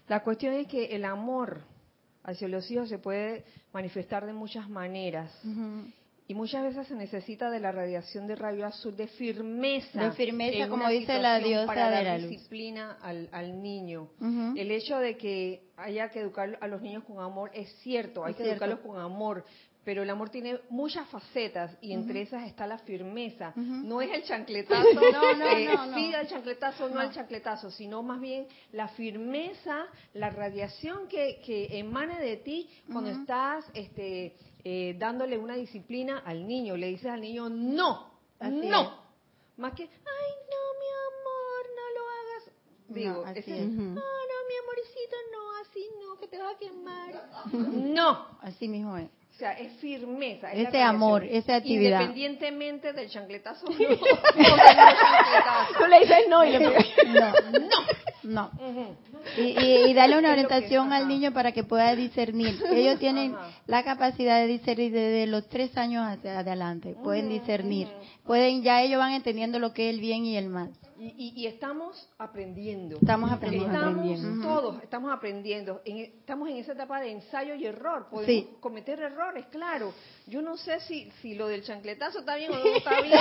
La 0.08 0.20
cuestión 0.20 0.54
es 0.54 0.66
que 0.66 0.86
el 0.86 1.04
amor 1.04 1.62
hacia 2.22 2.48
los 2.48 2.70
hijos 2.70 2.88
se 2.88 2.98
puede 2.98 3.44
manifestar 3.72 4.26
de 4.26 4.32
muchas 4.32 4.68
maneras. 4.68 5.32
Y 6.26 6.34
muchas 6.34 6.64
veces 6.64 6.86
se 6.86 6.94
necesita 6.94 7.50
de 7.50 7.60
la 7.60 7.70
radiación 7.70 8.26
de 8.26 8.34
rayo 8.34 8.64
azul 8.64 8.96
de 8.96 9.08
firmeza. 9.08 10.04
De 10.04 10.12
firmeza, 10.12 10.68
como 10.68 10.88
dice 10.88 11.18
la 11.18 11.38
diosa 11.38 11.66
para 11.66 11.90
de 11.90 12.02
la 12.02 12.18
disciplina 12.18 12.96
al, 13.02 13.28
al 13.30 13.62
niño. 13.62 14.08
El 14.56 14.70
hecho 14.70 14.98
de 14.98 15.18
que 15.18 15.64
haya 15.76 16.08
que 16.08 16.20
educar 16.20 16.56
a 16.60 16.66
los 16.66 16.80
niños 16.80 17.04
con 17.04 17.20
amor 17.20 17.50
es 17.52 17.70
cierto, 17.82 18.24
hay 18.24 18.34
que 18.34 18.50
educarlos 18.50 18.80
con 18.80 18.98
amor, 18.98 19.44
pero 19.84 20.02
el 20.02 20.10
amor 20.10 20.30
tiene 20.30 20.60
muchas 20.70 21.06
facetas 21.08 21.76
y 21.80 21.92
entre 21.92 22.22
esas 22.22 22.46
está 22.46 22.66
la 22.66 22.78
firmeza. 22.78 23.52
No 23.56 24.00
es 24.00 24.10
el 24.10 24.24
chancletazo, 24.24 24.94
no, 24.94 25.36
no, 25.36 25.46
eh, 25.46 25.68
no, 25.74 25.94
sí 25.94 26.12
el 26.12 26.26
chancletazo, 26.26 26.88
no, 26.88 27.02
el 27.02 27.10
chancletazo, 27.10 27.70
sino 27.70 28.02
más 28.02 28.20
bien 28.20 28.46
la 28.72 28.88
firmeza, 28.88 29.86
la 30.14 30.30
radiación 30.30 31.06
que, 31.08 31.40
que 31.44 31.78
emana 31.78 32.18
de 32.18 32.38
ti 32.38 32.70
cuando 32.90 33.10
estás 33.10 33.64
este, 33.74 34.36
eh, 34.64 34.96
dándole 34.98 35.38
una 35.38 35.54
disciplina 35.54 36.22
al 36.24 36.46
niño. 36.46 36.76
Le 36.76 36.88
dices 36.88 37.06
al 37.06 37.20
niño, 37.20 37.50
no, 37.50 38.10
no. 38.40 39.04
Más 39.56 39.72
que, 39.74 39.82
ay, 39.82 40.30
no, 40.50 40.62
mi 40.80 40.90
amor, 41.12 41.62
no 41.76 41.84
lo 41.94 42.08
hagas. 42.10 42.52
Digo, 42.88 43.24
no, 43.66 43.94
no, 43.94 44.36
mi 44.48 44.56
amorcito, 44.62 45.16
no, 45.32 45.56
así 45.60 45.86
no, 46.00 46.18
que 46.18 46.28
te 46.28 46.38
vas 46.38 46.54
a 46.54 46.58
quemar. 46.58 47.04
No. 47.52 48.38
Así 48.40 48.68
mismo 48.68 48.96
es. 48.96 49.08
O 49.34 49.36
sea, 49.36 49.52
es 49.54 49.72
firmeza. 49.80 50.52
ese 50.52 50.80
amor, 50.80 51.24
esa 51.24 51.56
actividad. 51.56 52.02
Independientemente 52.02 52.92
del 52.92 53.10
chancletazo. 53.10 53.66
No, 53.66 53.74
Tú 55.78 55.86
le 55.88 56.00
dices 56.00 56.28
no 56.28 56.44
y 56.44 56.52
le 56.52 56.58
No, 56.60 56.70
no. 56.70 57.68
No. 58.24 58.50
y, 59.36 59.88
y, 59.88 59.94
darle 59.94 60.18
una 60.18 60.30
orientación 60.32 60.92
al 60.92 61.08
niño 61.08 61.32
para 61.32 61.52
que 61.52 61.64
pueda 61.64 61.94
discernir. 61.94 62.62
Ellos 62.70 62.98
tienen 62.98 63.34
la 63.66 63.82
capacidad 63.82 64.40
de 64.40 64.46
discernir 64.46 64.92
desde 64.92 65.26
los 65.26 65.48
tres 65.48 65.76
años 65.76 66.04
hacia 66.06 66.38
adelante. 66.38 66.96
Pueden 67.02 67.28
discernir. 67.28 67.88
Pueden, 68.24 68.62
ya 68.62 68.82
ellos 68.82 68.98
van 68.98 69.12
entendiendo 69.12 69.58
lo 69.58 69.72
que 69.72 69.88
es 69.88 69.94
el 69.94 70.00
bien 70.00 70.24
y 70.24 70.36
el 70.36 70.48
mal. 70.48 70.72
Y, 70.96 71.46
estamos 71.46 72.08
aprendiendo. 72.18 72.96
Estamos 72.96 73.30
aprendiendo. 73.30 73.76
Estamos 73.76 74.42
todos, 74.42 74.82
estamos 74.82 75.12
aprendiendo. 75.12 75.82
estamos 75.84 76.48
en 76.48 76.56
esa 76.58 76.72
etapa 76.72 77.00
de 77.00 77.10
ensayo 77.10 77.54
y 77.56 77.66
error. 77.66 78.06
Podemos 78.08 78.56
cometer 78.60 79.00
errores, 79.00 79.44
claro. 79.46 79.92
Yo 80.26 80.40
no 80.40 80.56
sé 80.56 80.80
si, 80.80 81.10
si 81.20 81.34
lo 81.34 81.48
del 81.48 81.62
chancletazo 81.62 82.20
está 82.20 82.36
bien 82.36 82.52
o 82.52 82.58
no 82.58 82.64
está 82.64 83.00
bien, 83.02 83.18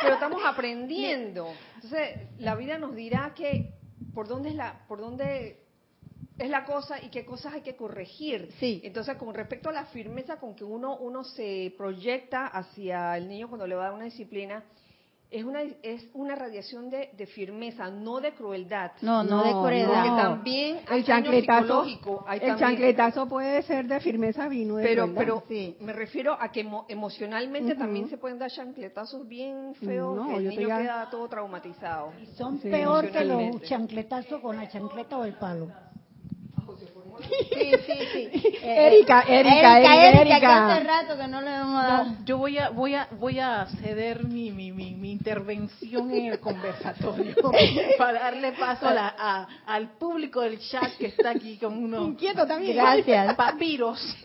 pero 0.00 0.14
estamos 0.14 0.42
aprendiendo. 0.44 1.48
Entonces, 1.76 2.18
la 2.38 2.54
vida 2.54 2.78
nos 2.78 2.94
dirá 2.94 3.32
que 3.34 3.79
por 4.14 4.28
dónde 4.28 4.50
es 4.50 4.54
la, 4.54 4.84
por 4.88 5.00
dónde 5.00 5.64
es 6.38 6.48
la 6.48 6.64
cosa 6.64 7.02
y 7.02 7.08
qué 7.08 7.24
cosas 7.24 7.54
hay 7.54 7.60
que 7.60 7.76
corregir. 7.76 8.50
Sí. 8.58 8.80
Entonces, 8.82 9.16
con 9.16 9.34
respecto 9.34 9.68
a 9.68 9.72
la 9.72 9.84
firmeza 9.86 10.38
con 10.38 10.54
que 10.54 10.64
uno, 10.64 10.96
uno 10.96 11.22
se 11.22 11.74
proyecta 11.76 12.46
hacia 12.46 13.16
el 13.16 13.28
niño 13.28 13.48
cuando 13.48 13.66
le 13.66 13.74
va 13.74 13.82
a 13.82 13.84
dar 13.86 13.94
una 13.94 14.06
disciplina, 14.06 14.64
es 15.30 15.44
una, 15.44 15.62
es 15.82 16.08
una 16.12 16.34
radiación 16.34 16.90
de, 16.90 17.10
de, 17.16 17.26
firmeza, 17.26 17.88
no 17.90 18.20
de 18.20 18.32
crueldad. 18.32 18.92
No, 19.00 19.22
no, 19.22 19.44
de 19.44 19.50
crueldad. 19.50 20.04
Porque 20.04 20.22
también 20.22 20.80
el 20.90 21.04
chancletazo, 21.04 21.84
el 21.84 22.56
chancletazo 22.56 23.28
puede 23.28 23.62
ser 23.62 23.86
de 23.86 24.00
firmeza 24.00 24.48
vino 24.48 24.76
de 24.76 24.84
pero, 24.84 25.12
Pero 25.14 25.44
me 25.80 25.92
refiero 25.92 26.36
a 26.38 26.50
que 26.50 26.68
emocionalmente 26.88 27.76
también 27.76 28.08
se 28.08 28.18
pueden 28.18 28.38
dar 28.38 28.50
chancletazos 28.50 29.26
bien 29.28 29.74
feos 29.76 30.26
que 30.26 30.36
el 30.36 30.48
niño 30.48 30.68
queda 30.68 31.08
todo 31.10 31.28
traumatizado. 31.28 32.12
Y 32.20 32.26
son 32.36 32.58
peor 32.58 33.10
que 33.10 33.24
los 33.24 33.62
chancletazos 33.62 34.40
con 34.40 34.56
la 34.56 34.68
chancleta 34.68 35.18
o 35.18 35.24
el 35.24 35.34
palo. 35.34 35.68
Sí, 37.22 37.72
sí, 37.86 37.92
sí. 38.12 38.58
Erika, 38.62 39.22
Erika, 39.22 39.78
Erika, 39.78 40.20
Erika, 40.20 40.66
hace 40.66 40.84
rato 40.84 41.16
que 41.16 41.28
no 41.28 41.40
le 41.40 41.54
hemos 41.54 41.82
dado. 41.82 42.16
yo 42.24 42.38
voy 42.38 42.58
a, 42.58 42.70
voy 42.70 42.94
a, 42.94 43.08
voy 43.12 43.38
a 43.38 43.66
ceder 43.80 44.24
mi, 44.24 44.50
mi, 44.50 44.72
mi, 44.72 45.10
intervención 45.10 46.10
en 46.12 46.26
el 46.26 46.40
conversatorio 46.40 47.34
para 47.98 48.20
darle 48.20 48.52
paso 48.52 48.86
a 48.86 48.94
la, 48.94 49.48
al 49.66 49.88
público 49.98 50.40
del 50.40 50.58
chat 50.60 50.96
que 50.96 51.06
está 51.06 51.30
aquí 51.30 51.56
con 51.58 51.76
unos 51.76 52.08
inquieto 52.08 52.46
también. 52.46 52.76
Gracias. 52.76 53.34
Papiros. 53.40 54.16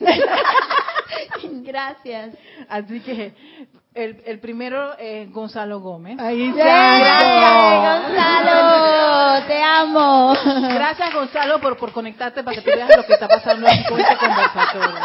Gracias. 1.64 2.36
Así 2.70 3.00
que 3.02 3.34
el, 3.96 4.22
el 4.26 4.40
primero 4.40 4.98
es 5.00 5.32
Gonzalo 5.32 5.80
Gómez. 5.80 6.20
Ahí 6.20 6.52
Gracias, 6.52 8.04
Gonzalo. 8.04 9.46
Te 9.48 9.64
amo. 9.64 10.34
Gracias, 10.74 11.14
Gonzalo, 11.14 11.62
por, 11.62 11.78
por 11.78 11.94
conectarte 11.94 12.44
para 12.44 12.58
que 12.58 12.62
tú 12.62 12.76
veas 12.76 12.96
lo 12.96 13.06
que 13.06 13.14
está 13.14 13.28
pasando 13.28 13.66
aquí 13.68 13.86
con 13.88 14.00
este 14.00 14.18
conversatorio. 14.18 15.00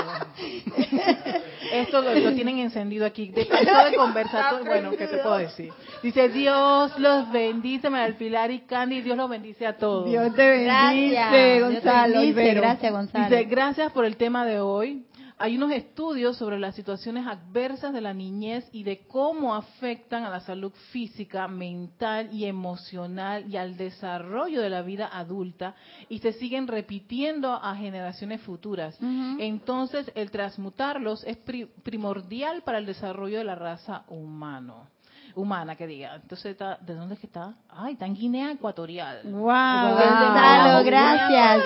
Esto 1.72 2.03
lo, 2.03 2.33
tienen 2.35 2.59
encendido 2.59 3.07
aquí. 3.07 3.29
De 3.29 3.44
de 3.44 3.96
conversatorio, 3.96 4.66
bueno, 4.66 4.90
¿qué 4.90 5.07
te 5.07 5.18
puedo 5.18 5.38
decir? 5.38 5.72
Dice, 6.03 6.29
Dios 6.29 6.98
los 6.98 7.31
bendice, 7.31 7.90
María 7.90 8.18
Pilar 8.18 8.50
y 8.50 8.61
Candy, 8.61 9.03
Dios 9.03 9.16
los 9.16 9.31
bendice 9.31 9.66
a 9.66 9.76
todos. 9.76 10.11
Dios 10.11 10.35
te 10.35 10.48
bendice, 10.48 11.61
Gonzalo. 11.61 12.20
Gracias, 12.35 12.92
Gonzalo. 12.92 13.24
Dice, 13.29 13.44
gracias 13.44 13.92
por 13.92 14.05
el 14.05 14.16
tema 14.16 14.44
de 14.44 14.59
hoy 14.59 15.05
hay 15.40 15.57
unos 15.57 15.72
estudios 15.72 16.37
sobre 16.37 16.59
las 16.59 16.74
situaciones 16.74 17.26
adversas 17.26 17.94
de 17.94 18.03
la 18.03 18.12
niñez 18.12 18.68
y 18.72 18.83
de 18.83 19.07
cómo 19.07 19.55
afectan 19.55 20.22
a 20.24 20.29
la 20.29 20.40
salud 20.40 20.70
física, 20.92 21.48
mental 21.48 22.29
y 22.31 22.44
emocional 22.44 23.50
y 23.50 23.57
al 23.57 23.79
desarrollo 23.79 24.61
de 24.61 24.68
la 24.68 24.83
vida 24.83 25.09
adulta 25.11 25.74
y 26.11 26.18
se 26.18 26.35
siguen 26.35 26.68
repitiendo 26.68 27.55
a 27.55 27.74
generaciones 27.74 28.42
futuras. 28.42 28.98
Entonces, 29.00 30.12
el 30.14 30.31
transmutarlos 30.31 31.24
es 31.24 31.38
primordial 31.83 32.62
para 32.62 32.76
el 32.76 32.85
desarrollo 32.85 33.38
de 33.38 33.44
la 33.44 33.55
raza 33.55 34.05
humana 34.09 34.90
humana 35.35 35.77
que 35.77 35.87
diga. 35.87 36.16
Entonces, 36.16 36.57
¿de 36.59 36.95
dónde 36.95 37.14
es 37.14 37.21
que 37.21 37.27
está? 37.27 37.55
Ay, 37.69 37.95
está 37.95 38.07
en 38.07 38.14
Guinea 38.14 38.53
Ecuatorial. 38.53 39.21
Wow, 39.25 39.40
Gonzalo, 39.43 40.85
gracias. 40.85 41.62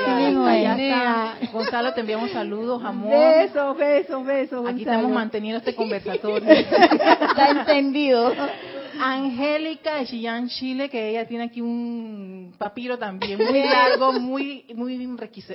Sí 0.76 0.92
Gonzalo, 1.52 1.94
te 1.94 2.00
enviamos 2.00 2.30
saludos, 2.30 2.82
amor. 2.84 3.10
Besos, 3.10 3.76
besos, 3.76 4.24
besos. 4.26 4.68
Aquí 4.68 4.80
estamos 4.80 5.10
manteniendo 5.10 5.58
este 5.58 5.74
conversatorio. 5.76 6.50
está 6.50 7.48
entendido. 7.50 8.32
Angélica 9.00 9.96
de 9.96 10.06
Chillán, 10.06 10.48
Chile, 10.48 10.88
que 10.88 11.10
ella 11.10 11.26
tiene 11.26 11.44
aquí 11.44 11.60
un 11.60 12.54
papiro 12.58 12.98
también 12.98 13.38
muy 13.38 13.64
largo, 13.64 14.12
muy 14.12 14.66
muy 14.74 14.94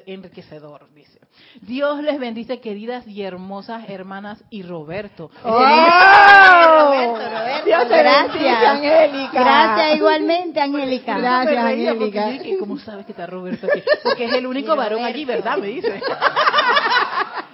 enriquecedor, 0.05 0.87
dice. 0.93 1.19
Dios 1.61 2.01
les 2.03 2.19
bendice, 2.19 2.59
queridas 2.59 3.07
y 3.07 3.21
hermosas 3.23 3.89
hermanas 3.89 4.43
y 4.49 4.63
Roberto. 4.63 5.31
Oh, 5.43 5.49
Roberto, 5.49 7.15
Roberto, 7.15 7.89
gracias. 7.89 8.63
Angélica. 8.63 9.31
Gracias 9.33 9.95
igualmente, 9.97 10.61
Angélica. 10.61 11.17
Gracias, 11.17 11.63
Angélica. 11.63 12.29
¿Cómo 12.59 12.77
sabes 12.77 13.05
que 13.05 13.11
está 13.11 13.25
Roberto 13.25 13.67
aquí? 13.71 13.81
Porque 14.03 14.25
es 14.25 14.33
el 14.33 14.45
único 14.45 14.75
varón 14.75 15.03
allí, 15.03 15.25
¿verdad? 15.25 15.57
Me 15.57 15.67
dice. 15.67 16.01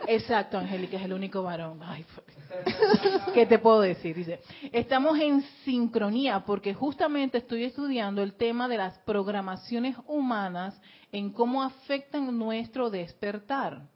Exacto, 0.07 0.57
Angélica, 0.57 0.97
es 0.97 1.03
el 1.03 1.13
único 1.13 1.43
varón. 1.43 1.79
Ay, 1.83 2.05
¿Qué 3.33 3.45
te 3.45 3.59
puedo 3.59 3.81
decir? 3.81 4.15
Dice, 4.15 4.39
estamos 4.71 5.19
en 5.19 5.43
sincronía 5.63 6.45
porque 6.45 6.73
justamente 6.73 7.39
estoy 7.39 7.63
estudiando 7.63 8.21
el 8.21 8.33
tema 8.33 8.67
de 8.67 8.77
las 8.77 8.97
programaciones 8.99 9.95
humanas 10.07 10.79
en 11.11 11.31
cómo 11.31 11.63
afectan 11.63 12.37
nuestro 12.37 12.89
despertar. 12.89 13.87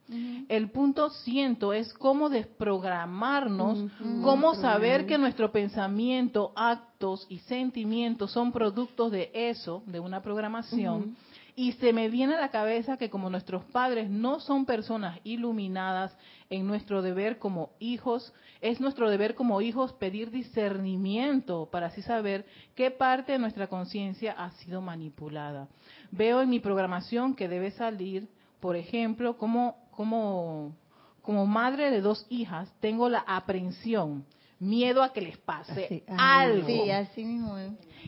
El 0.48 0.70
punto 0.70 1.10
ciento 1.10 1.72
es 1.72 1.92
cómo 1.92 2.30
desprogramarnos, 2.30 3.90
cómo 4.22 4.54
saber 4.54 5.06
que 5.06 5.18
nuestro 5.18 5.52
pensamiento, 5.52 6.52
actos 6.56 7.26
y 7.28 7.38
sentimientos 7.40 8.32
son 8.32 8.52
productos 8.52 9.12
de 9.12 9.30
eso, 9.34 9.82
de 9.86 10.00
una 10.00 10.22
programación. 10.22 11.14
Y 11.60 11.72
se 11.72 11.92
me 11.92 12.08
viene 12.08 12.36
a 12.36 12.40
la 12.40 12.48
cabeza 12.48 12.96
que 12.96 13.10
como 13.10 13.28
nuestros 13.28 13.66
padres 13.66 14.08
no 14.08 14.40
son 14.40 14.64
personas 14.64 15.20
iluminadas 15.24 16.16
en 16.48 16.66
nuestro 16.66 17.02
deber 17.02 17.38
como 17.38 17.72
hijos, 17.80 18.32
es 18.62 18.80
nuestro 18.80 19.10
deber 19.10 19.34
como 19.34 19.60
hijos 19.60 19.92
pedir 19.92 20.30
discernimiento 20.30 21.68
para 21.70 21.88
así 21.88 22.00
saber 22.00 22.46
qué 22.74 22.90
parte 22.90 23.32
de 23.32 23.38
nuestra 23.38 23.66
conciencia 23.66 24.32
ha 24.32 24.52
sido 24.52 24.80
manipulada. 24.80 25.68
Veo 26.10 26.40
en 26.40 26.48
mi 26.48 26.60
programación 26.60 27.34
que 27.34 27.46
debe 27.46 27.72
salir, 27.72 28.26
por 28.58 28.74
ejemplo, 28.74 29.36
como, 29.36 29.76
como, 29.90 30.74
como 31.20 31.44
madre 31.44 31.90
de 31.90 32.00
dos 32.00 32.24
hijas, 32.30 32.72
tengo 32.80 33.10
la 33.10 33.22
aprensión 33.26 34.24
miedo 34.60 35.02
a 35.02 35.12
que 35.12 35.22
les 35.22 35.38
pase 35.38 36.04
algo. 36.16 36.66
Sí, 36.66 36.90
así 36.90 37.24
mismo. 37.24 37.56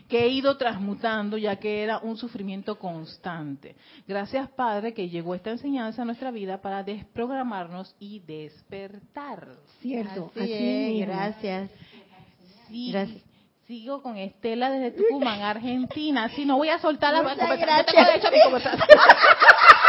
Que 0.09 0.25
he 0.25 0.29
ido 0.29 0.57
transmutando 0.57 1.39
ya 1.39 1.57
que 1.57 1.83
era 1.83 1.99
un 1.99 2.17
sufrimiento 2.17 2.79
constante. 2.79 3.75
Gracias, 4.07 4.49
Padre, 4.51 4.95
que 4.95 5.09
llegó 5.09 5.35
esta 5.35 5.51
enseñanza 5.51 6.03
a 6.03 6.05
nuestra 6.05 6.31
vida 6.31 6.61
para 6.61 6.83
desprogramarnos 6.83 7.97
y 7.99 8.21
despertar. 8.21 9.57
Cierto, 9.81 10.31
así, 10.37 11.01
gracias. 11.01 11.71
gracias. 12.71 13.23
Sigo 13.67 14.03
con 14.03 14.19
Estela 14.19 14.71
desde 14.71 14.91
Tucumán, 14.91 15.41
Argentina. 15.41 16.29
Si 16.31 16.45
no 16.45 16.59
voy 16.59 16.69
a 16.69 16.79
soltar 16.79 17.15
la 17.15 17.23
Gracias. 17.23 17.87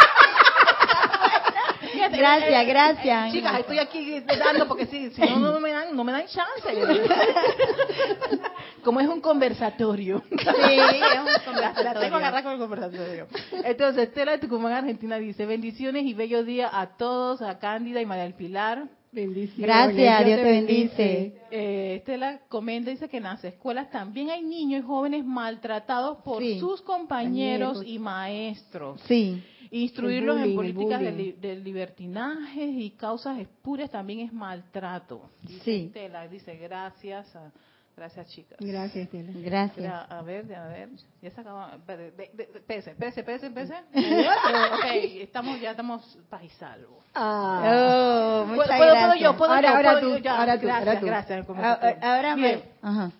Gracias, 2.24 2.68
gracias. 2.68 3.32
Chicas, 3.34 3.60
estoy 3.60 3.80
aquí 3.80 4.24
dando 4.40 4.66
porque 4.66 4.86
si, 4.86 5.12
si 5.12 5.22
no, 5.22 5.40
no 5.40 5.60
me 5.60 5.72
dan, 5.72 5.94
no 5.94 6.06
me 6.06 6.14
dan 6.14 6.26
chance. 6.28 6.64
Como 8.84 9.02
es 9.02 9.08
un 9.08 9.20
conversatorio. 9.20 10.24
Sí, 10.30 10.38
es 10.38 11.20
un 11.20 11.44
conversatorio. 11.46 11.84
La 11.84 12.00
tengo 12.00 12.16
agarrada 12.16 12.44
con 12.44 12.54
el 12.54 12.60
conversatorio. 12.60 13.28
Entonces, 13.66 14.08
Estela 14.08 14.34
de 14.34 14.38
Tucumán, 14.38 14.72
Argentina 14.72 15.18
dice, 15.18 15.46
bendiciones 15.46 16.04
y 16.04 16.14
bello 16.14 16.46
día 16.46 16.70
a 16.72 16.96
todos, 16.96 17.42
a 17.42 17.60
Cándida 17.60 18.00
y 18.00 18.06
María 18.06 18.24
del 18.24 18.36
Pilar. 18.36 18.88
Bendiciones. 19.14 19.58
Gracias, 19.58 20.26
Dios 20.26 20.38
te 20.38 20.44
bendice. 20.44 21.34
Eh, 21.52 21.96
Estela 21.98 22.42
comenta, 22.50 22.90
dice 22.90 23.08
que 23.08 23.18
en 23.18 23.24
las 23.24 23.44
escuelas 23.44 23.92
también 23.92 24.32
hay 24.32 24.42
niños 24.42 24.84
y 24.84 24.88
jóvenes 24.88 25.24
maltratados 25.24 26.18
por 26.24 26.44
sus 26.60 26.82
compañeros, 26.82 27.84
y 27.86 28.00
maestros. 28.00 29.00
Sí. 29.02 29.44
Instruirlos 29.70 30.40
en 30.40 30.56
políticas 30.56 31.02
de, 31.02 31.62
libertinaje 31.64 32.66
y 32.66 32.92
causas 32.92 33.40
espurias 33.40 33.92
también 33.92 34.20
es 34.20 34.34
maltrato. 34.34 35.30
Dice 35.42 35.86
Estela, 35.86 36.28
dice 36.28 36.58
gracias 36.58 37.36
a 37.36 37.52
Gracias, 37.96 38.28
chicas. 38.30 38.58
Gracias, 38.60 39.08
Gracias. 39.12 39.94
a 40.10 40.22
ver, 40.24 40.54
a 40.56 40.68
ver. 40.68 40.90
Ya 41.22 41.30
se 41.30 41.42
acabó. 41.42 41.68
Espérese, 41.78 42.92
espérese, 42.92 43.20
espérese, 43.22 43.48
espérese. 43.48 43.74
ok, 43.94 44.86
estamos, 45.22 45.60
ya 45.62 45.72
estamos 45.72 46.18
paz 46.30 46.44
y 46.44 46.50
salvo. 46.50 47.04
Ah. 47.14 48.42
Oh, 48.42 48.46
muchas 48.48 48.68
¿Puedo, 48.78 48.92
gracias. 48.96 49.20
yo, 49.22 49.38
puedo 49.38 49.54
ahora, 49.54 49.70
yo, 49.70 49.76
ahora 49.76 49.92
puedo 49.92 50.02
tú, 50.02 50.18
yo, 50.18 50.24
ya. 50.24 50.40
ahora 50.40 50.60
tú, 50.60 50.66
gracias, 50.66 50.88
ahora 50.88 51.00
tú. 51.00 51.06
gracias. 51.06 51.46
como 51.46 51.62
Ah, 51.64 51.80
que- 51.80 52.06
Ahora 52.06 52.36
me... 52.36 52.64
Ajá. 52.82 53.12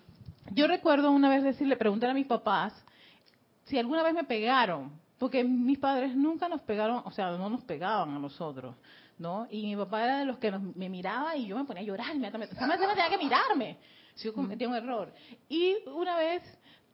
Yo 0.50 0.66
recuerdo 0.66 1.10
una 1.12 1.28
vez 1.28 1.42
decirle, 1.44 1.76
preguntar 1.76 2.10
a 2.10 2.14
mis 2.14 2.26
papás 2.26 2.72
si 3.66 3.78
alguna 3.78 4.02
vez 4.02 4.12
me 4.12 4.24
pegaron, 4.24 4.90
porque 5.18 5.42
mis 5.44 5.78
padres 5.78 6.14
nunca 6.16 6.48
nos 6.48 6.60
pegaron, 6.62 7.00
o 7.04 7.10
sea, 7.12 7.30
no 7.30 7.48
nos 7.48 7.62
pegaban 7.62 8.14
a 8.14 8.18
nosotros, 8.18 8.74
¿no? 9.18 9.46
Y 9.50 9.62
mi 9.66 9.76
papá 9.76 10.04
era 10.04 10.18
de 10.18 10.24
los 10.26 10.38
que 10.38 10.50
nos- 10.50 10.74
me 10.76 10.88
miraba 10.88 11.36
y 11.36 11.46
yo 11.46 11.56
me 11.56 11.64
ponía 11.64 11.82
a 11.82 11.86
llorar 11.86 12.08
inmediatamente. 12.10 12.54
O 12.54 12.58
sea, 12.58 12.66
me 12.66 12.76
tenía 12.76 13.08
que 13.08 13.18
mirarme 13.18 13.78
si 14.14 14.26
yo 14.26 14.34
cometía 14.34 14.68
un 14.68 14.74
error. 14.74 15.12
Y 15.48 15.74
una 15.86 16.16
vez 16.16 16.42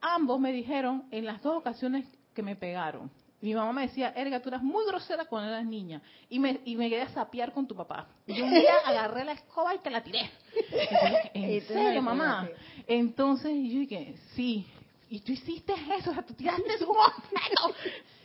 ambos 0.01 0.39
me 0.39 0.51
dijeron 0.51 1.03
en 1.11 1.25
las 1.25 1.41
dos 1.41 1.57
ocasiones 1.57 2.05
que 2.33 2.41
me 2.41 2.55
pegaron. 2.55 3.09
Mi 3.41 3.55
mamá 3.55 3.73
me 3.73 3.81
decía, 3.83 4.13
Erga, 4.15 4.39
tú 4.39 4.49
eras 4.49 4.61
muy 4.61 4.85
grosera 4.85 5.25
cuando 5.25 5.49
eras 5.49 5.65
niña. 5.65 5.99
Y 6.29 6.37
me, 6.37 6.59
y 6.63 6.75
me 6.75 6.89
quedé 6.89 7.01
a 7.01 7.09
sapear 7.09 7.51
con 7.51 7.65
tu 7.65 7.75
papá. 7.75 8.07
Y 8.27 8.39
un 8.39 8.51
día 8.53 8.73
agarré 8.85 9.25
la 9.25 9.31
escoba 9.31 9.73
y 9.73 9.79
te 9.79 9.89
la 9.89 10.03
tiré. 10.03 10.29
Y 11.33 11.45
dije, 11.45 11.57
¿En 11.57 11.61
serio, 11.67 12.01
mamá? 12.01 12.47
Entonces 12.87 13.51
yo 13.51 13.79
dije, 13.79 14.15
sí. 14.35 14.65
Y 15.09 15.19
tú 15.21 15.31
hiciste 15.31 15.73
eso, 15.99 16.11
o 16.11 16.13
sea, 16.13 16.23
tú 16.23 16.33
tiraste 16.35 16.63
un 16.85 16.95
objeto. 16.97 17.75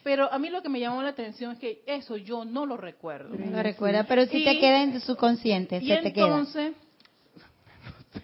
Pero 0.05 0.33
a 0.33 0.39
mí 0.39 0.51
lo 0.51 0.63
que 0.63 0.69
me 0.69 0.79
llamó 0.79 1.03
la 1.03 1.09
atención 1.11 1.53
es 1.53 1.59
que 1.59 1.83
eso 1.87 2.17
yo 2.17 2.45
no 2.45 2.65
lo 2.67 2.77
recuerdo. 2.77 3.35
No 3.37 3.63
recuerda, 3.63 4.05
pero 4.05 4.25
sí 4.27 4.39
Y- 4.39 4.45
te 4.45 4.61
queda 4.61 4.83
en 4.83 4.93
tu 4.93 5.01
subconsciente, 5.01 5.79
Y 5.79 5.89
se 5.89 5.97
te 5.97 6.13
queda. 6.13 6.45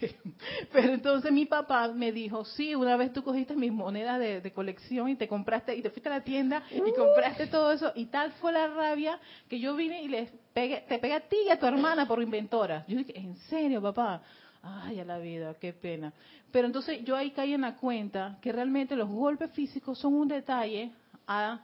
pero 0.72 0.92
entonces 0.92 1.32
mi 1.32 1.46
papá 1.46 1.88
me 1.88 2.12
dijo, 2.12 2.44
sí, 2.44 2.74
una 2.74 2.96
vez 2.96 3.12
tú 3.12 3.22
cogiste 3.22 3.54
mis 3.54 3.72
monedas 3.72 4.18
de, 4.18 4.40
de 4.40 4.52
colección 4.52 5.08
y 5.08 5.16
te 5.16 5.28
compraste, 5.28 5.74
y 5.76 5.82
te 5.82 5.90
fuiste 5.90 6.08
a 6.08 6.12
la 6.12 6.24
tienda 6.24 6.62
y 6.70 6.92
compraste 6.92 7.46
todo 7.46 7.72
eso, 7.72 7.92
y 7.94 8.06
tal 8.06 8.32
fue 8.32 8.52
la 8.52 8.68
rabia 8.68 9.18
que 9.48 9.60
yo 9.60 9.74
vine 9.74 10.02
y 10.02 10.08
les 10.08 10.30
pegué, 10.52 10.84
te 10.88 10.98
pegué 10.98 11.14
a 11.14 11.20
ti 11.20 11.36
y 11.46 11.50
a 11.50 11.58
tu 11.58 11.66
hermana 11.66 12.06
por 12.06 12.22
inventora. 12.22 12.84
Yo 12.88 12.98
dije, 12.98 13.18
¿en 13.18 13.36
serio, 13.48 13.80
papá? 13.82 14.22
Ay, 14.62 15.00
a 15.00 15.04
la 15.04 15.18
vida, 15.18 15.54
qué 15.60 15.72
pena. 15.72 16.12
Pero 16.52 16.66
entonces 16.66 17.04
yo 17.04 17.16
ahí 17.16 17.30
caí 17.32 17.54
en 17.54 17.62
la 17.62 17.76
cuenta 17.76 18.38
que 18.40 18.52
realmente 18.52 18.94
los 18.94 19.08
golpes 19.08 19.50
físicos 19.52 19.98
son 19.98 20.14
un 20.14 20.28
detalle 20.28 20.92
a 21.26 21.60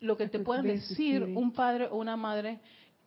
lo 0.00 0.16
que 0.16 0.28
te 0.28 0.38
pueden 0.38 0.66
decir 0.66 1.22
un 1.22 1.52
padre 1.52 1.88
o 1.90 1.98
una 1.98 2.16
madre 2.16 2.58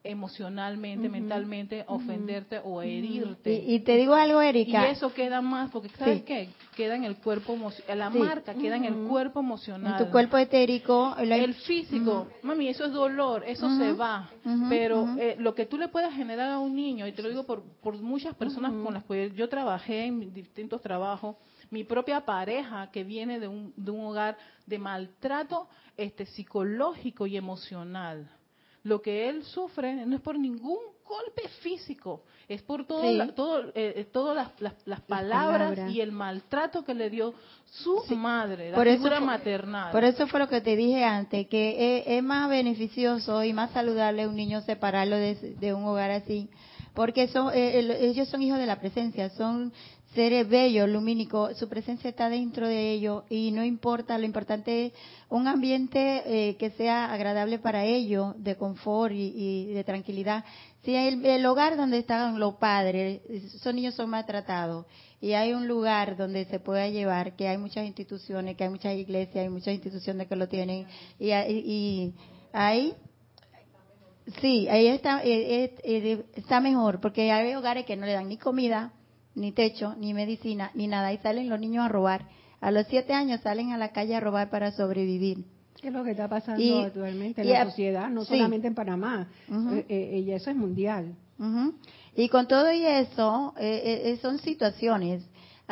emocionalmente, 0.03 1.07
mentalmente, 1.09 1.83
ofenderte 1.87 2.59
o 2.63 2.81
herirte. 2.81 3.53
Y, 3.53 3.75
y 3.75 3.79
te 3.79 3.95
digo 3.95 4.13
algo, 4.15 4.41
Y 4.43 4.47
Erika. 4.47 4.89
eso 4.89 5.13
queda 5.13 5.41
más, 5.41 5.71
porque 5.71 5.89
¿sabes 5.89 6.19
Sí. 6.19 6.23
qué? 6.25 6.49
Queda 6.75 6.95
en 6.95 7.03
el 7.05 7.17
cuerpo, 7.17 7.53
emo- 7.55 7.71
la 7.95 8.11
Sí. 8.11 8.17
marca 8.19 8.53
queda 8.53 8.75
en 8.75 8.85
el 8.85 9.07
cuerpo 9.07 9.39
en 9.39 9.45
emocional. 9.45 9.97
tu 10.03 10.11
cuerpo 10.11 10.37
etérico, 10.37 11.15
El 11.17 11.53
físico, 11.53 12.27
mami, 12.41 12.67
eso 12.67 12.85
es 12.85 12.91
dolor, 12.91 13.43
eso 13.45 13.69
se 13.77 13.93
va. 13.93 14.29
pero 14.69 15.07
eh, 15.17 15.35
lo 15.39 15.55
que 15.55 15.65
tú 15.65 15.77
le 15.77 15.87
puedas 15.87 16.13
generar 16.13 16.49
a 16.51 16.59
un 16.59 16.75
niño, 16.75 17.07
y 17.07 17.11
te 17.13 17.21
lo 17.21 17.29
digo 17.29 17.43
por, 17.45 17.63
por 17.81 17.95
muchas 18.01 18.35
personas 18.35 18.73
con 18.83 18.93
las 18.93 19.03
que 19.05 19.31
yo 19.35 19.47
trabajé 19.49 20.05
en 20.05 20.33
distintos 20.33 20.81
trabajos, 20.81 21.35
mi 21.71 21.83
propia 21.83 22.21
pareja 22.25 22.91
que 22.91 23.03
viene 23.03 23.39
de 23.39 23.47
un, 23.47 23.73
de 23.75 23.89
un 23.91 24.05
hogar 24.05 24.37
de 24.65 24.77
maltrato 24.79 25.67
este 25.97 26.25
psicológico 26.25 27.25
y 27.25 27.37
emocional. 27.37 28.29
Lo 28.83 29.01
que 29.01 29.29
él 29.29 29.43
sufre 29.43 30.05
no 30.05 30.15
es 30.15 30.21
por 30.21 30.37
ningún 30.37 30.77
golpe 31.07 31.47
físico, 31.61 32.23
es 32.47 32.61
por 32.61 32.85
todo, 32.85 33.01
Sí. 33.09 33.15
la- 33.17 33.33
todo, 33.33 33.59
eh, 33.69 33.71
eh, 33.75 34.07
todas 34.11 34.35
las, 34.35 34.49
las- 34.61 34.75
las 34.85 35.01
palabras, 35.01 35.69
palabras. 35.71 35.91
y 35.93 36.01
el 36.01 36.11
maltrato 36.11 36.83
que 36.83 36.93
le 36.93 37.09
dio 37.09 37.33
su 37.65 38.03
madre, 38.15 38.71
la 38.71 38.75
Por 38.77 38.87
figura 38.87 39.19
maternal. 39.19 39.91
Por 39.91 40.03
eso 40.03 40.27
fue 40.27 40.39
lo 40.39 40.47
que 40.47 40.61
te 40.61 40.75
dije 40.75 41.03
antes, 41.03 41.47
que 41.47 41.97
es, 41.99 42.03
es 42.07 42.23
más 42.23 42.49
beneficioso 42.49 43.43
y 43.43 43.53
más 43.53 43.71
saludable 43.71 44.27
un 44.27 44.35
niño 44.35 44.61
separarlo 44.61 45.15
de, 45.17 45.35
de 45.35 45.73
un 45.73 45.83
hogar 45.85 46.11
así, 46.11 46.49
porque 46.93 47.27
son, 47.27 47.53
eh, 47.53 47.79
el- 47.79 47.91
ellos 47.91 48.27
son 48.27 48.41
hijos 48.41 48.59
de 48.59 48.65
la 48.65 48.79
presencia, 48.79 49.29
son 49.31 49.71
seres 50.13 50.47
bellos, 50.47 50.87
lumínicos, 50.89 51.57
su 51.57 51.67
presencia 51.69 52.09
está 52.09 52.29
dentro 52.29 52.67
de 52.67 52.91
ellos 52.91 53.23
y 53.29 53.51
no 53.51 53.63
importa, 53.63 54.17
lo 54.17 54.25
importante 54.25 54.87
es 54.87 54.93
un 55.29 55.47
ambiente 55.47 56.21
eh, 56.25 56.55
que 56.57 56.69
sea 56.71 57.11
agradable 57.13 57.59
para 57.59 57.83
ellos, 57.85 58.35
de 58.37 58.55
confort 58.55 59.13
y, 59.13 59.33
y 59.69 59.73
de 59.73 59.83
tranquilidad. 59.83 60.45
Si 60.83 60.95
el, 60.95 61.25
el 61.25 61.45
hogar 61.45 61.77
donde 61.77 61.97
están 61.99 62.39
los 62.39 62.55
padres, 62.55 63.21
esos 63.29 63.73
niños 63.73 63.95
son 63.95 64.09
maltratados 64.09 64.85
y 65.21 65.33
hay 65.33 65.53
un 65.53 65.67
lugar 65.67 66.17
donde 66.17 66.45
se 66.45 66.59
pueda 66.59 66.87
llevar, 66.89 67.35
que 67.35 67.47
hay 67.47 67.57
muchas 67.57 67.85
instituciones, 67.85 68.55
que 68.57 68.65
hay 68.65 68.69
muchas 68.69 68.95
iglesias, 68.95 69.43
hay 69.43 69.49
muchas 69.49 69.73
instituciones 69.73 70.27
que 70.27 70.35
lo 70.35 70.47
tienen 70.47 70.85
y, 71.19 71.31
hay- 71.31 71.63
y 71.65 72.13
ahí 72.51 72.93
sí, 74.41 74.67
ahí 74.69 74.87
está, 74.87 75.23
eh, 75.23 75.63
eh, 75.63 75.75
eh, 75.83 76.25
está 76.35 76.59
mejor, 76.59 76.99
porque 77.01 77.31
hay 77.31 77.53
hogares 77.55 77.85
que 77.85 77.95
no 77.95 78.05
le 78.05 78.13
dan 78.13 78.27
ni 78.27 78.37
comida, 78.37 78.93
ni 79.35 79.51
techo, 79.51 79.95
ni 79.97 80.13
medicina, 80.13 80.71
ni 80.75 80.87
nada, 80.87 81.11
y 81.13 81.17
salen 81.19 81.49
los 81.49 81.59
niños 81.59 81.85
a 81.85 81.89
robar. 81.89 82.27
A 82.61 82.71
los 82.71 82.85
siete 82.87 83.13
años 83.13 83.41
salen 83.41 83.71
a 83.71 83.77
la 83.77 83.91
calle 83.91 84.15
a 84.15 84.19
robar 84.19 84.49
para 84.49 84.71
sobrevivir. 84.71 85.45
¿Qué 85.81 85.89
es 85.89 85.93
lo 85.93 86.03
que 86.03 86.11
está 86.11 86.29
pasando 86.29 86.61
Y- 86.63 86.71
actualmente 86.81 87.41
en 87.41 87.47
y 87.47 87.51
la 87.51 87.65
sociedad? 87.65 88.09
No 88.09 88.21
sí. 88.23 88.29
solamente 88.29 88.67
en 88.67 88.75
Panamá, 88.75 89.27
Ujú. 89.49 89.73
eh, 89.75 89.85
eh, 89.89 90.19
y 90.25 90.31
eso 90.31 90.49
es 90.49 90.55
mundial. 90.55 91.15
Y 92.15 92.29
con 92.29 92.47
todo 92.47 92.71
y 92.71 92.85
eso, 92.85 93.53
eh, 93.59 94.03
eh, 94.05 94.17
son 94.21 94.37
situaciones. 94.39 95.23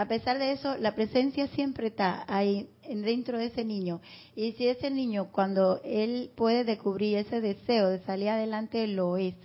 A 0.02 0.08
pesar 0.08 0.40
de 0.40 0.54
eso, 0.54 0.78
la 0.80 0.96
presencia 0.96 1.46
siempre 1.50 1.90
está 1.90 2.26
ahí 2.28 2.68
en- 2.82 3.04
dentro 3.04 3.38
de 3.38 3.46
ese 3.46 3.64
niño. 3.64 4.02
Y 4.36 4.54
si 4.54 4.68
ese 4.68 4.90
niño, 4.90 5.28
cuando 5.32 5.80
él 5.84 6.32
puede 6.36 6.64
descubrir 6.64 7.18
ese 7.18 7.40
deseo 7.40 7.90
de 7.90 8.00
salir 8.00 8.30
adelante, 8.30 8.88
lo 8.88 9.18
es. 9.18 9.36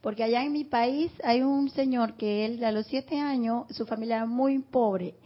Porque 0.00 0.24
allá 0.24 0.42
en 0.42 0.52
mi 0.52 0.64
país 0.64 1.12
hay 1.22 1.42
un 1.42 1.68
señor 1.68 2.14
que 2.16 2.46
él 2.46 2.64
a 2.64 2.72
los 2.72 2.86
siete 2.86 3.20
años, 3.20 3.66
su 3.72 3.84
familia 3.84 4.16
era 4.16 4.24
muy 4.26 4.58
pobre. 4.60 5.16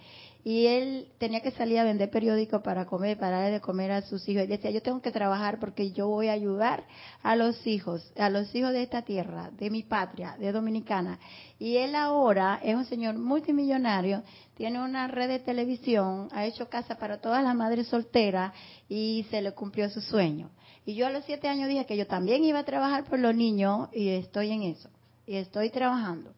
Y 0.43 0.67
él 0.67 1.09
tenía 1.19 1.41
que 1.41 1.51
salir 1.51 1.79
a 1.79 1.85
vender 1.85 2.11
periódicos 2.11 2.63
para 2.63 2.87
comer, 2.87 3.19
para 3.19 3.39
darle 3.39 3.53
de 3.53 3.61
comer 3.61 3.91
a 3.91 4.03
sus 4.03 4.27
hijos. 4.29 4.45
Y 4.45 4.47
decía, 4.47 4.71
yo 4.71 4.81
tengo 4.81 5.03
que 5.03 5.11
trabajar 5.11 5.59
porque 5.59 5.93
yo 5.93 6.09
voy 6.09 6.29
a 6.29 6.33
ayudar 6.33 6.85
a 7.23 7.37
los 7.37 7.67
hijos, 7.67 8.13
a 8.17 8.31
los 8.31 8.55
hijos 8.55 8.73
de 8.73 8.83
esta 8.83 9.03
tierra, 9.03 9.51
de 9.51 9.69
mi 9.69 9.83
patria, 9.83 10.37
de 10.39 10.53
Dominicana. 10.53 11.19
Y 11.59 11.77
él 11.77 11.95
ahora 11.95 12.59
es 12.63 12.75
un 12.75 12.87
señor 12.87 13.19
multimillonario, 13.19 14.23
tiene 14.55 14.83
una 14.83 15.09
red 15.09 15.29
de 15.29 15.39
televisión, 15.41 16.29
ha 16.33 16.47
hecho 16.47 16.69
casa 16.69 16.97
para 16.97 17.21
todas 17.21 17.45
las 17.45 17.55
madres 17.55 17.89
solteras 17.89 18.53
y 18.89 19.27
se 19.31 19.43
le 19.43 19.53
cumplió 19.53 19.91
su 19.91 20.01
sueño. 20.01 20.51
Y 20.87 20.95
yo 20.95 21.07
a 21.07 21.11
los 21.11 21.25
siete 21.25 21.49
años 21.49 21.69
dije 21.69 21.85
que 21.85 21.97
yo 21.97 22.07
también 22.07 22.45
iba 22.45 22.61
a 22.61 22.65
trabajar 22.65 23.05
por 23.05 23.19
los 23.19 23.35
niños 23.35 23.89
y 23.93 24.09
estoy 24.09 24.51
en 24.53 24.63
eso. 24.63 24.89
Y 25.27 25.37
estoy 25.37 25.71
trabajando. 25.71 26.33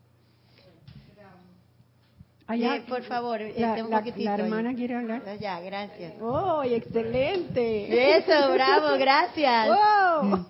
Allá, 2.53 2.77
Eh, 2.77 2.85
por 2.87 3.03
favor, 3.05 3.41
la, 3.41 3.47
este, 3.49 3.83
un 3.83 3.91
la- 3.91 3.99
poquitito 3.99 4.25
la 4.25 4.35
ahí. 4.35 4.41
hermana 4.43 4.75
quiere 4.75 4.95
hablar. 4.97 5.39
Ya, 5.39 5.59
gracias. 5.61 6.15
¡Oh, 6.21 6.63
excelente! 6.63 8.17
Eso, 8.19 8.53
bravo, 8.53 8.99
gracias. 8.99 9.69
¡Wow! 9.69 10.47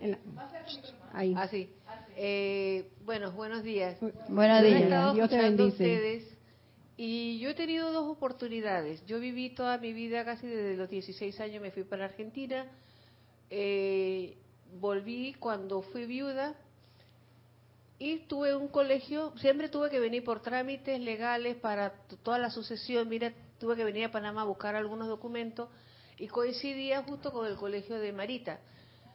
La- 0.00 0.18
Ahí. 1.12 1.34
Así. 1.36 1.70
Eh, 2.16 2.90
bueno, 3.04 3.32
buenos 3.32 3.62
días. 3.62 3.96
Buenos 4.28 4.60
Yo 4.60 4.66
he 4.66 4.68
días. 4.70 4.82
estado 4.82 5.14
Dios 5.14 5.28
te 5.30 5.36
bendice. 5.36 5.66
ustedes 5.68 6.38
y 6.96 7.38
yo 7.40 7.50
he 7.50 7.54
tenido 7.54 7.92
dos 7.92 8.06
oportunidades. 8.10 9.04
Yo 9.06 9.20
viví 9.20 9.50
toda 9.50 9.76
mi 9.78 9.92
vida, 9.92 10.24
casi 10.24 10.46
desde 10.46 10.76
los 10.76 10.88
16 10.88 11.38
años 11.40 11.60
me 11.62 11.70
fui 11.70 11.84
para 11.84 12.06
Argentina. 12.06 12.66
Eh, 13.50 14.36
volví 14.80 15.34
cuando 15.38 15.82
fui 15.82 16.06
viuda 16.06 16.54
y 17.98 18.18
tuve 18.28 18.54
un 18.54 18.68
colegio, 18.68 19.32
siempre 19.38 19.68
tuve 19.68 19.88
que 19.90 19.98
venir 20.00 20.22
por 20.22 20.40
trámites 20.42 21.00
legales 21.00 21.56
para 21.56 21.92
toda 22.22 22.38
la 22.38 22.50
sucesión. 22.50 23.08
Mira, 23.08 23.32
tuve 23.58 23.74
que 23.76 23.84
venir 23.84 24.04
a 24.04 24.10
Panamá 24.12 24.42
a 24.42 24.44
buscar 24.44 24.76
algunos 24.76 25.08
documentos 25.08 25.68
y 26.18 26.26
coincidía 26.28 27.02
justo 27.04 27.32
con 27.32 27.46
el 27.46 27.56
colegio 27.56 27.98
de 27.98 28.12
Marita. 28.12 28.60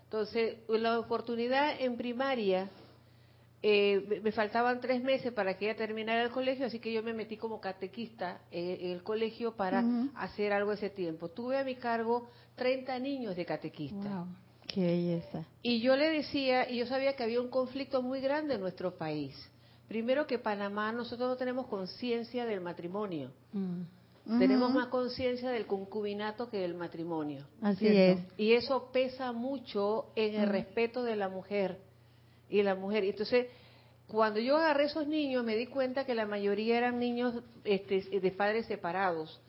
Entonces, 0.06 0.58
la 0.67 1.00
oportunidad 1.00 1.80
en 1.80 1.96
primaria, 1.96 2.70
eh, 3.63 4.20
me- 4.24 4.32
faltaban 4.32 4.82
tres 4.82 5.04
meses 5.04 5.32
para 5.32 5.56
que 5.56 5.65
ella 5.70 5.78
terminara 5.78 6.24
el 6.24 6.32
colegio, 6.32 6.65
así 6.65 6.80
que 6.80 6.91
yo 6.91 7.04
me 7.04 7.13
metí 7.13 7.38
como 7.38 7.62
catequista 7.62 8.41
eh, 8.52 8.80
en 8.82 8.91
el 8.91 9.04
colegio 9.04 9.56
para 9.56 9.84
hacer 10.15 10.52
algo 10.54 10.72
ese 10.72 10.89
tiempo. 10.89 11.30
Tuve 11.30 11.58
a 11.60 11.63
mi 11.63 11.76
cargo 11.76 12.28
30 12.56 12.98
niños 13.00 13.36
de 13.36 13.46
catequista. 13.46 14.10
Wow. 14.10 14.27
Qué 14.74 14.82
belleza. 14.86 15.46
Y 15.62 15.82
yo 15.82 15.96
le 15.96 16.10
decía, 16.10 16.69
y 16.69 16.78
yo 16.78 16.86
sabía 16.86 17.15
que 17.15 17.24
había 17.24 17.42
un 17.42 17.50
conflicto 17.50 18.02
muy 18.02 18.22
grande 18.22 18.56
en 18.56 18.62
nuestro 18.62 18.98
país. 18.98 19.36
Primero 19.88 20.26
que 20.26 20.40
Panamá, 20.40 20.92
nosotros 20.92 21.28
no 21.30 21.36
tenemos 21.36 21.67
conciencia 21.67 22.46
del 22.46 22.62
matrimonio. 22.62 23.32
Mm. 23.52 23.82
Tenemos 24.40 24.69
Ujú. 24.69 24.80
más 24.80 24.88
conciencia 24.88 25.50
del 25.50 25.65
concubinato 25.65 26.50
que 26.50 26.58
del 26.58 26.76
matrimonio. 26.76 27.46
Así 27.62 27.88
Cierto. 27.90 28.22
es. 28.22 28.40
Y 28.40 28.54
eso 28.54 28.90
pesa 28.94 29.32
mucho 29.32 30.12
en 30.15 30.36
el 30.36 30.48
respeto 30.48 31.04
de 31.04 31.15
la 31.15 31.28
mujer 31.28 31.80
y 32.50 32.62
la 32.62 32.76
mujer. 32.76 33.04
Y 33.04 33.10
Entonces, 33.10 33.48
cuando 34.12 34.42
yo 34.42 34.58
agarré 34.58 34.86
esos 34.86 35.08
niños 35.08 35.42
me 35.46 35.56
di 35.56 35.68
cuenta 35.68 36.06
que 36.06 36.14
la 36.14 36.26
mayoría 36.26 36.78
eran 36.78 37.00
niños 37.00 37.34
este, 37.64 38.02
de 38.20 38.32
padres 38.32 38.66
separados, 38.66 39.40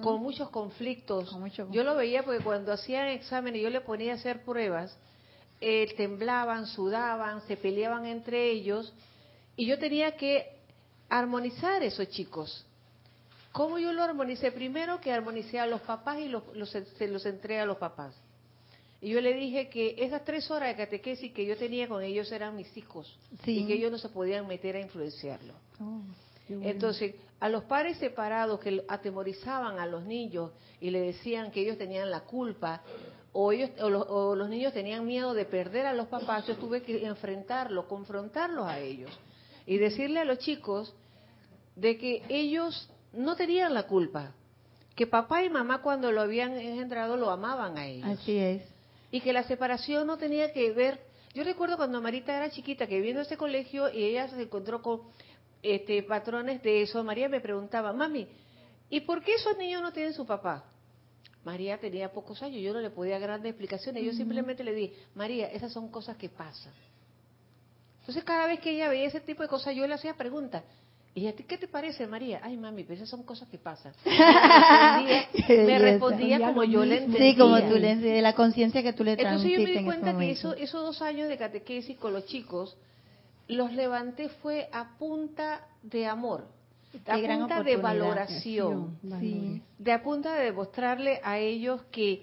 con 0.00 0.22
muchos 0.22 0.48
conflictos. 0.50 1.36
Yo 1.72 1.82
lo 1.82 1.96
veía 1.96 2.22
porque 2.22 2.42
cuando 2.42 2.72
hacían 2.72 3.08
exámenes 3.08 3.62
yo 3.62 3.68
le 3.68 3.80
ponía 3.80 4.12
a 4.12 4.14
hacer 4.14 4.44
pruebas, 4.44 4.96
eh, 5.60 5.92
temblaban, 5.96 6.66
sudaban, 6.66 7.40
se 7.48 7.56
peleaban 7.56 8.06
entre 8.06 8.48
ellos 8.48 8.94
y 9.56 9.66
yo 9.66 9.76
tenía 9.80 10.16
que 10.16 10.56
armonizar 11.08 11.82
esos 11.82 12.08
chicos. 12.08 12.64
¿Cómo 13.50 13.80
yo 13.80 13.92
lo 13.92 14.04
armonicé? 14.04 14.52
Primero 14.52 15.00
que 15.00 15.10
armonicé 15.10 15.58
a 15.58 15.66
los 15.66 15.80
papás 15.80 16.20
y 16.20 16.28
los, 16.28 16.44
se 16.70 17.08
los 17.08 17.26
entré 17.26 17.58
a 17.58 17.66
los 17.66 17.76
papás. 17.76 18.14
Y 19.02 19.10
yo 19.10 19.20
le 19.20 19.34
dije 19.34 19.68
que 19.68 19.96
esas 19.98 20.24
tres 20.24 20.48
horas 20.48 20.68
de 20.68 20.76
catequesis 20.76 21.32
que 21.32 21.44
yo 21.44 21.56
tenía 21.56 21.88
con 21.88 22.04
ellos 22.04 22.30
eran 22.30 22.54
mis 22.54 22.74
hijos 22.76 23.18
y 23.44 23.66
que 23.66 23.74
ellos 23.74 23.90
no 23.90 23.98
se 23.98 24.08
podían 24.08 24.46
meter 24.46 24.76
a 24.76 24.80
influenciarlo. 24.80 25.54
Oh, 25.80 26.02
Entonces, 26.48 27.16
a 27.40 27.48
los 27.48 27.64
padres 27.64 27.98
separados 27.98 28.60
que 28.60 28.84
atemorizaban 28.86 29.80
a 29.80 29.86
los 29.86 30.04
niños 30.04 30.52
y 30.80 30.90
le 30.90 31.00
decían 31.00 31.50
que 31.50 31.62
ellos 31.62 31.78
tenían 31.78 32.12
la 32.12 32.20
culpa 32.20 32.82
o, 33.32 33.50
ellos, 33.50 33.70
o 33.80 34.36
los, 34.36 34.48
niños 34.48 34.72
tenían 34.72 35.04
miedo 35.04 35.34
de 35.34 35.46
perder 35.46 35.86
a 35.86 35.94
los 35.94 36.06
papás, 36.06 36.46
yo 36.46 36.54
tuve 36.56 36.82
que 36.82 37.04
enfrentarlo, 37.04 37.88
confrontarlos 37.88 38.68
a 38.68 38.78
ellos 38.78 39.10
y 39.66 39.78
decirle 39.78 40.20
a 40.20 40.24
los 40.24 40.38
chicos 40.38 40.94
de 41.74 41.98
que 41.98 42.22
ellos 42.28 42.88
no 43.12 43.34
tenían 43.34 43.74
la 43.74 43.88
culpa, 43.88 44.32
que 44.94 45.08
papá 45.08 45.42
y 45.42 45.50
mamá 45.50 45.82
cuando 45.82 46.12
lo 46.12 46.20
habían 46.20 46.52
engendrado 46.52 47.16
lo 47.16 47.30
amaban 47.30 47.76
a 47.76 47.86
ellos. 47.88 48.06
Así 48.06 48.38
es 48.38 48.71
y 49.12 49.20
que 49.20 49.32
la 49.32 49.44
separación 49.44 50.08
no 50.08 50.16
tenía 50.16 50.52
que 50.52 50.72
ver. 50.72 51.00
Yo 51.34 51.44
recuerdo 51.44 51.76
cuando 51.76 52.00
Marita 52.00 52.36
era 52.36 52.50
chiquita 52.50 52.88
que 52.88 53.00
viendo 53.00 53.20
ese 53.22 53.36
colegio 53.36 53.88
y 53.92 54.02
ella 54.02 54.26
se 54.28 54.42
encontró 54.42 54.82
con 54.82 55.02
este, 55.62 56.02
patrones 56.02 56.62
de 56.62 56.82
eso, 56.82 57.04
María 57.04 57.28
me 57.28 57.40
preguntaba, 57.40 57.92
mami, 57.92 58.26
¿y 58.90 59.00
por 59.02 59.22
qué 59.22 59.34
esos 59.34 59.56
niños 59.56 59.82
no 59.82 59.92
tienen 59.92 60.14
su 60.14 60.26
papá? 60.26 60.64
María 61.44 61.78
tenía 61.78 62.12
pocos 62.12 62.42
años, 62.42 62.62
yo 62.62 62.72
no 62.72 62.80
le 62.80 62.90
podía 62.90 63.12
dar 63.14 63.22
grandes 63.22 63.50
explicaciones, 63.50 64.04
yo 64.04 64.12
simplemente 64.12 64.64
le 64.64 64.72
di, 64.72 64.92
María, 65.14 65.48
esas 65.48 65.72
son 65.72 65.90
cosas 65.90 66.16
que 66.16 66.28
pasan. 66.28 66.72
Entonces 68.00 68.24
cada 68.24 68.46
vez 68.46 68.60
que 68.60 68.70
ella 68.70 68.88
veía 68.88 69.08
ese 69.08 69.20
tipo 69.20 69.42
de 69.42 69.48
cosas, 69.48 69.76
yo 69.76 69.86
le 69.86 69.94
hacía 69.94 70.14
preguntas. 70.14 70.64
¿Y 71.14 71.26
a 71.26 71.36
ti 71.36 71.42
qué 71.42 71.58
te 71.58 71.68
parece, 71.68 72.06
María? 72.06 72.40
Ay, 72.42 72.56
mami, 72.56 72.84
pero 72.84 72.94
esas 72.94 73.08
son 73.08 73.22
cosas 73.22 73.46
que 73.48 73.58
pasan. 73.58 73.92
Me 74.06 75.78
respondía, 75.78 76.38
como 76.38 76.64
yo 76.64 76.84
le 76.84 77.04
entendía. 77.04 77.32
Sí, 77.32 77.36
como 77.36 77.60
tú 77.62 77.76
le 77.76 77.96
de 77.96 78.22
la 78.22 78.34
conciencia 78.34 78.82
que 78.82 78.94
tú 78.94 79.04
le 79.04 79.12
Entonces 79.12 79.50
yo 79.50 79.58
me 79.58 79.70
di 79.70 79.84
cuenta 79.84 80.16
que 80.16 80.30
eso, 80.30 80.54
esos 80.54 80.82
dos 80.82 81.02
años 81.02 81.28
de 81.28 81.36
catequesis 81.36 81.98
con 81.98 82.14
los 82.14 82.24
chicos, 82.24 82.78
los 83.46 83.72
levanté 83.72 84.30
fue 84.30 84.68
a 84.72 84.96
punta 84.96 85.66
de 85.82 86.06
amor, 86.06 86.46
a 87.06 87.18
punta 87.18 87.62
de 87.62 87.76
valoración, 87.76 88.98
de 89.78 89.92
a 89.92 90.02
punta 90.02 90.34
de 90.34 90.44
demostrarle 90.44 91.20
a 91.22 91.38
ellos 91.38 91.82
que 91.90 92.22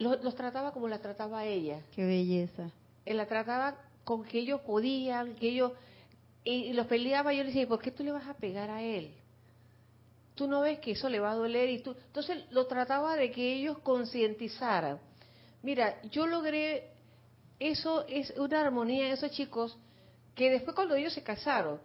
los, 0.00 0.24
los 0.24 0.34
trataba 0.34 0.72
como 0.72 0.88
la 0.88 0.98
trataba 0.98 1.44
ella. 1.44 1.82
Qué 1.94 2.04
belleza. 2.04 2.70
Él 3.04 3.18
la 3.18 3.26
trataba 3.26 3.76
con 4.02 4.24
que 4.24 4.40
ellos 4.40 4.60
podían, 4.62 5.34
que 5.36 5.50
ellos 5.50 5.72
y 6.44 6.72
los 6.74 6.86
peleaba, 6.86 7.32
yo 7.32 7.42
le 7.42 7.48
decía, 7.48 7.66
¿por 7.66 7.80
qué 7.80 7.90
tú 7.90 8.04
le 8.04 8.12
vas 8.12 8.28
a 8.28 8.34
pegar 8.34 8.70
a 8.70 8.82
él? 8.82 9.14
Tú 10.34 10.46
no 10.46 10.60
ves 10.60 10.78
que 10.80 10.90
eso 10.92 11.08
le 11.08 11.20
va 11.20 11.30
a 11.30 11.34
doler 11.34 11.70
y 11.70 11.78
tú... 11.80 11.96
Entonces 12.06 12.44
lo 12.50 12.66
trataba 12.66 13.16
de 13.16 13.30
que 13.30 13.54
ellos 13.54 13.78
concientizaran. 13.78 14.98
Mira, 15.62 16.02
yo 16.10 16.26
logré, 16.26 16.90
eso 17.58 18.04
es 18.08 18.30
una 18.36 18.60
armonía 18.60 19.06
en 19.06 19.12
esos 19.12 19.30
chicos, 19.30 19.78
que 20.34 20.50
después 20.50 20.74
cuando 20.74 20.96
ellos 20.96 21.14
se 21.14 21.22
casaron 21.22 21.80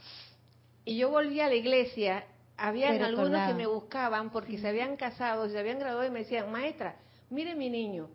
y 0.84 0.98
yo 0.98 1.10
volví 1.10 1.40
a 1.40 1.48
la 1.48 1.56
iglesia, 1.56 2.26
habían 2.58 3.02
algunos 3.02 3.48
que 3.48 3.54
me 3.54 3.68
buscaban 3.68 4.32
porque 4.32 4.58
se 4.58 4.68
habían 4.68 4.98
casado, 4.98 5.48
se 5.48 5.58
habían 5.58 5.80
graduado 5.80 6.08
y 6.08 6.12
me 6.12 6.20
decían, 6.20 6.52
maestra, 6.52 6.98
mire 7.30 7.56
mi 7.56 7.70
niño, 7.70 8.10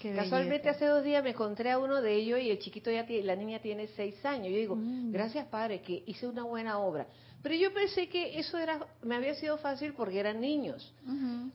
Casualmente 0.00 0.68
hace 0.68 0.86
dos 0.86 1.04
días 1.04 1.22
me 1.22 1.30
encontré 1.30 1.70
a 1.70 1.78
uno 1.78 2.00
de 2.00 2.14
ellos 2.14 2.40
y 2.40 2.50
el 2.50 2.58
chiquito 2.58 2.90
ya 2.90 3.04
tiene, 3.04 3.24
la 3.24 3.36
niña 3.36 3.60
tiene 3.60 3.86
seis 3.88 4.24
años. 4.24 4.48
Yo 4.48 4.56
digo, 4.56 4.76
mm. 4.76 5.12
gracias 5.12 5.46
padre, 5.46 5.82
que 5.82 6.02
hice 6.06 6.26
una 6.26 6.44
buena 6.44 6.78
obra. 6.78 7.06
Pero 7.42 7.54
yo 7.54 7.72
pensé 7.72 8.08
que 8.08 8.38
eso 8.38 8.58
era, 8.58 8.86
me 9.02 9.14
había 9.14 9.34
sido 9.34 9.56
fácil 9.58 9.94
porque 9.94 10.18
eran 10.18 10.40
niños. 10.40 10.94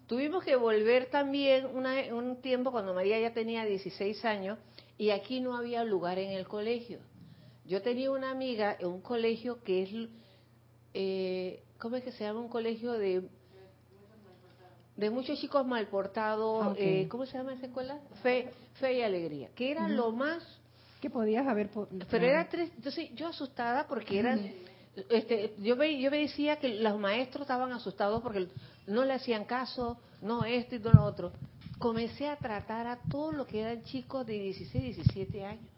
Tuvimos 0.08 0.44
que 0.44 0.56
volver 0.56 1.08
también 1.08 1.68
un 1.68 2.42
tiempo 2.42 2.72
cuando 2.72 2.94
María 2.94 3.20
ya 3.20 3.34
tenía 3.34 3.66
16 3.66 4.26
años 4.26 4.58
y 4.98 5.12
aquí 5.12 5.42
no 5.42 5.56
había 5.56 5.84
lugar 5.84 6.18
en 6.18 6.32
el 6.32 6.48
colegio. 6.48 7.00
Yo 7.66 7.82
tenía 7.82 8.12
una 8.12 8.32
amiga 8.32 8.76
en 8.80 8.88
un 8.88 9.02
colegio 9.02 9.62
que 9.64 9.84
es, 9.84 10.10
eh, 10.94 11.64
¿cómo 11.78 11.98
es 11.98 12.04
que 12.04 12.12
se 12.12 12.24
llama? 12.24 12.40
Un 12.40 12.50
colegio 12.50 12.94
de 12.94 13.28
de 14.96 15.10
muchos 15.10 15.40
chicos 15.40 15.66
mal 15.66 15.88
portados, 15.88 16.66
ah, 16.66 16.74
eh, 16.78 17.08
¿cómo 17.10 17.26
se 17.26 17.38
llama 17.38 17.54
esa 17.54 17.66
escuela? 17.66 18.00
Fe, 18.24 18.52
fe 18.80 19.00
y 19.00 19.02
alegría, 19.02 19.50
que 19.56 19.72
era 19.72 19.88
lo 19.90 20.12
más 20.12 20.44
que 21.02 21.10
podías 21.10 21.46
haber. 21.48 21.70
Pero 22.10 22.26
era 22.26 22.48
tres, 22.48 22.72
entonces 22.76 23.10
yo 23.14 23.28
asustada 23.28 23.88
porque 23.88 24.20
eran, 24.20 24.52
este, 25.10 25.54
yo 25.62 25.76
ve, 25.76 26.00
yo 26.00 26.10
decía 26.10 26.58
que 26.58 26.70
los 26.70 26.98
maestros 26.98 27.42
estaban 27.42 27.72
asustados 27.74 28.22
porque 28.22 28.48
no 28.88 29.04
le 29.04 29.14
hacían 29.14 29.46
caso, 29.46 29.98
no 30.22 30.46
esto 30.46 30.76
y 30.76 30.80
no 30.80 30.94
lo 30.94 31.04
otro. 31.04 31.32
Comencé 31.78 32.30
a 32.30 32.38
tratar 32.38 32.88
a 32.88 32.98
todos 33.10 33.34
los 33.36 33.48
que 33.48 33.60
eran 33.60 33.84
chicos 33.84 34.26
de 34.26 34.34
16, 34.34 34.96
17 34.96 35.46
años 35.46 35.75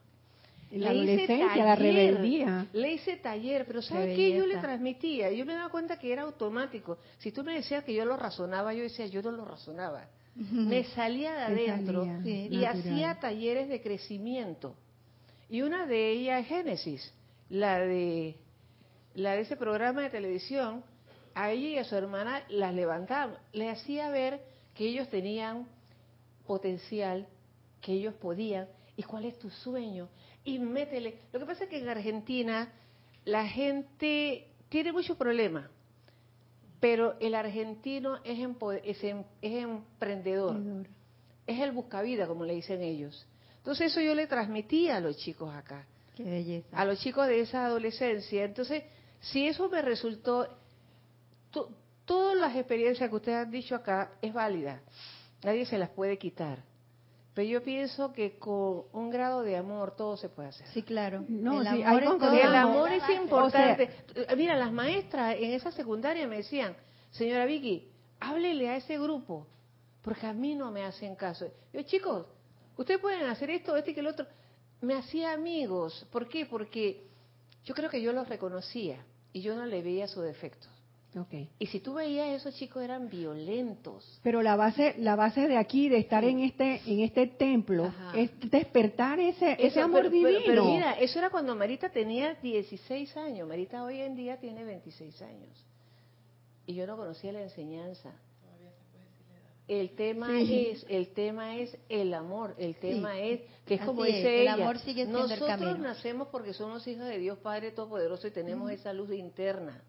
la 0.72 0.89
adolescencia, 0.89 1.55
la 1.65 1.76
rebeldía. 1.76 2.68
Le 2.74 2.93
hice 2.93 3.18
taller, 3.18 3.65
pero 3.65 3.82
¿sabes 3.82 4.15
qué? 4.15 4.36
Yo 4.36 4.45
le 4.45 4.57
transmitía. 4.57 5.32
Yo 5.32 5.45
me 5.45 5.53
daba 5.53 5.70
cuenta 5.70 5.97
que 5.97 6.11
era 6.11 6.24
automático. 6.24 6.97
Si 7.20 7.32
tú 7.32 7.43
me 7.43 7.53
decías 7.53 7.84
que 7.84 7.93
yo 7.93 8.05
lo 8.05 8.18
razonaba, 8.18 8.74
yo 8.74 8.84
decía, 8.84 9.05
yo 9.07 9.22
no 9.22 9.32
lo 9.32 9.45
razonaba. 9.45 10.07
Me 10.36 10.84
salía 10.84 11.34
de 11.34 11.72
adentro 11.72 12.05
y 12.24 12.63
hacía 12.65 13.20
talleres 13.20 13.70
de 13.70 13.82
crecimiento. 13.82 14.76
Y 15.49 15.61
una 15.61 15.86
de 15.86 16.11
ellas 16.11 16.41
es 16.41 16.47
Génesis, 16.47 17.13
la 17.49 17.80
de, 17.80 18.36
la 19.15 19.34
de 19.34 19.41
ese 19.41 19.55
programa 19.55 20.01
de 20.01 20.09
televisión. 20.09 20.84
A 21.34 21.51
ella 21.51 21.68
y 21.68 21.78
a 21.78 21.84
su 21.84 21.95
hermana 21.95 22.43
las 22.49 22.74
levantaba, 22.74 23.39
le 23.53 23.70
hacía 23.70 24.09
ver 24.09 24.41
que 24.74 24.88
ellos 24.88 25.07
tenían 25.09 25.68
potencial, 26.47 27.28
que 27.80 27.93
ellos 27.93 28.15
podían. 28.15 28.68
¿Y 28.95 29.03
cuál 29.03 29.26
es 29.26 29.38
tu 29.38 29.51
sueño? 29.51 30.09
Y 30.47 30.59
métele. 30.59 31.19
Lo 31.33 31.39
que 31.39 31.45
pasa 31.45 31.65
es 31.65 31.69
que 31.69 31.77
en 31.77 31.89
Argentina 31.89 32.71
la 33.25 33.45
gente 33.45 34.47
tiene 34.69 34.93
muchos 34.93 35.17
problemas, 35.17 35.69
pero 36.79 37.17
el 37.19 37.35
argentino 37.35 38.15
es, 38.23 38.39
es, 38.85 39.03
em, 39.03 39.23
es 39.41 39.63
emprendedor, 39.63 40.55
es 41.45 41.59
el 41.59 41.71
buscavida, 41.73 42.27
como 42.27 42.45
le 42.45 42.53
dicen 42.53 42.81
ellos. 42.81 43.27
Entonces 43.57 43.91
eso 43.91 43.99
yo 43.99 44.15
le 44.15 44.25
transmití 44.25 44.87
a 44.87 45.01
los 45.01 45.17
chicos 45.17 45.53
acá, 45.53 45.85
a 46.71 46.85
los 46.85 46.97
chicos 47.01 47.27
de 47.27 47.41
esa 47.41 47.65
adolescencia. 47.65 48.45
Entonces, 48.45 48.83
si 49.19 49.47
eso 49.47 49.67
me 49.67 49.81
resultó, 49.81 50.47
todas 52.05 52.37
las 52.37 52.55
experiencias 52.55 53.09
que 53.09 53.15
ustedes 53.17 53.37
han 53.39 53.51
dicho 53.51 53.75
acá 53.75 54.13
es 54.21 54.33
válida, 54.33 54.81
nadie 55.43 55.65
se 55.65 55.77
las 55.77 55.89
puede 55.89 56.17
quitar. 56.17 56.63
Pero 57.38 57.49
yo 57.49 57.61
pienso 57.61 58.11
que 58.13 58.39
con 58.39 58.85
un 58.93 59.11
grado 59.11 59.43
de 59.43 59.57
amor 59.57 59.95
todo 59.95 60.17
se 60.17 60.27
puede 60.27 60.49
hacer. 60.49 60.65
Sí, 60.69 60.81
claro. 60.81 61.23
No, 61.27 61.61
el, 61.61 61.67
amor, 61.67 62.01
es 62.33 62.43
el 62.43 62.55
amor 62.55 62.91
es 62.91 63.07
importante. 63.11 63.91
mira, 64.35 64.57
las 64.57 64.71
maestras 64.71 65.35
en 65.38 65.51
esa 65.51 65.71
secundaria 65.71 66.27
me 66.27 66.38
decían, 66.38 66.75
señora 67.11 67.45
Vicky, 67.45 67.91
háblele 68.19 68.69
a 68.69 68.77
ese 68.77 68.97
grupo, 68.97 69.45
porque 70.01 70.25
a 70.25 70.33
mí 70.33 70.55
no 70.55 70.71
me 70.71 70.83
hacen 70.83 71.15
caso. 71.15 71.45
Yo, 71.71 71.83
chicos, 71.83 72.25
ustedes 72.75 72.99
pueden 72.99 73.27
hacer 73.27 73.51
esto, 73.51 73.75
este 73.75 73.91
y 73.91 73.93
que 73.93 73.99
el 73.99 74.07
otro. 74.07 74.25
Me 74.81 74.95
hacía 74.95 75.31
amigos. 75.31 76.07
¿Por 76.11 76.27
qué? 76.27 76.47
Porque 76.47 77.05
yo 77.65 77.75
creo 77.75 77.91
que 77.91 78.01
yo 78.01 78.13
los 78.13 78.27
reconocía 78.27 79.05
y 79.31 79.41
yo 79.41 79.55
no 79.55 79.67
le 79.67 79.83
veía 79.83 80.07
sus 80.07 80.23
Y 81.59 81.65
si 81.68 81.80
tú 81.80 81.95
veías 81.95 82.30
esos 82.30 82.55
chicos 82.55 82.84
eran 82.84 83.09
violentos. 83.09 84.20
Pero 84.24 84.41
la 84.41 84.55
base, 84.55 84.95
la 84.97 85.15
base 85.15 85.47
de 85.47 85.57
aquí, 85.57 85.89
de 85.89 85.97
estar 85.97 86.24
en 86.24 86.39
este, 86.39 86.82
en 86.86 86.99
este 86.99 87.28
templo, 87.28 87.91
es 88.15 88.32
despertar 88.49 89.20
ese, 89.20 89.57
ese 89.59 89.82
amor 89.82 90.09
divino. 90.09 90.39
Pero, 90.45 90.65
mira, 90.65 90.93
eso 90.93 91.20
era 91.20 91.30
cuando 91.30 91.55
Marita 91.55 91.89
tenía 91.89 92.36
16 92.36 93.18
años. 93.18 93.47
Marita 93.47 93.84
hoy 93.84 94.01
en 94.01 94.15
día 94.15 94.38
tiene 94.38 94.63
26 94.63 95.22
años. 95.22 95.65
Y 96.65 96.76
yo 96.76 96.86
no 96.86 96.97
conocía 96.97 97.32
la 97.32 97.41
enseñanza. 97.41 98.11
El 99.68 99.89
tema 99.95 100.39
es, 100.39 100.86
el 100.88 101.09
tema 101.09 101.57
es 101.57 101.78
el 101.89 102.13
amor, 102.13 102.55
el 102.57 102.76
tema 102.78 103.20
es 103.20 103.41
que 103.65 103.74
es 103.74 103.82
como 103.82 104.05
dice 104.05 104.43
ella, 104.43 104.53
amor 104.53 104.80
sigue 104.80 105.05
nosotros 105.05 105.78
nacemos 105.80 106.30
porque 106.30 106.53
somos 106.53 106.88
hijos 106.88 107.05
de 107.05 107.18
Dios 107.18 107.38
Padre 107.39 107.72
Todopoderoso 107.72 108.28
y 108.28 108.32
tenemos 108.32 108.72
esa 108.72 108.93
luz 108.93 109.11
interna. 109.11 109.84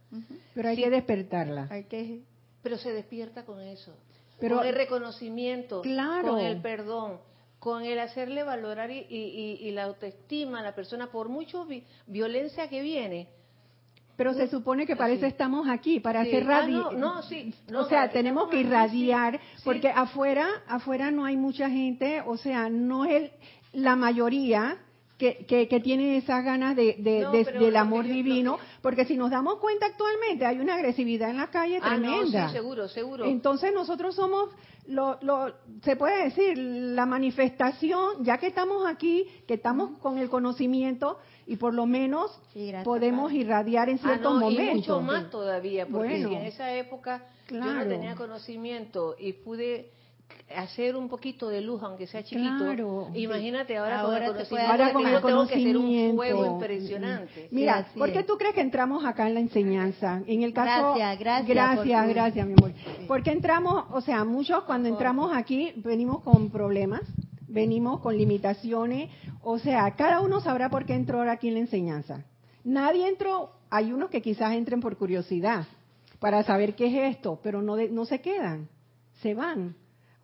Pero 0.53 0.69
hay 0.69 0.77
que 0.77 0.91
despertarla. 0.91 1.69
Hay 1.71 1.85
que, 1.85 2.23
pero 2.61 2.77
se 2.77 2.93
despierta 2.93 3.45
con 3.45 3.61
eso, 3.61 3.95
pero, 4.41 4.57
con 4.57 4.67
el 4.67 4.75
reconocimiento, 4.75 5.83
con 5.83 6.41
el 6.41 6.61
perdón, 6.61 7.21
con 7.61 7.85
el 7.85 8.01
hacerle 8.01 8.43
valorar 8.43 8.91
y, 8.91 9.07
y, 9.09 9.71
la 9.71 9.85
autoestima 9.85 10.59
a 10.59 10.63
la 10.63 10.75
persona 10.75 11.13
por 11.13 11.29
mucha 11.29 11.59
violencia 12.09 12.69
que 12.69 12.83
viene. 12.83 13.29
Pero 14.19 14.35
se 14.35 14.49
supone 14.49 14.85
que 14.85 14.97
para 14.97 15.13
eso 15.13 15.27
estamos 15.27 15.69
aquí, 15.69 16.01
para 16.01 16.23
hacer 16.23 16.45
radio. 16.45 16.89
Ah, 16.91 16.95
no, 16.97 17.23
sí. 17.23 17.55
o 17.73 17.85
sea, 17.85 18.11
tenemos 18.11 18.49
que 18.49 18.59
irradiar, 18.59 19.39
porque 19.65 19.91
afuera, 19.91 20.49
afuera 20.67 21.13
no 21.13 21.25
hay 21.25 21.37
mucha 21.37 21.71
gente, 21.71 22.21
o 22.27 22.37
sea, 22.37 22.69
no 22.69 23.05
es 23.05 23.31
la 23.73 23.95
mayoría 23.95 24.77
que, 25.19 25.67
que, 25.69 25.81
tiene 25.81 26.17
esas 26.17 26.45
ganas 26.45 26.77
de, 26.77 26.95
del 27.59 27.77
amor 27.77 28.07
divino, 28.07 28.59
porque 28.81 29.05
si 29.05 29.17
nos 29.17 29.31
damos 29.31 29.57
cuenta 29.57 29.87
actualmente 29.87 30.47
hay 30.47 30.61
una 30.61 30.75
agresividad 30.75 31.31
en 31.31 31.39
la 31.39 31.49
calle 31.49 31.81
ah, 31.83 31.89
tremenda. 31.89 32.49
sí, 32.49 32.55
seguro, 32.55 32.89
seguro. 32.89 33.25
Entonces 33.25 33.73
nosotros 33.75 34.15
somos, 34.15 34.51
lo, 34.87 35.19
lo, 35.23 35.53
se 35.83 35.97
puede 35.97 36.25
decir, 36.25 36.57
la 36.57 37.05
manifestación, 37.05 38.25
ya 38.25 38.39
que 38.39 38.47
estamos 38.47 38.87
aquí, 38.87 39.27
que 39.49 39.55
estamos 39.55 39.99
con 39.99 40.19
el 40.19 40.29
conocimiento, 40.29 41.19
y 41.47 41.57
por 41.57 41.75
lo 41.75 41.87
menos 41.87 42.41
podemos 42.85 43.33
irradiar 43.33 43.89
en 43.89 43.97
ah, 43.97 44.03
ciertos 44.05 44.37
ah, 44.37 44.39
momentos. 44.39 44.73
Y 44.73 44.77
mucho 44.77 45.01
más 45.01 45.31
todavía, 45.31 45.87
porque 45.87 46.23
en 46.23 46.43
esa 46.45 46.73
época 46.75 47.27
yo 47.51 47.59
no 47.59 47.87
tenía 47.89 48.15
conocimiento 48.15 49.17
y 49.19 49.33
pude 49.33 49.91
hacer 50.57 50.97
un 50.97 51.09
poquito 51.09 51.49
de 51.49 51.61
luz, 51.61 51.83
aunque 51.83 52.07
sea 52.07 52.23
chiquito. 52.23 53.11
Imagínate 53.15 53.77
ahora, 53.77 54.03
con 54.03 54.15
el 54.15 54.27
conocimiento, 54.27 54.71
ahora 54.71 54.93
con 54.93 55.07
el 55.07 55.23
tengo 55.23 55.47
que 55.47 55.55
hacer 55.55 55.77
un 55.77 56.17
fuego 56.17 56.47
impresionante. 56.47 57.49
Mira, 57.51 57.87
¿por 57.97 58.13
qué 58.13 58.23
tú 58.23 58.37
crees 58.37 58.55
que 58.55 58.61
entramos 58.61 59.05
acá 59.05 59.27
en 59.29 59.35
la 59.35 59.41
enseñanza? 59.41 60.23
En 60.27 60.43
el 60.43 60.53
caso, 60.53 60.95
gracias, 60.95 61.19
gracias, 61.19 61.49
gracias, 61.49 62.09
gracias, 62.09 62.47
mi 62.47 62.55
amor. 62.55 62.73
Porque 63.07 63.31
entramos, 63.31 63.85
o 63.91 64.01
sea, 64.01 64.25
muchos 64.25 64.65
cuando 64.65 64.89
entramos 64.89 65.37
aquí 65.37 65.73
venimos 65.77 66.23
con 66.23 66.51
problemas, 66.51 67.03
venimos 67.47 68.01
con 68.01 68.17
limitaciones, 68.17 69.11
o 69.43 69.59
sea, 69.59 69.95
cada 69.97 70.21
uno 70.21 70.41
sabrá 70.41 70.71
por 70.71 70.87
qué 70.87 70.95
entró 70.95 71.23
aquí 71.31 71.49
en 71.49 71.55
la 71.55 71.61
enseñanza. 71.61 72.25
Nadie 72.65 73.09
entró, 73.09 73.53
hay 73.71 73.93
unos 73.93 74.11
que 74.11 74.23
quizás 74.23 74.55
entren 74.55 74.81
por 74.81 74.97
curiosidad, 74.97 75.67
para 76.21 76.43
saber 76.43 76.75
qué 76.75 76.87
es 76.87 77.17
esto, 77.17 77.39
pero 77.43 77.63
no, 77.63 77.77
no 77.77 78.05
se 78.05 78.21
quedan, 78.21 78.69
se 79.23 79.35
van 79.35 79.77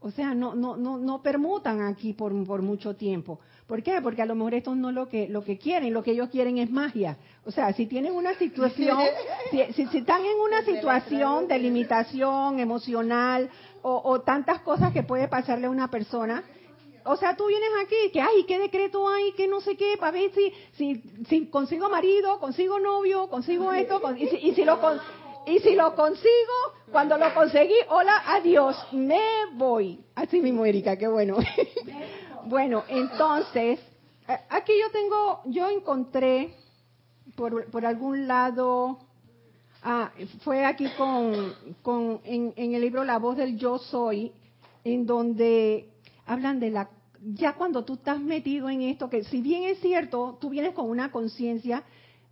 o 0.05 0.11
sea, 0.11 0.35
no, 0.35 0.55
no, 0.55 0.77
no, 0.77 0.99
no 0.99 1.23
permutan 1.23 1.81
aquí 1.81 2.13
por, 2.13 2.31
por 2.45 2.61
mucho 2.61 2.95
tiempo. 2.95 3.41
¿Por 3.67 3.83
qué? 3.83 4.03
Porque 4.03 4.21
a 4.21 4.27
lo 4.27 4.35
mejor 4.35 4.53
esto 4.53 4.75
no 4.75 4.91
es 4.91 4.95
lo 4.95 5.09
que, 5.09 5.29
lo 5.29 5.43
que 5.43 5.57
quieren, 5.57 5.95
lo 5.95 6.03
que 6.03 6.11
ellos 6.11 6.29
quieren 6.29 6.59
es 6.59 6.71
magia. 6.71 7.17
O 7.47 7.51
sea, 7.51 7.73
si 7.73 7.87
tienen 7.87 8.13
una 8.13 8.35
situación, 8.35 8.99
si, 9.51 9.87
si, 9.87 9.97
están 9.97 10.21
en 10.21 10.39
una 10.45 10.63
situación 10.63 11.49
de 11.49 11.59
limitación 11.59 12.61
emocional 12.61 13.49
o, 13.81 14.03
o 14.05 14.21
tantas 14.21 14.61
cosas 14.61 14.93
que 14.93 15.05
puede 15.05 15.27
pasarle 15.27 15.69
a 15.69 15.71
una 15.71 15.89
persona, 15.89 16.45
o 17.07 17.17
sea, 17.17 17.35
tú 17.35 17.47
vienes 17.47 17.71
aquí, 17.83 18.11
que 18.13 18.21
ay, 18.21 18.45
qué 18.47 18.59
decreto 18.59 19.09
hay, 19.09 19.33
que 19.33 19.49
no 19.49 19.63
sé 19.63 19.75
qué, 19.75 19.97
para 19.99 20.13
ver 20.13 20.33
si, 20.35 20.53
si, 20.75 21.03
si 21.31 21.47
consigo 21.47 21.89
marido, 21.89 22.39
consigo 22.41 22.79
novio, 22.79 23.31
consigo 23.31 23.73
esto, 23.73 24.03
y, 24.19 24.27
si, 24.27 24.37
y 24.37 24.55
si 24.55 24.67
lo, 24.67 24.79
y 25.47 25.59
si 25.61 25.75
lo 25.75 25.95
consigo, 25.95 26.55
cuando 26.91 27.17
lo 27.19 27.33
conseguí, 27.35 27.75
hola, 27.89 28.23
adiós, 28.27 28.77
me 28.93 29.21
voy. 29.55 30.01
Así 30.15 30.41
mismo, 30.41 30.65
Erika, 30.65 30.97
qué 30.97 31.09
bueno. 31.09 31.37
bueno, 32.47 32.85
entonces, 32.89 33.81
aquí 34.49 34.73
yo 34.81 34.91
tengo, 34.91 35.43
yo 35.47 35.69
encontré 35.69 36.55
por, 37.37 37.71
por 37.71 37.85
algún 37.85 38.27
lado, 38.27 38.99
ah, 39.83 40.13
fue 40.43 40.65
aquí 40.65 40.89
con, 40.97 41.55
con 41.83 42.21
en, 42.25 42.55
en 42.57 42.75
el 42.75 42.81
libro 42.81 43.05
La 43.05 43.19
voz 43.19 43.37
del 43.37 43.59
yo 43.59 43.79
soy, 43.79 44.33
en 44.85 45.07
donde 45.07 45.89
hablan 46.27 46.61
de 46.61 46.71
la, 46.71 46.91
ya 47.21 47.55
cuando 47.55 47.85
tú 47.85 47.95
estás 47.95 48.21
metido 48.21 48.71
en 48.71 48.83
esto, 48.83 49.11
que 49.11 49.25
si 49.25 49.41
bien 49.41 49.65
es 49.65 49.81
cierto, 49.81 50.39
tú 50.41 50.51
vienes 50.51 50.75
con 50.75 50.89
una 50.89 51.11
conciencia, 51.11 51.83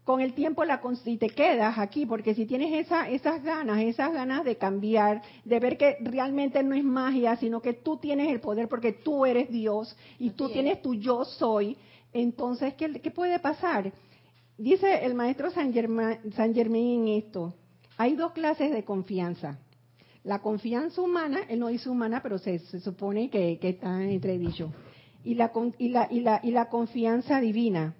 con 0.04 0.20
el 0.20 0.34
tiempo 0.34 0.64
la 0.64 0.80
y 1.04 1.16
te 1.16 1.28
quedas 1.28 1.78
aquí, 1.78 2.06
porque 2.06 2.34
si 2.34 2.44
tienes 2.44 2.86
esa, 2.86 3.08
esas 3.08 3.42
ganas, 3.42 3.80
esas 3.82 4.12
ganas 4.12 4.44
de 4.44 4.56
cambiar, 4.56 5.22
de 5.44 5.60
ver 5.60 5.76
que 5.76 5.96
realmente 6.00 6.62
no 6.62 6.74
es 6.74 6.82
magia, 6.82 7.36
sino 7.36 7.62
que 7.62 7.72
tú 7.72 7.98
tienes 7.98 8.28
el 8.32 8.40
poder 8.40 8.68
porque 8.68 8.92
tú 8.92 9.24
eres 9.24 9.48
Dios 9.50 9.96
y 10.18 10.30
tú 10.30 10.48
tienes 10.48 10.82
tu 10.82 10.94
yo 10.94 11.24
soy, 11.24 11.76
entonces, 12.12 12.74
¿qué, 12.74 13.00
¿qué, 13.00 13.10
puede 13.10 13.38
pasar? 13.38 13.92
Dice 14.58 15.04
el 15.04 15.14
maestro 15.14 15.50
San 15.50 15.72
Germain, 15.72 16.18
San 16.34 16.56
en 16.56 17.08
esto, 17.08 17.54
hay 17.96 18.16
dos 18.16 18.32
clases 18.32 18.72
de 18.72 18.84
confianza. 18.84 19.58
La 20.24 20.40
confianza 20.40 21.00
humana, 21.00 21.40
él 21.48 21.58
no 21.60 21.68
dice 21.68 21.88
humana, 21.88 22.20
pero 22.22 22.38
se, 22.38 22.58
supone 22.80 23.30
que, 23.30 23.58
que 23.60 23.70
está 23.70 24.02
entredicho. 24.04 24.72
Y 25.24 25.34
la, 25.34 25.52
y, 25.78 25.88
la, 25.88 26.08
y, 26.10 26.20
la, 26.20 26.40
y 26.42 26.50
la 26.50 26.68
confianza 26.68 27.40
divina 27.40 27.94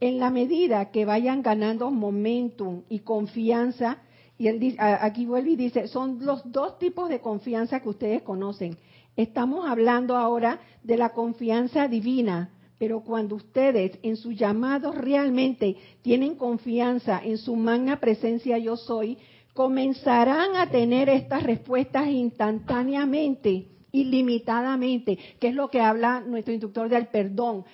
en 0.00 0.18
la 0.18 0.30
medida 0.30 0.90
que 0.90 1.04
vayan 1.04 1.42
ganando 1.42 1.90
momentum 1.90 2.82
y 2.88 3.00
confianza, 3.00 3.98
y 4.38 4.46
él 4.46 4.76
aquí 4.78 5.26
vuelve 5.26 5.50
y 5.50 5.56
dice, 5.56 5.88
son 5.88 6.24
los 6.24 6.42
dos 6.50 6.78
tipos 6.78 7.08
de 7.08 7.20
confianza 7.20 7.80
que 7.80 7.88
ustedes 7.88 8.22
conocen. 8.22 8.76
Estamos 9.16 9.68
hablando 9.68 10.16
ahora 10.16 10.60
de 10.84 10.96
la 10.96 11.08
confianza 11.08 11.88
divina, 11.88 12.50
pero 12.78 13.00
cuando 13.00 13.34
ustedes 13.34 13.98
en 14.02 14.16
su 14.16 14.30
llamado 14.30 14.92
realmente 14.92 15.76
tienen 16.02 16.36
confianza 16.36 17.20
en 17.24 17.36
su 17.36 17.56
magna 17.56 17.98
presencia 17.98 18.58
yo 18.58 18.76
soy, 18.76 19.18
comenzarán 19.54 20.54
a 20.54 20.70
tener 20.70 21.08
estas 21.08 21.42
respuestas 21.42 22.06
instantáneamente, 22.06 23.66
ilimitadamente, 23.90 25.18
que 25.40 25.48
es 25.48 25.54
lo 25.56 25.68
que 25.68 25.80
habla 25.80 26.20
nuestro 26.20 26.52
instructor 26.52 26.88
del 26.88 27.08
perdón. 27.08 27.64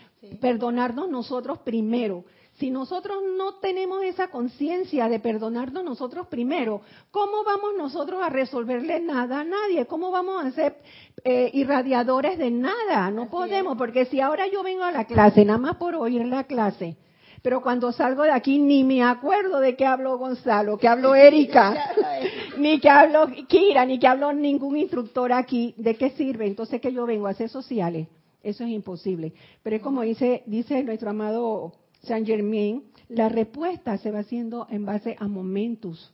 Perdonarnos 0.41 1.09
nosotros 1.09 1.59
primero. 1.59 2.25
Si 2.59 2.71
nosotros 2.71 3.17
no 3.37 3.55
tenemos 3.55 4.05
esa 4.05 4.29
conciencia 4.29 5.09
de 5.09 5.19
perdonarnos 5.19 5.83
nosotros 5.83 6.29
primero, 6.29 6.83
¿cómo 7.11 7.43
vamos 7.45 7.73
nosotros 7.77 8.21
a 8.23 8.29
resolverle 8.29 9.01
nada 9.01 9.41
a 9.41 9.45
nadie? 9.45 9.87
¿Cómo 9.87 10.13
vamos 10.13 10.45
a 10.45 10.53
ser 10.53 10.77
eh, 11.25 11.51
irradiadores 11.53 12.39
de 12.39 12.53
nada? 12.53 13.11
No 13.11 13.29
podemos, 13.29 13.77
porque 13.77 14.05
si 14.05 14.21
ahora 14.21 14.47
yo 14.47 14.63
vengo 14.63 14.85
a 14.85 14.93
la 14.93 15.05
clase, 15.05 15.45
nada 15.45 15.59
más 15.59 15.77
por 15.77 15.97
oír 15.97 16.25
la 16.27 16.45
clase, 16.45 16.97
pero 17.43 17.61
cuando 17.61 17.91
salgo 17.91 18.23
de 18.23 18.31
aquí 18.31 18.61
ni 18.61 18.85
me 18.85 19.03
acuerdo 19.03 19.59
de 19.59 19.75
qué 19.75 19.85
habló 19.85 20.17
Gonzalo, 20.17 20.79
que 20.79 20.87
habló 20.87 21.17
Erika, 21.17 21.93
ni 22.59 22.79
que 22.79 22.89
habló 22.89 23.27
Kira, 23.49 23.85
ni 23.85 23.99
que 23.99 24.07
habló 24.07 24.33
ningún 24.33 24.77
instructor 24.77 25.33
aquí, 25.33 25.75
¿de 25.77 25.97
qué 25.97 26.11
sirve? 26.11 26.47
Entonces 26.47 26.81
que 26.81 26.93
yo 26.93 27.05
vengo 27.05 27.27
a 27.27 27.31
hacer 27.31 27.49
sociales. 27.49 28.07
Eso 28.45 28.63
es 28.63 28.71
imposible. 28.71 29.33
Pero 29.63 29.77
es 29.77 29.83
como 29.83 30.03
dice, 30.03 30.43
dice 30.47 30.85
nuestro 30.85 31.11
amado 31.11 31.73
Saint 32.03 32.27
Germain, 32.27 32.85
la 33.09 33.29
respuesta 33.29 33.97
se 33.99 34.11
va 34.11 34.21
haciendo 34.21 34.67
en 34.71 34.85
base 34.85 35.17
a 35.19 35.27
momentos, 35.27 36.13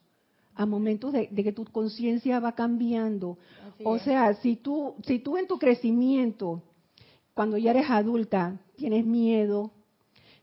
a 0.55 0.65
momentos 0.65 1.13
de, 1.13 1.29
que 1.29 1.53
tu 1.53 1.65
conciencia 1.65 2.39
va 2.39 2.53
cambiando. 2.53 3.37
o 3.85 3.99
sea, 3.99 4.35
si 4.35 4.57
tú, 4.57 4.95
si 5.05 5.19
tú 5.19 5.37
en 5.37 5.49
tu 5.49 5.59
crecimiento, 5.59 6.63
cuando 7.35 7.59
ya 7.59 7.73
eres 7.73 7.91
adulta, 7.91 8.61
tienes 8.77 9.05
miedo, 9.05 9.73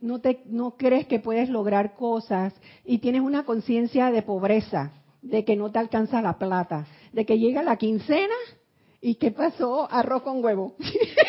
no, 0.02 0.20
te, 0.20 0.42
no 0.46 0.72
crees 0.78 1.08
que 1.08 1.20
puedes 1.20 1.50
lograr 1.50 1.96
cosas 1.96 2.54
y 2.84 3.00
tienes 3.00 3.22
una 3.22 3.46
conciencia 3.46 4.12
de 4.12 4.22
pobreza, 4.22 4.92
de 5.22 5.46
que 5.46 5.56
no 5.56 5.72
te 5.72 5.80
alcanza 5.80 6.22
la 6.22 6.38
plata, 6.38 6.86
de 7.14 7.26
que 7.26 7.40
llega 7.40 7.64
la 7.64 7.78
quincena 7.78 8.36
y 9.02 9.16
¿qué 9.16 9.32
pasó? 9.32 9.88
Arroz 9.92 10.24
con 10.24 10.44
huevo. 10.44 10.76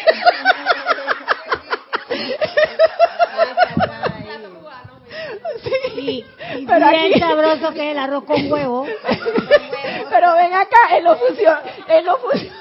Y 5.99 6.25
pero 6.67 6.89
bien 6.91 7.19
sabroso 7.19 7.73
que 7.73 7.87
es 7.87 7.93
el 7.93 7.99
arroz 7.99 8.25
con 8.25 8.51
huevo. 8.51 8.87
pero 10.11 10.35
ven 10.35 10.55
acá, 10.55 10.97
él 10.97 11.05
no 11.05 11.17
funciona. 11.17 11.63
Él 11.89 12.05
no 12.05 12.17
funciona. 12.19 12.59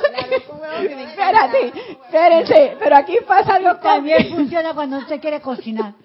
Espérate, 0.79 1.73
espérense, 2.05 2.77
pero 2.79 2.95
aquí 2.95 3.17
pasa 3.27 3.55
algo 3.55 3.75
También 3.77 4.29
funciona 4.29 4.73
cuando 4.73 4.97
usted 4.97 5.19
quiere 5.19 5.41
cocinar. 5.41 5.93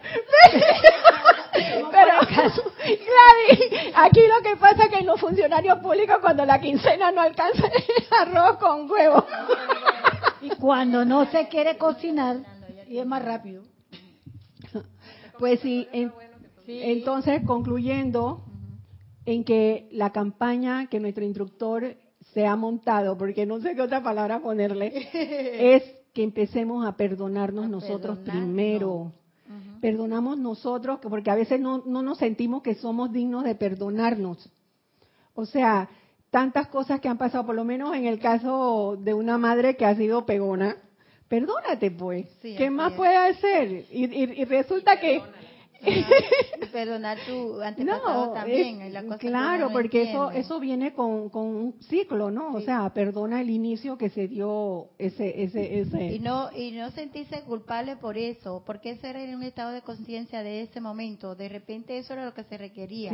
pero, 1.90 2.12
Gladys, 2.22 3.92
aquí 3.94 4.20
lo 4.26 4.42
que 4.42 4.56
pasa 4.56 4.84
es 4.84 4.90
que 4.90 4.98
en 4.98 5.06
los 5.06 5.20
funcionarios 5.20 5.78
públicos 5.78 6.18
cuando 6.20 6.44
la 6.44 6.60
quincena 6.60 7.10
no 7.10 7.20
alcanza 7.20 7.66
el 7.66 8.06
arroz 8.10 8.58
con 8.58 8.90
huevo. 8.90 9.26
Y 10.40 10.50
cuando 10.50 11.04
no 11.04 11.26
se 11.26 11.48
quiere 11.48 11.76
cocinar, 11.76 12.36
y 12.88 12.98
es 12.98 13.06
más 13.06 13.24
rápido. 13.24 13.62
Pues 15.38 15.60
sí, 15.60 15.88
entonces 16.66 17.42
concluyendo 17.46 18.44
en 19.24 19.44
que 19.44 19.88
la 19.92 20.10
campaña 20.10 20.86
que 20.88 21.00
nuestro 21.00 21.24
instructor 21.24 21.96
se 22.32 22.46
ha 22.46 22.56
montado, 22.56 23.16
porque 23.16 23.46
no 23.46 23.60
sé 23.60 23.74
qué 23.74 23.82
otra 23.82 24.02
palabra 24.02 24.40
ponerle, 24.40 24.92
es 25.74 25.82
que 26.12 26.22
empecemos 26.22 26.86
a 26.86 26.96
perdonarnos 26.96 27.68
nosotros 27.68 28.18
primero. 28.18 29.12
Perdonamos 29.80 30.38
nosotros, 30.38 31.00
porque 31.02 31.30
a 31.30 31.34
veces 31.34 31.60
no, 31.60 31.82
no 31.84 32.02
nos 32.02 32.18
sentimos 32.18 32.62
que 32.62 32.76
somos 32.76 33.12
dignos 33.12 33.42
de 33.42 33.56
perdonarnos. 33.56 34.48
O 35.34 35.44
sea, 35.44 35.88
tantas 36.30 36.68
cosas 36.68 37.00
que 37.00 37.08
han 37.08 37.18
pasado, 37.18 37.44
por 37.44 37.56
lo 37.56 37.64
menos 37.64 37.94
en 37.94 38.06
el 38.06 38.20
caso 38.20 38.96
de 38.98 39.12
una 39.12 39.38
madre 39.38 39.76
que 39.76 39.84
ha 39.84 39.96
sido 39.96 40.24
pegona, 40.24 40.76
perdónate 41.28 41.90
pues, 41.90 42.26
¿qué 42.42 42.70
más 42.70 42.92
puede 42.92 43.16
hacer? 43.16 43.86
Y, 43.90 44.44
resulta 44.44 45.00
que 45.00 45.22
perdonar 46.72 47.18
tu 47.26 47.60
antepasado 47.60 48.32
también. 48.32 48.80
claro, 49.18 49.70
porque 49.72 50.10
eso 50.10 50.30
eso 50.30 50.60
viene 50.60 50.92
con, 50.94 51.28
con 51.28 51.44
un 51.44 51.82
ciclo, 51.82 52.30
¿no? 52.30 52.54
O 52.54 52.60
sea, 52.60 52.88
perdona 52.94 53.40
el 53.40 53.50
inicio 53.50 53.98
que 53.98 54.10
se 54.10 54.28
dio 54.28 54.90
ese 54.98 55.42
ese 55.42 55.80
ese. 55.80 56.14
Y 56.14 56.18
no 56.18 56.50
y 56.54 56.72
no 56.72 56.90
sentirse 56.92 57.42
culpable 57.42 57.96
por 57.96 58.16
eso, 58.16 58.62
porque 58.64 58.90
ese 58.90 59.10
era 59.10 59.20
un 59.36 59.42
estado 59.42 59.72
de 59.72 59.82
conciencia 59.82 60.42
de 60.42 60.62
ese 60.62 60.80
momento. 60.80 61.34
De 61.34 61.48
repente 61.48 61.98
eso 61.98 62.12
era 62.14 62.24
lo 62.24 62.34
que 62.34 62.44
se 62.44 62.56
requería. 62.58 63.12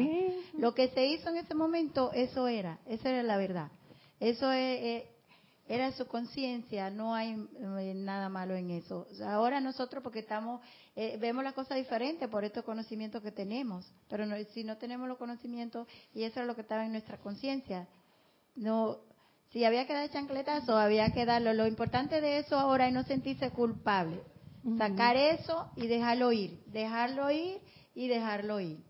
Lo 0.56 0.74
que 0.74 0.88
se 0.88 1.06
hizo 1.06 1.30
en 1.30 1.38
ese 1.38 1.54
momento, 1.54 2.12
eso 2.12 2.48
era, 2.48 2.78
esa 2.86 3.10
era 3.10 3.22
la 3.22 3.36
verdad. 3.36 3.70
Eso 4.20 4.50
es, 4.52 5.04
era 5.68 5.92
su 5.92 6.06
conciencia, 6.06 6.90
no 6.90 7.14
hay 7.14 7.32
eh, 7.78 7.92
nada 7.94 8.28
malo 8.28 8.54
en 8.54 8.70
eso. 8.70 9.06
ahora 9.24 9.60
nosotros, 9.60 10.02
porque 10.02 10.20
estamos, 10.20 10.62
eh, 10.96 11.18
vemos 11.20 11.44
la 11.44 11.52
cosa 11.52 11.74
diferente 11.74 12.26
por 12.26 12.44
estos 12.44 12.64
conocimientos 12.64 13.22
que 13.22 13.32
tenemos, 13.32 13.92
pero 14.08 14.24
si 14.54 14.64
no 14.64 14.78
tenemos 14.78 15.08
los 15.08 15.18
conocimientos, 15.18 15.86
y 16.14 16.22
eso 16.22 16.40
es 16.40 16.46
lo 16.46 16.54
que 16.54 16.62
estaba 16.62 16.86
en 16.86 16.92
nuestra 16.92 17.18
conciencia, 17.18 17.86
no, 18.56 18.98
si 19.50 19.64
había 19.64 19.86
que 19.86 19.92
dar 19.92 20.10
chancletazo, 20.10 20.76
había 20.76 21.10
que 21.12 21.24
darlo. 21.24 21.52
Lo 21.52 21.66
importante 21.66 22.20
de 22.20 22.38
eso 22.38 22.58
ahora 22.58 22.88
es 22.88 22.94
no 22.94 23.04
sentirse 23.04 23.50
culpable, 23.50 24.22
sacar 24.78 25.16
eso 25.16 25.70
y 25.76 25.86
dejarlo 25.86 26.32
ir, 26.32 26.62
dejarlo 26.66 27.30
ir 27.30 27.60
y 27.94 28.08
dejarlo 28.08 28.58
ir 28.60 28.87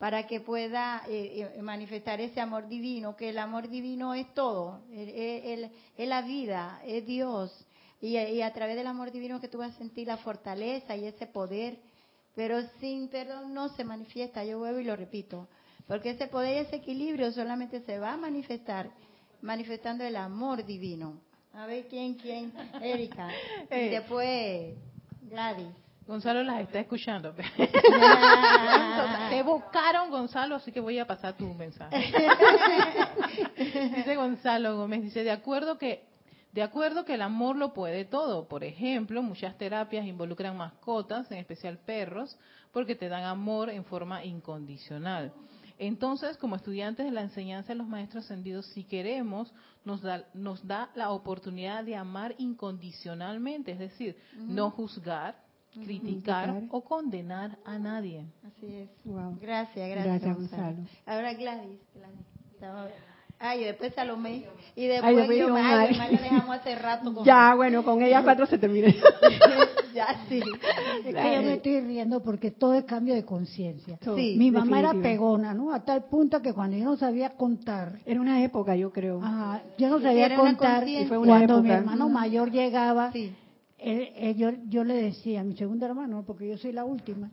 para 0.00 0.26
que 0.26 0.40
pueda 0.40 1.02
eh, 1.10 1.52
eh, 1.54 1.60
manifestar 1.60 2.22
ese 2.22 2.40
amor 2.40 2.66
divino, 2.68 3.14
que 3.16 3.28
el 3.28 3.38
amor 3.38 3.68
divino 3.68 4.14
es 4.14 4.32
todo, 4.32 4.80
es 4.90 5.70
la 5.98 6.22
vida, 6.22 6.80
es 6.86 7.04
Dios. 7.04 7.66
Y, 8.00 8.16
a 8.40 8.50
través 8.54 8.76
del 8.76 8.86
amor 8.86 9.12
divino 9.12 9.42
que 9.42 9.48
tú 9.48 9.58
vas 9.58 9.74
a 9.74 9.78
sentir 9.78 10.06
la 10.06 10.16
fortaleza 10.16 10.96
y 10.96 11.04
ese 11.04 11.26
poder, 11.26 11.76
pero 12.34 12.62
sin 12.80 13.08
perdón 13.08 13.52
no 13.52 13.68
se 13.76 13.84
manifiesta, 13.84 14.42
yo 14.42 14.58
vuelvo 14.58 14.80
y 14.80 14.84
lo 14.84 14.96
repito, 14.96 15.48
porque 15.86 16.12
ese 16.12 16.28
poder 16.28 16.56
y 16.56 16.66
ese 16.66 16.76
equilibrio 16.76 17.30
solamente 17.30 17.82
se 17.82 17.98
va 17.98 18.14
a 18.14 18.16
manifestar 18.16 18.90
manifestando 19.42 20.02
el 20.02 20.16
amor 20.16 20.64
divino. 20.64 21.20
A 21.52 21.66
ver 21.66 21.88
quién, 21.88 22.14
quién, 22.14 22.54
Erika. 22.80 23.28
Y 23.70 23.74
eh. 23.74 23.90
después 23.90 24.78
Gladys. 25.28 25.79
Gonzalo 26.06 26.42
las 26.42 26.60
está 26.60 26.80
escuchando. 26.80 27.32
Te 29.30 29.42
buscaron, 29.42 30.10
Gonzalo, 30.10 30.56
así 30.56 30.72
que 30.72 30.80
voy 30.80 30.98
a 30.98 31.06
pasar 31.06 31.36
tu 31.36 31.46
mensaje. 31.54 32.12
dice 33.96 34.16
Gonzalo 34.16 34.76
Gómez, 34.76 35.02
dice, 35.02 35.22
de 35.22 35.30
acuerdo 35.30 35.78
que 35.78 36.10
de 36.52 36.62
acuerdo 36.62 37.04
que 37.04 37.14
el 37.14 37.22
amor 37.22 37.56
lo 37.56 37.72
puede 37.72 38.04
todo. 38.04 38.48
Por 38.48 38.64
ejemplo, 38.64 39.22
muchas 39.22 39.56
terapias 39.56 40.04
involucran 40.04 40.56
mascotas, 40.56 41.30
en 41.30 41.38
especial 41.38 41.78
perros, 41.78 42.36
porque 42.72 42.96
te 42.96 43.08
dan 43.08 43.22
amor 43.22 43.70
en 43.70 43.84
forma 43.84 44.24
incondicional. 44.24 45.32
Entonces, 45.78 46.36
como 46.36 46.56
estudiantes 46.56 47.06
de 47.06 47.12
la 47.12 47.22
enseñanza 47.22 47.68
de 47.68 47.78
los 47.78 47.86
maestros 47.86 48.24
ascendidos, 48.24 48.66
si 48.66 48.84
queremos, 48.84 49.52
nos 49.84 50.02
da, 50.02 50.24
nos 50.34 50.66
da 50.66 50.90
la 50.94 51.10
oportunidad 51.10 51.84
de 51.84 51.96
amar 51.96 52.34
incondicionalmente, 52.36 53.72
es 53.72 53.78
decir, 53.78 54.16
no 54.36 54.70
juzgar, 54.70 55.36
criticar 55.72 56.62
o 56.70 56.80
condenar 56.82 57.58
a 57.64 57.78
nadie. 57.78 58.26
Así 58.46 58.66
es. 58.66 58.88
Gracias, 59.40 59.88
gracias, 59.90 60.36
Gonzalo. 60.36 60.78
Ahora 61.06 61.34
Gladys. 61.34 61.80
Gladys. 61.94 62.94
Ay, 63.42 63.62
y 63.62 63.64
después 63.64 63.94
Salomé. 63.94 64.44
Y 64.76 64.86
después 64.86 65.16
ay, 65.16 65.38
yo, 65.38 65.56
ay, 65.56 65.96
le 66.10 66.18
dejamos 66.18 66.56
hace 66.56 66.74
rato. 66.74 67.14
Con 67.14 67.24
ya, 67.24 67.54
bueno, 67.54 67.82
con 67.82 68.02
ella 68.02 68.22
cuatro 68.22 68.44
se 68.44 68.58
termina. 68.58 68.88
ya, 69.94 70.26
sí. 70.28 70.42
Es 71.06 71.14
que 71.14 71.34
yo 71.36 71.42
me 71.42 71.54
estoy 71.54 71.80
riendo 71.80 72.22
porque 72.22 72.50
todo 72.50 72.74
es 72.74 72.84
cambio 72.84 73.14
de 73.14 73.24
conciencia. 73.24 73.98
Sí, 74.14 74.34
Mi 74.36 74.50
mamá 74.50 74.80
era 74.80 74.92
pegona, 74.92 75.54
¿no? 75.54 75.72
A 75.72 75.82
tal 75.86 76.04
punto 76.04 76.42
que 76.42 76.52
cuando 76.52 76.76
yo 76.76 76.84
no 76.84 76.96
sabía 76.98 77.30
contar. 77.30 78.00
Era 78.04 78.20
una 78.20 78.44
época, 78.44 78.76
yo 78.76 78.92
creo. 78.92 79.22
Ajá, 79.22 79.62
yo 79.78 79.88
no 79.88 80.00
sabía 80.00 80.36
contar. 80.36 80.86
Y 80.86 81.06
fue 81.06 81.16
una 81.16 81.38
cuando 81.38 81.62
mi 81.62 81.70
hermano 81.70 82.10
mayor 82.10 82.50
llegaba. 82.50 83.10
Sí 83.12 83.34
yo, 84.36 84.50
yo, 84.68 84.84
le 84.84 84.94
decía 84.94 85.40
a 85.40 85.44
mi 85.44 85.56
segundo 85.56 85.86
hermano, 85.86 86.24
porque 86.26 86.48
yo 86.48 86.58
soy 86.58 86.72
la 86.72 86.84
última, 86.84 87.30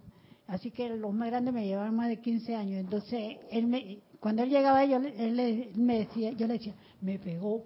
así 0.47 0.71
que 0.71 0.89
los 0.89 1.13
más 1.13 1.29
grandes 1.29 1.53
me 1.53 1.65
llevaban 1.65 1.95
más 1.95 2.09
de 2.09 2.21
15 2.21 2.55
años, 2.55 2.79
entonces 2.79 3.37
él 3.51 3.67
me, 3.67 3.99
cuando 4.19 4.43
él 4.43 4.49
llegaba 4.49 4.85
yo, 4.85 4.97
él, 4.97 5.71
me 5.75 5.99
decía, 5.99 6.31
yo 6.31 6.47
le 6.47 6.53
decía, 6.53 6.73
me 7.01 7.19
pegó. 7.19 7.63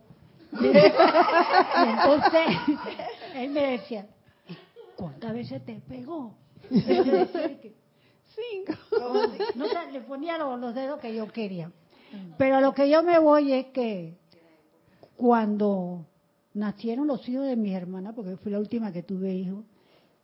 y 0.61 0.65
entonces 0.65 2.41
él 3.35 3.51
me 3.51 3.71
decía, 3.71 4.07
¿cuántas 4.95 5.33
veces 5.33 5.63
te 5.63 5.75
pegó? 5.87 6.35
Cinco. 6.69 8.73
No, 9.55 9.65
le 9.91 10.01
ponía 10.01 10.37
los, 10.37 10.59
los 10.59 10.75
dedos 10.75 10.99
que 10.99 11.15
yo 11.15 11.27
quería. 11.27 11.71
Pero 12.37 12.57
a 12.57 12.61
lo 12.61 12.73
que 12.73 12.89
yo 12.89 13.03
me 13.03 13.19
voy 13.19 13.53
es 13.53 13.67
que 13.67 14.17
cuando 15.15 16.05
nacieron 16.53 17.07
los 17.07 17.27
hijos 17.27 17.45
de 17.45 17.55
mi 17.55 17.73
hermana, 17.73 18.13
porque 18.13 18.37
fui 18.37 18.51
la 18.51 18.59
última 18.59 18.91
que 18.91 19.03
tuve 19.03 19.33
hijos, 19.33 19.65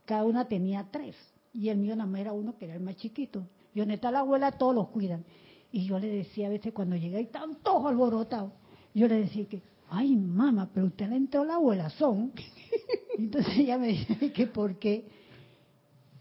cada 0.05 0.25
una 0.25 0.47
tenía 0.47 0.87
tres. 0.91 1.15
Y 1.53 1.69
el 1.69 1.77
mío 1.77 1.95
nada 1.95 2.09
más 2.09 2.21
era 2.21 2.33
uno 2.33 2.57
que 2.57 2.65
era 2.65 2.75
el 2.75 2.81
más 2.81 2.95
chiquito. 2.97 3.47
Y 3.73 3.79
donde 3.79 3.99
la 4.01 4.19
abuela, 4.19 4.51
todos 4.51 4.75
los 4.75 4.89
cuidan. 4.89 5.23
Y 5.71 5.85
yo 5.85 5.99
le 5.99 6.07
decía 6.07 6.47
a 6.47 6.49
veces 6.49 6.73
cuando 6.73 6.95
llegué, 6.95 7.21
y 7.21 7.25
estaban 7.25 7.55
todos 7.61 7.85
alborotados. 7.85 8.51
Yo 8.93 9.07
le 9.07 9.21
decía 9.21 9.45
que, 9.47 9.61
ay 9.89 10.15
mamá, 10.15 10.69
pero 10.73 10.87
usted 10.87 11.07
le 11.09 11.17
entró 11.17 11.43
la 11.43 11.55
abuela, 11.55 11.89
son. 11.91 12.31
Entonces 13.17 13.57
ella 13.57 13.77
me 13.77 13.87
dice 13.87 14.31
que 14.31 14.47
por 14.47 14.77
qué. 14.79 15.07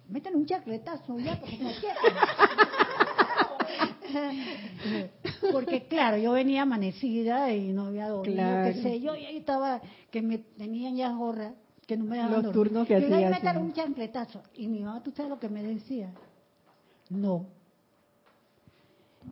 Meten 0.09 0.36
un 0.36 0.46
chacletazo 0.46 1.18
ya, 1.18 1.40
porque 1.40 1.59
Porque 5.52 5.86
claro, 5.86 6.16
yo 6.16 6.32
venía 6.32 6.62
amanecida 6.62 7.52
y 7.52 7.72
no 7.72 7.86
había 7.86 8.09
dormido, 8.09 8.62
qué 8.64 8.74
sé 8.82 9.00
yo, 9.00 9.14
y 9.14 9.24
ahí 9.26 9.36
estaba, 9.38 9.80
que 10.11 10.22
me 10.22 10.38
tenían 10.38 10.96
ya 10.96 11.11
gorra, 11.12 11.52
que 11.86 11.96
no 11.96 12.04
me 12.04 12.16
daban 12.16 12.42
Los 12.42 12.52
turnos 12.52 12.86
que 12.86 12.96
hacía. 12.96 13.30
me 13.30 13.40
dar 13.40 13.59
un 13.59 13.72
chancletazo. 13.72 14.42
Y 14.54 14.68
mi 14.68 14.80
mamá, 14.80 15.02
¿tú 15.02 15.12
sabes 15.12 15.30
lo 15.30 15.38
que 15.38 15.48
me 15.48 15.62
decía? 15.62 16.11
No. 17.11 17.46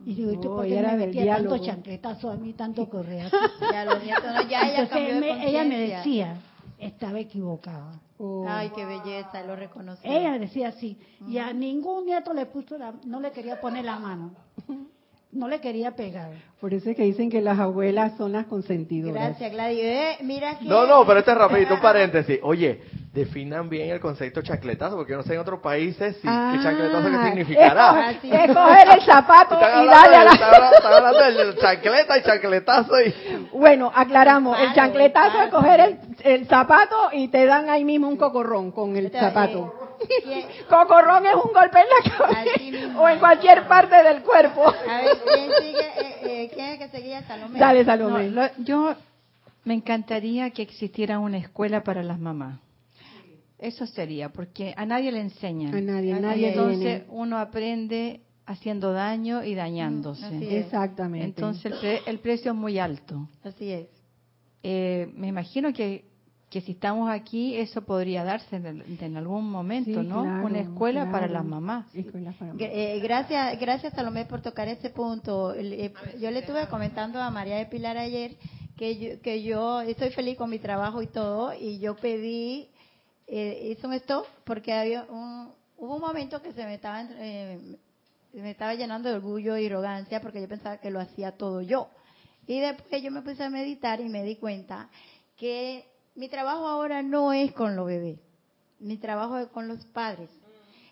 Y 0.05 0.13
digo, 0.13 0.31
¿y 0.31 0.37
por 0.37 0.65
qué 0.65 0.81
me 0.81 0.97
metía 0.97 1.37
tanto 1.37 1.57
chancletazo 1.57 2.29
a 2.29 2.35
mí, 2.35 2.53
tanto 2.53 2.89
correa? 2.89 3.29
ya, 3.71 3.85
los 3.85 4.03
nietos, 4.03 4.25
no, 4.25 4.49
ya 4.49 4.61
ella 4.67 4.81
Entonces, 4.83 5.19
me, 5.19 5.49
ella 5.49 5.63
me 5.63 5.79
decía, 5.79 6.37
estaba 6.77 7.19
equivocada. 7.19 8.01
Oh. 8.17 8.45
Ay, 8.47 8.71
qué 8.73 8.85
belleza, 8.85 9.43
lo 9.43 9.55
reconocí. 9.55 10.01
Ella 10.07 10.37
decía 10.39 10.69
así, 10.69 10.97
y 11.27 11.37
a 11.37 11.51
ningún 11.51 12.05
nieto 12.05 12.33
le 12.33 12.45
puso 12.45 12.77
la, 12.77 12.93
no 13.05 13.19
le 13.19 13.31
quería 13.31 13.59
poner 13.59 13.85
la 13.85 13.99
mano. 13.99 14.31
No 15.31 15.49
le 15.49 15.59
quería 15.59 15.91
pegar. 15.97 16.31
Por 16.61 16.73
eso 16.73 16.89
es 16.89 16.95
que 16.95 17.03
dicen 17.03 17.29
que 17.29 17.41
las 17.41 17.59
abuelas 17.59 18.15
son 18.17 18.31
las 18.31 18.45
consentidoras. 18.45 19.21
Gracias, 19.21 19.51
Gladys. 19.51 19.79
Eh, 19.83 20.17
mira 20.21 20.57
que... 20.57 20.63
No, 20.63 20.87
no, 20.87 21.05
pero 21.05 21.19
este 21.19 21.31
es 21.31 21.37
rapidito, 21.37 21.73
un 21.73 21.81
paréntesis. 21.81 22.39
Oye, 22.41 22.81
definan 23.15 23.69
bien 23.69 23.89
el 23.89 23.99
concepto 24.01 24.41
chancletazo, 24.41 24.97
porque 24.97 25.13
yo 25.13 25.17
no 25.17 25.23
sé 25.23 25.33
en 25.33 25.39
otros 25.39 25.61
países 25.61 26.17
si 26.17 26.27
ah, 26.27 26.53
qué 26.53 26.61
chancletazo 26.61 27.09
qué 27.09 27.29
significará. 27.29 28.11
Es, 28.11 28.17
coger 28.21 28.87
el 28.93 29.01
zapato 29.03 29.57
y 29.57 29.87
darle 29.87 30.15
a 30.17 30.23
la... 30.25 30.31
Están 30.31 30.93
hablando 30.93 31.23
del 31.23 31.57
chancleta 31.57 32.17
y 32.17 32.23
chancletazo 32.23 33.01
y... 33.01 33.47
Bueno, 33.53 33.89
aclaramos, 33.95 34.59
el 34.59 34.73
chancletazo 34.73 35.43
es 35.43 35.49
coger 35.49 35.79
el, 35.79 35.99
el, 36.23 36.47
zapato 36.47 36.95
y 37.13 37.29
te 37.29 37.45
dan 37.45 37.69
ahí 37.69 37.85
mismo 37.85 38.09
un 38.09 38.17
cocorrón 38.17 38.71
con 38.71 38.97
el 38.97 39.09
zapato. 39.09 39.73
Cocorrón 40.69 41.25
es 41.25 41.35
un 41.35 41.53
golpe 41.53 41.79
en 41.79 41.85
la 41.87 42.17
cabeza 42.17 42.99
o 42.99 43.07
en 43.07 43.19
cualquier 43.19 43.65
parte 43.65 44.03
del 44.03 44.21
cuerpo. 44.23 44.67
A 44.67 45.01
ver, 45.01 45.17
¿quién 45.23 45.49
sigue? 45.57 45.79
Eh, 45.79 46.17
eh, 46.23 46.51
¿Quién 46.53 46.65
es 46.71 46.79
que 46.79 46.89
seguía 46.89 47.23
Salomé? 47.23 47.57
Dale, 47.57 47.85
Salomé. 47.85 48.51
yo 48.57 48.93
me 49.63 49.73
encantaría 49.73 50.49
que 50.49 50.61
existiera 50.61 51.19
una 51.19 51.37
escuela 51.37 51.81
para 51.81 52.03
las 52.03 52.19
mamás. 52.19 52.64
Eso 53.57 53.85
sería, 53.87 54.29
porque 54.31 54.73
a 54.75 54.85
nadie 54.85 55.11
le 55.11 55.21
enseñan. 55.21 55.73
A 55.73 55.81
nadie, 55.81 56.13
a 56.13 56.19
nadie. 56.19 56.49
Entonces 56.49 57.03
uno 57.09 57.37
aprende 57.37 58.21
haciendo 58.45 58.91
daño 58.91 59.43
y 59.43 59.55
dañándose. 59.55 60.59
Exactamente. 60.59 61.25
Entonces 61.25 61.73
el, 61.81 61.99
el, 62.05 62.19
precio 62.19 62.51
es 62.51 62.57
muy 62.57 62.77
alto. 62.79 63.27
Así 63.43 63.71
es. 63.71 63.87
Eh, 64.61 65.11
me 65.15 65.27
imagino 65.27 65.71
que 65.73 66.05
que 66.55 66.61
si 66.61 66.71
estamos 66.71 67.09
aquí, 67.09 67.53
eso 67.57 67.81
podría 67.81 68.23
darse 68.23 68.55
en, 68.55 69.17
algún 69.17 69.51
momento, 69.51 70.03
¿no? 70.03 70.21
Una 70.21 70.59
escuela 70.59 71.11
para 71.11 71.27
las 71.27 71.43
mamás. 71.43 71.85
Eh, 71.93 72.99
gracias, 73.03 73.59
gracias 73.59 73.93
Salomé 73.93 74.23
por 74.23 74.41
tocar 74.41 74.69
ese 74.69 74.89
punto. 74.89 75.53
Eh, 75.53 75.91
yo 76.17 76.31
le 76.31 76.39
estuve 76.39 76.67
comentando 76.67 77.21
a 77.21 77.29
María 77.29 77.57
de 77.57 77.65
Pilar 77.65 77.97
ayer 77.97 78.37
que 78.77 78.97
yo, 78.97 79.21
que 79.21 79.43
yo 79.43 79.81
estoy 79.81 80.11
feliz 80.11 80.37
con 80.37 80.49
mi 80.49 80.59
trabajo 80.59 81.01
y 81.01 81.07
todo, 81.07 81.53
y 81.53 81.79
yo 81.79 81.97
pedí, 81.97 82.69
eh, 83.27 83.69
hice 83.71 83.87
un 83.87 83.93
stop 83.93 84.25
porque 84.43 84.73
había 84.73 85.03
un, 85.03 85.51
hubo 85.77 85.95
un 85.95 86.01
momento 86.01 86.41
que 86.41 86.53
se 86.53 86.63
me 86.65 86.75
estaba, 86.75 87.03
eh, 87.03 87.77
me 88.33 88.51
estaba 88.51 88.75
llenando 88.75 89.09
de 89.09 89.15
orgullo 89.15 89.57
y 89.57 89.65
arrogancia 89.65 90.21
porque 90.21 90.41
yo 90.41 90.47
pensaba 90.47 90.77
que 90.77 90.91
lo 90.91 90.99
hacía 90.99 91.31
todo 91.31 91.61
yo. 91.61 91.89
Y 92.47 92.59
después 92.59 93.01
yo 93.01 93.11
me 93.11 93.21
puse 93.21 93.43
a 93.43 93.49
meditar 93.49 93.99
y 94.01 94.09
me 94.09 94.23
di 94.23 94.35
cuenta 94.35 94.89
que 95.37 95.85
mi 96.15 96.29
trabajo 96.29 96.67
ahora 96.67 97.01
no 97.01 97.33
es 97.33 97.51
con 97.53 97.75
los 97.75 97.87
bebés, 97.87 98.19
mi 98.79 98.97
trabajo 98.97 99.37
es 99.37 99.47
con 99.47 99.67
los 99.67 99.83
padres. 99.87 100.29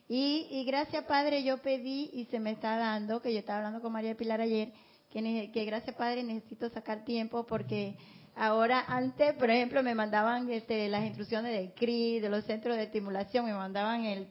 Y, 0.09 0.47
y 0.51 0.65
gracias 0.65 1.05
Padre 1.05 1.43
yo 1.43 1.59
pedí 1.59 2.09
y 2.13 2.25
se 2.25 2.39
me 2.39 2.51
está 2.51 2.77
dando, 2.77 3.21
que 3.21 3.31
yo 3.31 3.39
estaba 3.39 3.59
hablando 3.59 3.81
con 3.81 3.93
María 3.93 4.15
Pilar 4.17 4.41
ayer, 4.41 4.73
que, 5.09 5.51
que 5.53 5.65
gracias 5.65 5.95
Padre 5.95 6.23
necesito 6.23 6.69
sacar 6.69 7.05
tiempo 7.05 7.45
porque 7.45 7.95
ahora 8.35 8.83
antes, 8.87 9.33
por 9.35 9.49
ejemplo, 9.49 9.83
me 9.83 9.95
mandaban 9.95 10.49
este, 10.49 10.87
las 10.89 11.05
instrucciones 11.05 11.53
del 11.53 11.73
CRI, 11.73 12.19
de 12.19 12.29
los 12.29 12.43
centros 12.45 12.75
de 12.77 12.83
estimulación, 12.83 13.45
me 13.45 13.53
mandaban 13.53 14.05
el 14.05 14.27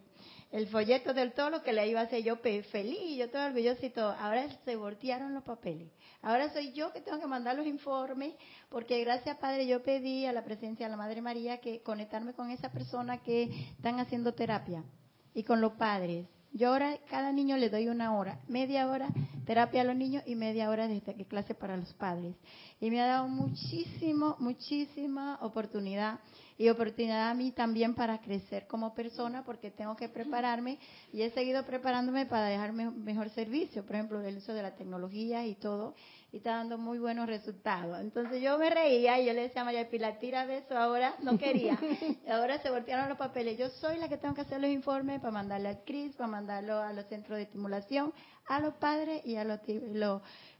el 0.52 0.68
folleto 0.68 1.14
del 1.14 1.32
todo 1.32 1.48
lo 1.48 1.62
que 1.62 1.72
le 1.72 1.88
iba 1.88 2.00
a 2.00 2.04
hacer 2.04 2.22
yo 2.22 2.36
feliz, 2.36 3.16
yo 3.16 3.30
todo 3.30 3.46
orgullosito. 3.46 4.02
Ahora 4.02 4.46
se 4.66 4.76
voltearon 4.76 5.32
los 5.32 5.42
papeles. 5.42 5.90
Ahora 6.20 6.52
soy 6.52 6.72
yo 6.72 6.92
que 6.92 7.00
tengo 7.00 7.18
que 7.18 7.26
mandar 7.26 7.56
los 7.56 7.66
informes, 7.66 8.34
porque 8.68 9.02
gracias 9.02 9.38
Padre 9.38 9.66
yo 9.66 9.82
pedí 9.82 10.26
a 10.26 10.32
la 10.32 10.44
presencia 10.44 10.86
de 10.86 10.90
la 10.90 10.98
Madre 10.98 11.22
María 11.22 11.58
que 11.58 11.80
conectarme 11.80 12.34
con 12.34 12.50
esa 12.50 12.70
persona 12.70 13.22
que 13.22 13.44
están 13.70 13.98
haciendo 13.98 14.34
terapia 14.34 14.84
y 15.34 15.42
con 15.42 15.62
los 15.62 15.72
padres. 15.72 16.26
Yo 16.52 16.68
ahora 16.68 16.98
cada 17.08 17.32
niño 17.32 17.56
le 17.56 17.70
doy 17.70 17.88
una 17.88 18.14
hora, 18.14 18.38
media 18.46 18.88
hora 18.88 19.08
terapia 19.46 19.80
a 19.80 19.84
los 19.84 19.96
niños 19.96 20.22
y 20.26 20.34
media 20.34 20.70
hora 20.70 20.86
de 20.86 21.00
clase 21.28 21.54
para 21.54 21.76
los 21.76 21.92
padres. 21.94 22.36
Y 22.80 22.90
me 22.90 23.00
ha 23.00 23.06
dado 23.06 23.28
muchísimo, 23.28 24.36
muchísima 24.38 25.38
oportunidad. 25.40 26.20
Y 26.58 26.68
oportunidad 26.68 27.30
a 27.30 27.34
mí 27.34 27.50
también 27.50 27.94
para 27.94 28.20
crecer 28.20 28.66
como 28.66 28.94
persona 28.94 29.42
porque 29.44 29.70
tengo 29.70 29.96
que 29.96 30.08
prepararme 30.08 30.78
y 31.12 31.22
he 31.22 31.30
seguido 31.30 31.64
preparándome 31.64 32.26
para 32.26 32.46
dejar 32.46 32.72
mejor 32.72 33.30
servicio, 33.30 33.84
por 33.84 33.96
ejemplo, 33.96 34.20
el 34.20 34.36
uso 34.36 34.52
de 34.52 34.62
la 34.62 34.76
tecnología 34.76 35.44
y 35.46 35.54
todo, 35.54 35.94
y 36.32 36.38
está 36.38 36.56
dando 36.56 36.78
muy 36.78 36.98
buenos 36.98 37.26
resultados. 37.26 38.00
Entonces 38.00 38.42
yo 38.42 38.58
me 38.58 38.70
reía 38.70 39.20
y 39.20 39.26
yo 39.26 39.34
le 39.34 39.42
decía 39.42 39.60
a 39.60 39.64
María 39.66 39.90
Pilar, 39.90 40.18
tira 40.18 40.46
de 40.46 40.58
eso 40.58 40.76
ahora, 40.76 41.14
no 41.22 41.36
quería. 41.38 41.78
Y 42.26 42.30
ahora 42.30 42.58
se 42.62 42.70
voltearon 42.70 43.08
los 43.08 43.18
papeles. 43.18 43.58
Yo 43.58 43.68
soy 43.68 43.98
la 43.98 44.08
que 44.08 44.16
tengo 44.16 44.34
que 44.34 44.40
hacer 44.40 44.60
los 44.60 44.70
informes 44.70 45.20
para 45.20 45.32
mandarle 45.32 45.68
al 45.68 45.84
CRIS, 45.84 46.16
para 46.16 46.28
mandarlo 46.28 46.78
a 46.78 46.92
los 46.94 47.04
centros 47.06 47.36
de 47.36 47.42
estimulación, 47.42 48.14
a 48.46 48.60
los 48.60 48.74
padres 48.74 49.24
y 49.26 49.36
a 49.36 49.44
los, 49.44 49.60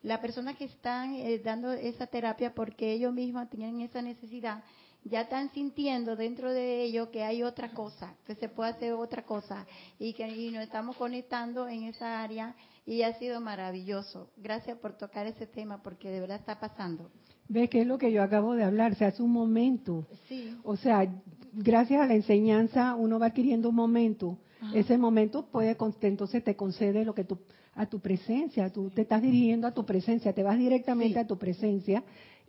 las 0.03 0.19
personas 0.19 0.57
que 0.57 0.65
están 0.65 1.15
eh, 1.15 1.39
dando 1.39 1.73
esa 1.73 2.07
terapia 2.07 2.55
porque 2.55 2.93
ellos 2.93 3.15
mismos 3.15 3.49
tienen 3.49 3.81
esa 3.81 4.03
necesidad 4.03 4.63
ya 5.05 5.23
están 5.23 5.51
sintiendo 5.53 6.15
dentro 6.15 6.53
de 6.53 6.85
ellos 6.85 7.09
que 7.09 7.25
hay 7.25 7.43
otra 7.43 7.73
cosa, 7.73 8.15
que 8.25 8.37
se 8.37 8.49
puede 8.49 8.71
hacer 8.71 8.93
otra 8.93 9.25
cosa 9.25 9.67
y 9.99 10.13
que 10.13 10.27
nos 10.53 10.63
estamos 10.63 10.97
conectando 10.97 11.67
en 11.67 11.85
esa 11.85 12.23
área 12.23 12.55
y 12.85 13.03
ha 13.03 13.15
sido 13.19 13.41
maravilloso. 13.41 14.31
Gracias 14.37 14.79
por 14.79 14.97
tocar 14.97 15.27
ese 15.27 15.47
tema 15.47 15.83
porque 15.83 16.11
de 16.11 16.21
verdad 16.21 16.39
está 16.39 16.59
pasando. 16.59 17.11
¿Ves 17.49 17.71
qué 17.71 17.83
es 17.83 17.87
lo 17.87 17.99
que 17.99 18.13
yo 18.13 18.23
acabo 18.23 18.55
de 18.55 18.65
hablar? 18.65 18.95
Se 18.95 19.05
hace 19.05 19.23
un 19.23 19.33
momento. 19.33 20.07
Sí. 20.29 20.57
O 20.65 20.77
sea, 20.77 21.07
gracias 21.53 22.01
a 22.01 22.07
la 22.07 22.15
enseñanza 22.15 22.95
uno 22.95 23.19
va 23.19 23.27
adquiriendo 23.27 23.69
un 23.69 23.77
momento. 23.77 24.39
Ese 24.75 24.97
momento 24.97 25.47
puede, 25.47 25.77
entonces 26.03 26.45
te 26.45 26.55
concede 26.55 27.05
lo 27.05 27.17
que 27.17 27.25
tú, 27.25 27.37
a 27.75 27.87
tu 27.87 27.99
presencia, 27.99 28.71
tú 28.71 28.91
te 28.91 29.03
estás 29.03 29.21
dirigiendo 29.21 29.67
a 29.67 29.73
tu 29.73 29.85
presencia, 29.85 30.33
te 30.33 30.45
vas 30.45 30.57
directamente 30.57 31.19
a 31.19 31.27
tu 31.27 31.37
presencia 31.37 32.05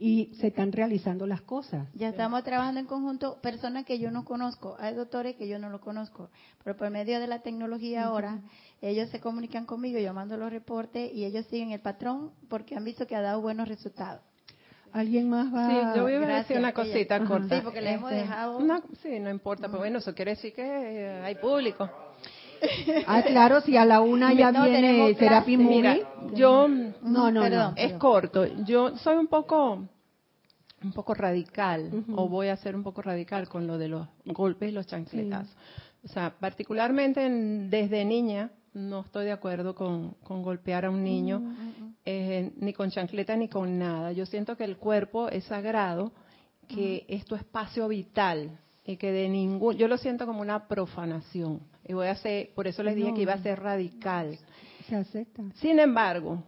y 0.06 0.36
se 0.36 0.47
están 0.47 0.74
realizando 0.74 1.26
las 1.26 1.41
cosas. 1.43 1.88
Ya 1.93 2.10
estamos 2.10 2.43
trabajando 2.43 2.82
en 2.82 2.88
conjunto, 2.88 3.39
personas 3.39 3.86
que 3.86 3.99
yo 3.99 4.12
no 4.12 4.26
conozco, 4.26 4.76
hay 4.78 4.93
doctores 4.95 5.38
que 5.38 5.47
yo 5.47 5.60
no 5.60 5.70
lo 5.70 5.80
conozco, 5.80 6.30
pero 6.62 6.76
por 6.76 6.89
medio 6.89 7.22
de 7.22 7.28
la 7.28 7.39
tecnología 7.39 8.04
ahora, 8.04 8.41
ellos 8.82 9.08
se 9.12 9.22
comunican 9.22 9.66
conmigo, 9.66 9.99
yo 9.99 10.14
mando 10.14 10.36
los 10.36 10.51
reportes 10.51 11.10
y 11.14 11.24
ellos 11.24 11.45
siguen 11.45 11.72
el 11.72 11.80
patrón 11.80 12.32
porque 12.49 12.76
han 12.76 12.84
visto 12.84 13.08
que 13.08 13.16
ha 13.16 13.22
dado 13.22 13.39
buenos 13.39 13.70
resultados. 13.70 14.22
¿Alguien 14.91 15.30
más 15.30 15.56
va? 15.56 15.70
Sí, 15.70 15.97
yo 15.97 16.04
voy 16.04 16.16
a 16.16 16.20
decir 16.20 16.58
una 16.58 16.74
cosita 16.74 17.24
corta. 17.24 17.56
Sí, 17.56 17.62
porque 17.64 17.80
le 17.80 17.93
hemos 17.93 18.12
este, 18.12 18.24
dejado. 18.24 18.60
sí, 19.01 19.20
no 19.22 19.30
importa, 19.30 19.68
pero 19.68 19.80
bueno, 19.80 19.99
eso 19.99 20.14
quiere 20.14 20.32
decir 20.32 20.51
que 20.54 20.64
eh, 20.64 21.22
hay 21.24 21.36
público. 21.36 21.89
Ah, 23.08 23.22
claro, 23.24 23.62
si 23.62 23.78
a 23.78 23.86
la 23.86 24.01
una 24.01 24.34
ya 24.38 24.51
viene 24.51 25.14
Therapy 25.16 25.58
Movie. 25.58 26.06
yo, 26.34 26.68
no, 26.68 27.32
no, 27.32 27.49
no, 27.49 27.74
es 27.76 27.93
corto. 27.93 28.45
Yo 28.66 28.97
soy 28.97 29.16
un 29.18 29.28
poco, 29.28 29.88
un 30.84 30.92
poco 30.92 31.14
radical, 31.14 32.06
o 32.16 32.28
voy 32.28 32.48
a 32.48 32.58
ser 32.58 32.76
un 32.76 32.84
poco 32.84 33.02
radical 33.02 33.48
con 33.48 33.68
lo 33.68 33.78
de 33.78 33.88
los 33.88 34.08
golpes 34.26 34.70
y 34.70 34.72
los 34.72 34.88
chancletazos. 34.88 35.56
O 36.04 36.08
sea, 36.08 36.36
particularmente 36.38 37.30
desde 37.70 38.04
niña, 38.04 38.52
no 38.74 39.02
estoy 39.02 39.26
de 39.26 39.32
acuerdo 39.32 39.76
con, 39.76 40.16
golpear 40.22 40.86
a 40.86 40.90
un 40.90 41.04
niño, 41.04 41.40
mm, 41.40 41.44
mm, 41.44 41.86
mm. 41.86 41.96
Eh, 42.06 42.52
ni 42.58 42.74
con 42.74 42.90
chancleta 42.90 43.36
ni 43.38 43.48
con 43.48 43.80
nada. 43.80 44.12
Yo 44.12 44.26
siento 44.26 44.58
que 44.58 44.66
el 44.66 44.78
cuerpo 44.78 45.30
es 45.30 45.46
sagrado, 45.46 46.12
que 46.68 47.06
es 47.08 47.26
tu 47.26 47.36
espacio 47.36 47.88
vital 47.88 48.60
y 48.86 48.98
que 48.98 49.12
de 49.12 49.30
ningún, 49.30 49.76
yo 49.78 49.88
lo 49.88 49.98
siento 49.98 50.26
como 50.26 50.42
una 50.42 50.68
profanación. 50.68 51.62
Y 51.86 51.94
voy 51.94 52.08
a 52.08 52.12
hacer, 52.12 52.54
por 52.56 52.68
eso 52.68 52.84
les 52.84 52.96
dije 52.96 53.14
que 53.14 53.22
iba 53.22 53.34
a 53.34 53.42
ser 53.42 53.62
radical. 53.62 54.38
Se 54.88 54.96
acepta. 54.96 55.44
Sin 55.56 55.80
embargo, 55.80 56.44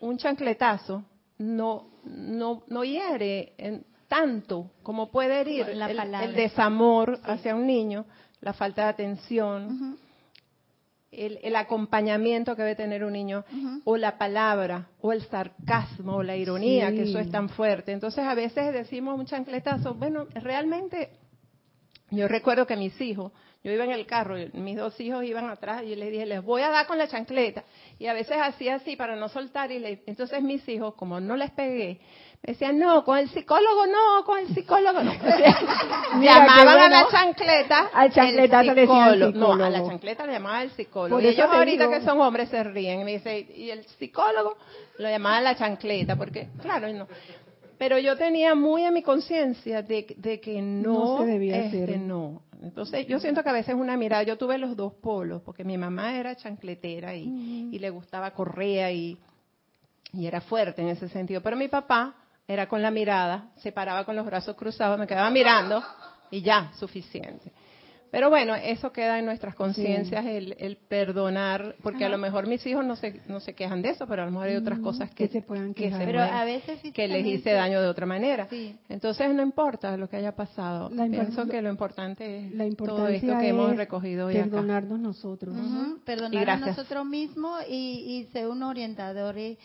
un 0.00 0.18
chancletazo 0.18 1.04
no, 1.38 1.88
no, 2.04 2.62
no 2.68 2.84
hiere 2.84 3.54
en 3.58 3.84
tanto 4.12 4.72
como 4.82 5.10
puede 5.10 5.40
herir 5.40 5.66
el, 5.70 6.34
desamor 6.34 7.18
hacia 7.24 7.54
un 7.54 7.66
niño, 7.66 8.04
la 8.42 8.52
falta 8.52 8.82
de 8.82 8.88
atención, 8.90 9.96
el, 11.10 11.56
acompañamiento 11.56 12.54
que 12.54 12.60
debe 12.60 12.74
tener 12.74 13.04
un 13.04 13.14
niño, 13.14 13.42
o 13.84 13.96
la 13.96 14.18
palabra, 14.18 14.88
o 15.00 15.12
el 15.12 15.22
sarcasmo, 15.22 16.16
o 16.16 16.22
la 16.22 16.36
ironía, 16.36 16.90
que 16.90 17.04
eso 17.04 17.18
es 17.18 17.30
tan 17.30 17.48
fuerte. 17.48 17.92
Entonces 17.92 18.24
a 18.24 18.34
veces 18.34 18.74
decimos 18.74 19.18
un 19.18 19.24
chancletazo, 19.24 19.94
bueno, 19.94 20.26
realmente 20.34 21.10
yo 22.10 22.28
recuerdo 22.28 22.66
que 22.66 22.76
mis 22.76 23.00
hijos, 23.00 23.32
yo 23.64 23.70
iba 23.70 23.84
en 23.84 23.92
el 23.92 24.06
carro, 24.06 24.36
mis 24.54 24.76
dos 24.76 24.98
hijos 24.98 25.24
iban 25.24 25.48
atrás 25.48 25.82
y 25.84 25.90
yo 25.90 25.96
les 25.96 26.10
dije, 26.10 26.26
les 26.26 26.42
voy 26.42 26.62
a 26.62 26.70
dar 26.70 26.86
con 26.86 26.98
la 26.98 27.06
chancleta. 27.06 27.62
Y 27.96 28.08
a 28.08 28.12
veces 28.12 28.36
hacía 28.40 28.74
así 28.74 28.96
para 28.96 29.14
no 29.14 29.28
soltar 29.28 29.70
y 29.70 29.78
le, 29.78 30.02
entonces 30.06 30.42
mis 30.42 30.68
hijos, 30.68 30.94
como 30.94 31.20
no 31.20 31.36
les 31.36 31.52
pegué, 31.52 32.00
me 32.44 32.54
decían, 32.54 32.76
no, 32.76 33.04
con 33.04 33.18
el 33.18 33.28
psicólogo 33.30 33.86
no, 33.86 34.24
con 34.24 34.40
el 34.40 34.48
psicólogo 34.48 35.00
no. 35.04 35.12
llamaban 36.20 36.78
a 36.80 36.88
la 36.88 37.08
chancleta 37.08 37.90
al 37.94 38.10
chancleta 38.10 38.62
el 38.62 38.74
psicólogo. 38.74 39.38
No, 39.38 39.64
a 39.64 39.70
la 39.70 39.86
chancleta 39.86 40.26
le 40.26 40.32
llamaba 40.32 40.62
el 40.64 40.72
psicólogo. 40.72 41.20
y 41.20 41.28
ellos 41.28 41.46
ahorita 41.48 41.88
que 41.88 42.00
son 42.00 42.20
hombres 42.20 42.48
se 42.48 42.64
ríen. 42.64 43.02
Y 43.02 43.04
me 43.04 43.12
dice, 43.12 43.46
y 43.54 43.70
el 43.70 43.84
psicólogo 43.84 44.56
lo 44.98 45.08
llamaba 45.08 45.40
la 45.40 45.54
chancleta, 45.54 46.16
porque, 46.16 46.48
claro, 46.60 46.92
no. 46.92 47.06
Pero 47.78 47.96
yo 47.98 48.16
tenía 48.16 48.56
muy 48.56 48.84
a 48.84 48.90
mi 48.90 49.02
conciencia 49.02 49.82
de, 49.82 50.04
que 50.04 50.62
no, 50.62 51.18
se 51.18 51.26
debía 51.26 51.64
este, 51.64 51.96
no. 51.96 52.42
Entonces 52.62 53.06
yo 53.06 53.18
siento 53.18 53.42
que 53.42 53.50
a 53.50 53.52
veces 53.52 53.74
una 53.74 53.96
mirada, 53.96 54.22
yo 54.22 54.38
tuve 54.38 54.56
los 54.56 54.76
dos 54.76 54.94
polos, 54.94 55.42
porque 55.42 55.64
mi 55.64 55.76
mamá 55.76 56.16
era 56.16 56.36
chancletera 56.36 57.14
y, 57.14 57.78
le 57.78 57.90
gustaba 57.90 58.30
correa 58.30 58.92
y, 58.92 59.18
y 60.12 60.26
era 60.26 60.40
fuerte 60.40 60.82
en 60.82 60.88
ese 60.88 61.08
sentido. 61.08 61.40
Pero 61.42 61.56
mi 61.56 61.68
papá 61.68 62.14
era 62.46 62.68
con 62.68 62.80
la 62.80 62.90
mirada, 62.90 63.50
se 63.56 63.72
paraba 63.72 64.04
con 64.04 64.14
los 64.14 64.24
brazos 64.24 64.56
cruzados, 64.56 64.98
me 64.98 65.06
quedaba 65.06 65.30
mirando 65.30 65.82
y 66.30 66.42
ya, 66.42 66.72
suficiente. 66.78 67.52
Pero 68.12 68.28
bueno, 68.28 68.54
eso 68.54 68.92
queda 68.92 69.18
en 69.18 69.24
nuestras 69.24 69.54
conciencias, 69.54 70.26
el, 70.26 70.76
perdonar, 70.86 71.76
porque 71.82 72.04
a 72.04 72.10
lo 72.10 72.18
mejor 72.18 72.46
mis 72.46 72.64
hijos 72.66 72.84
no 72.84 72.94
se, 72.94 73.22
no 73.26 73.40
se 73.40 73.54
quejan 73.54 73.80
de 73.80 73.88
eso, 73.88 74.06
pero 74.06 74.20
a 74.20 74.26
lo 74.26 74.30
mejor 74.30 74.48
hay 74.48 74.56
otras 74.56 74.80
cosas 74.80 75.10
que, 75.12 75.28
se 75.28 75.40
puedan 75.40 75.72
quejar. 75.72 76.04
pero 76.04 76.20
a 76.20 76.44
veces 76.44 76.78
que 76.92 77.08
les 77.08 77.24
hice 77.24 77.52
daño 77.52 77.80
de 77.80 77.88
otra 77.88 78.04
manera. 78.04 78.48
Entonces 78.90 79.34
no 79.34 79.42
importa 79.42 79.96
lo 79.96 80.10
que 80.10 80.18
haya 80.18 80.36
pasado. 80.36 80.90
Pienso 80.90 81.46
que 81.46 81.62
lo 81.62 81.70
importante 81.70 82.48
es 82.48 82.76
todo 82.76 83.08
esto 83.08 83.38
que 83.40 83.48
hemos 83.48 83.74
recogido 83.76 84.26
hoy 84.26 84.34
Perdonarnos 84.34 85.00
nosotros. 85.00 85.56
Perdonar 86.04 86.50
a 86.50 86.56
nosotros 86.58 87.06
mismos 87.06 87.62
y, 87.66 88.28
ser 88.30 88.46
un 88.48 88.62
orientador. 88.62 89.38
Eh, 89.38 89.56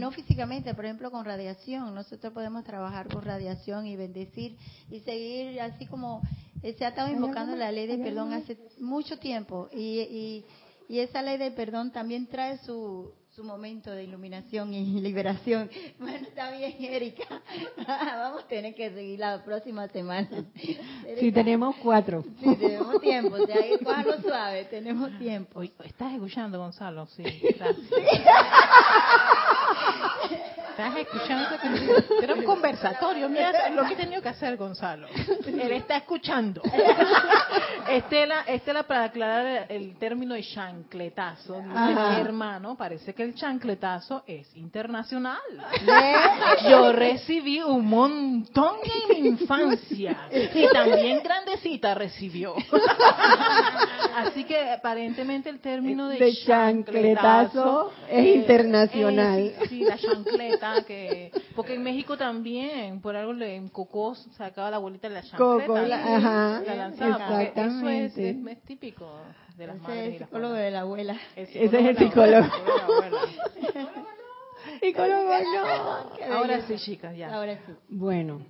no 0.00 0.10
físicamente, 0.10 0.74
por 0.74 0.84
ejemplo, 0.84 1.12
con 1.12 1.24
radiación. 1.24 1.94
Nosotros 1.94 2.32
podemos 2.32 2.64
trabajar 2.64 3.06
con 3.06 3.22
radiación 3.22 3.86
y 3.86 3.94
bendecir 3.94 4.56
y 4.90 4.98
seguir 4.98 5.60
así 5.60 5.86
como 5.86 6.22
se 6.72 6.84
ha 6.84 6.88
estado 6.88 7.10
invocando 7.10 7.54
la 7.54 7.70
ley 7.70 7.86
del 7.86 8.00
perdón 8.00 8.32
hace 8.32 8.56
mucho 8.78 9.18
tiempo 9.18 9.68
y, 9.72 10.44
y, 10.88 10.98
esa 10.98 11.22
ley 11.22 11.36
del 11.36 11.52
perdón 11.54 11.92
también 11.92 12.26
trae 12.26 12.58
su, 12.58 13.12
su 13.34 13.42
momento 13.42 13.90
de 13.90 14.04
iluminación 14.04 14.72
y 14.72 14.84
liberación. 15.00 15.68
Bueno, 15.98 16.26
está 16.26 16.50
bien, 16.52 16.74
Erika. 16.78 17.42
Vamos 17.86 18.44
a 18.44 18.48
tener 18.48 18.74
que 18.74 18.90
seguir 18.90 19.18
la 19.18 19.44
próxima 19.44 19.88
semana. 19.88 20.44
Si 21.18 21.32
tenemos 21.32 21.74
cuatro. 21.76 22.24
Sí, 22.40 22.56
tenemos 22.56 23.00
tiempo. 23.00 23.34
O 23.34 23.46
sea, 23.46 23.56
ahí 23.56 23.76
lo 24.04 24.20
suave, 24.22 24.64
tenemos 24.66 25.18
tiempo. 25.18 25.62
Estás 25.62 26.12
escuchando, 26.12 26.58
Gonzalo, 26.58 27.06
sí. 27.06 27.24
Gracias. 27.58 27.90
¿Estás 30.76 30.96
escuchando? 30.96 31.56
Era 32.22 32.34
un 32.34 32.42
conversatorio, 32.42 33.28
mira 33.28 33.70
lo 33.74 33.84
que 33.86 33.92
he 33.92 33.96
tenido 33.96 34.20
que 34.20 34.28
hacer, 34.28 34.56
Gonzalo. 34.56 35.06
Él 35.46 35.70
está 35.70 35.98
escuchando. 35.98 36.62
Estela, 37.88 38.40
Estela 38.48 38.82
para 38.82 39.04
aclarar 39.04 39.66
el 39.68 39.96
término 39.98 40.34
de 40.34 40.42
chancletazo, 40.42 41.60
dice 41.60 42.00
mi 42.14 42.20
hermano, 42.20 42.76
parece 42.76 43.14
que 43.14 43.22
el 43.22 43.36
chancletazo 43.36 44.24
es 44.26 44.48
internacional. 44.56 45.38
Yo 46.68 46.90
recibí 46.92 47.60
un 47.60 47.86
montón 47.86 48.76
en 49.08 49.22
mi 49.22 49.28
infancia 49.28 50.28
y 50.32 50.68
también 50.72 51.22
grandecita 51.22 51.94
recibió. 51.94 52.54
Así 54.16 54.44
que 54.44 54.72
aparentemente 54.72 55.50
el 55.50 55.60
término 55.60 56.08
de, 56.08 56.18
De 56.18 56.34
chancletazo 56.34 57.92
es 58.10 58.36
internacional. 58.36 59.52
sí, 59.68 59.84
la 59.84 59.98
chancleta, 59.98 60.63
que 60.86 61.30
porque 61.54 61.74
en 61.74 61.82
México 61.82 62.16
también, 62.16 63.00
por 63.00 63.16
algo 63.16 63.32
le- 63.32 63.56
en 63.56 63.68
Cocó 63.68 64.14
sacaba 64.14 64.70
la 64.70 64.76
abuelita 64.76 65.08
de 65.08 65.14
la 65.14 65.22
chancleta. 65.22 65.66
Coco, 65.66 65.78
la- 65.78 66.16
ajá, 66.16 66.62
la 66.66 66.74
lanzaba, 66.74 67.18
porque 67.28 67.42
eso 67.44 67.88
es, 67.88 68.16
exactamente. 68.16 68.30
es- 68.30 68.46
es 68.58 68.62
típico 68.64 69.06
de 69.56 69.66
las 69.66 69.76
Ese 69.76 69.82
madres 69.86 70.00
es 70.06 70.12
el 70.14 70.18
psicólogo 70.26 70.54
de 70.54 70.70
la 70.70 70.80
abuela. 70.80 71.16
Ese 71.36 71.64
es 71.64 71.72
el 71.74 71.84
la 71.84 71.94
psicólogo. 71.94 72.44
psicólogo 74.80 75.28
la 75.28 75.40
no. 75.42 76.34
Ahora 76.36 76.60
sí, 76.62 76.76
chicas, 76.76 77.16
ya. 77.16 77.34
Ahora 77.34 77.56
sí. 77.66 77.72
Bueno, 77.88 78.40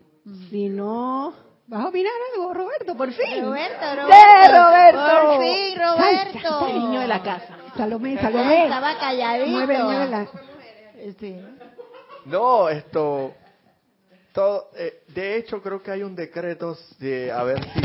si 0.51 0.69
no... 0.69 1.33
¿Vas 1.67 1.81
a 1.83 1.89
opinar 1.89 2.13
algo, 2.35 2.53
Roberto? 2.53 2.95
Por 2.95 3.11
fin. 3.13 3.43
Roberto, 3.43 3.85
¡Sí, 3.91 3.97
Roberto. 3.97 4.53
Roberto! 4.53 5.27
Por 5.27 5.41
fin, 5.43 5.79
Roberto. 5.79 6.67
El 6.69 6.79
niño 6.81 7.01
de 7.01 7.09
la 7.09 7.23
casa. 7.23 7.57
Salomé, 7.75 8.19
Salomé. 8.19 8.65
Estaba 8.65 8.99
calladito. 8.99 9.51
Mueve, 9.51 9.83
muévela. 9.83 10.27
Sí. 11.19 11.37
No, 12.27 12.69
esto. 12.69 13.35
Todo, 14.33 14.71
eh, 14.77 15.05
de 15.09 15.37
hecho, 15.37 15.63
creo 15.63 15.83
que 15.83 15.91
hay 15.91 16.03
un 16.03 16.15
decreto 16.17 16.77
de. 16.99 17.31
A 17.31 17.43
ver 17.45 17.63
si. 17.73 17.81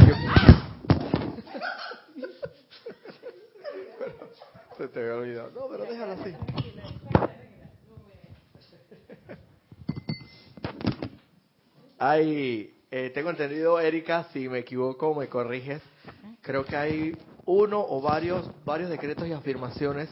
Se 4.78 4.88
te 4.88 5.00
había 5.02 5.16
olvidado. 5.16 5.52
No, 5.52 5.68
pero 5.70 5.84
déjalo 5.84 6.14
así. 6.14 6.34
Hay. 11.98 12.74
eh, 12.92 13.12
tengo 13.14 13.30
entendido, 13.30 13.80
Erika, 13.80 14.28
si 14.32 14.48
me 14.48 14.60
equivoco, 14.60 15.14
me 15.14 15.28
corriges. 15.28 15.82
Creo 16.42 16.64
que 16.66 16.78
hay 16.78 17.18
uno 17.46 17.86
o 17.88 18.00
varios, 18.02 18.50
varios 18.64 18.90
decretos 18.90 19.28
y 19.28 19.34
afirmaciones 19.34 20.10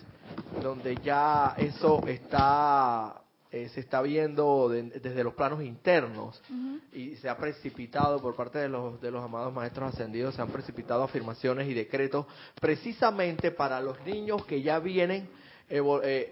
donde 0.62 0.96
ya 0.98 1.56
eso 1.58 2.06
está 2.08 3.22
eh, 3.52 3.70
se 3.70 3.80
está 3.80 4.02
viendo 4.02 4.68
de- 4.70 4.84
desde 4.84 5.24
los 5.24 5.34
planos 5.34 5.64
internos 5.64 6.42
y 6.94 7.16
se 7.16 7.30
ha 7.30 7.38
precipitado 7.38 8.20
por 8.22 8.36
parte 8.36 8.60
de 8.60 8.68
los 8.70 9.00
de 9.00 9.10
los 9.10 9.24
amados 9.24 9.54
maestros 9.54 9.94
ascendidos 9.94 10.36
se 10.36 10.42
han 10.42 10.50
precipitado 10.50 11.04
afirmaciones 11.04 11.68
y 11.70 11.74
decretos 11.74 12.26
precisamente 12.60 13.52
para 13.52 13.80
los 13.82 14.00
niños 14.02 14.46
que 14.46 14.62
ya 14.62 14.80
vienen 14.80 15.30
eh, 15.70 15.82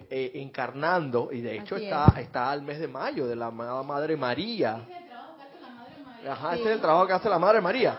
eh, 0.09 0.31
encarnando 0.35 1.29
y 1.31 1.41
de 1.41 1.57
hecho 1.57 1.75
Así 1.75 1.85
está 1.85 2.21
está 2.21 2.51
al 2.51 2.61
mes 2.61 2.79
de 2.79 2.87
mayo 2.87 3.27
de 3.27 3.35
la 3.35 3.47
amada 3.47 3.81
Madre 3.83 4.15
María. 4.17 4.75
Ajá, 6.31 6.55
ese 6.55 6.63
es 6.63 6.69
el 6.71 6.81
trabajo 6.81 7.07
que 7.07 7.13
hace 7.13 7.29
la 7.29 7.39
Madre 7.39 7.61
María. 7.61 7.97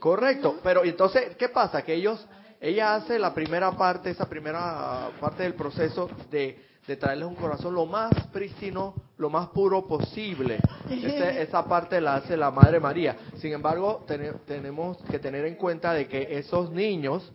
Correcto, 0.00 0.58
pero 0.62 0.84
entonces, 0.84 1.36
¿qué 1.36 1.48
pasa? 1.48 1.82
Que 1.82 1.94
ellos, 1.94 2.26
ella 2.60 2.94
hace 2.96 3.18
la 3.18 3.32
primera 3.32 3.70
parte, 3.72 4.10
esa 4.10 4.28
primera 4.28 5.10
parte 5.20 5.44
del 5.44 5.54
proceso 5.54 6.08
de, 6.30 6.58
de 6.86 6.96
traerles 6.96 7.28
un 7.28 7.34
corazón 7.36 7.74
lo 7.74 7.86
más 7.86 8.12
prístino, 8.32 8.94
lo 9.18 9.30
más 9.30 9.48
puro 9.48 9.86
posible. 9.86 10.58
Ese- 10.90 11.42
esa 11.42 11.66
parte 11.68 12.00
la 12.00 12.16
hace 12.16 12.36
la 12.36 12.50
Madre 12.50 12.80
María. 12.80 13.16
Sin 13.36 13.52
embargo, 13.52 14.04
tene- 14.06 14.32
tenemos 14.46 14.98
que 15.10 15.18
tener 15.18 15.44
en 15.46 15.54
cuenta 15.56 15.92
de 15.94 16.08
que 16.08 16.26
esos 16.38 16.70
niños 16.70 17.30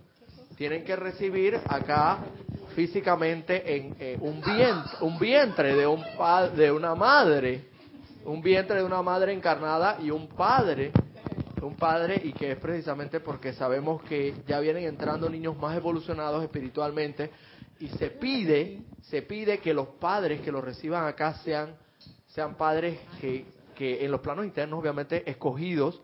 tienen 0.58 0.84
que 0.84 0.95
recibir 0.95 1.58
acá 1.68 2.20
físicamente 2.76 3.76
en 3.76 3.95
eh, 4.00 4.18
un 4.22 4.41
vientre, 4.41 4.98
un 5.02 5.18
vientre 5.20 5.76
de 5.76 5.88
un 5.88 6.04
de 6.56 6.72
una 6.72 6.93
madre, 6.95 7.62
un 8.26 8.41
vientre 8.41 8.78
de 8.78 8.84
una 8.84 9.02
madre 9.02 9.34
encarnada 9.34 9.98
y 10.02 10.12
un 10.12 10.28
padre, 10.28 10.91
un 11.62 11.76
padre 11.76 12.22
y 12.24 12.34
que 12.34 12.52
es 12.52 12.58
precisamente 12.58 13.20
porque 13.20 13.54
sabemos 13.54 14.02
que 14.04 14.34
ya 14.48 14.60
vienen 14.60 14.84
entrando 14.84 15.30
niños 15.30 15.58
más 15.58 15.76
evolucionados 15.76 16.43
espiritualmente 16.43 17.32
y 17.80 17.88
se 17.89 18.09
pide, 18.09 18.82
se 19.03 19.21
pide 19.21 19.59
que 19.59 19.73
los 19.73 19.88
padres 19.99 20.41
que 20.41 20.51
los 20.51 20.63
reciban 20.63 21.05
acá 21.07 21.36
sean 21.43 21.75
sean 22.30 22.55
padres 22.55 22.99
que, 23.21 23.45
que 23.75 24.03
en 24.05 24.11
los 24.11 24.21
planos 24.21 24.45
internos 24.45 24.80
obviamente 24.80 25.30
escogidos 25.30 26.01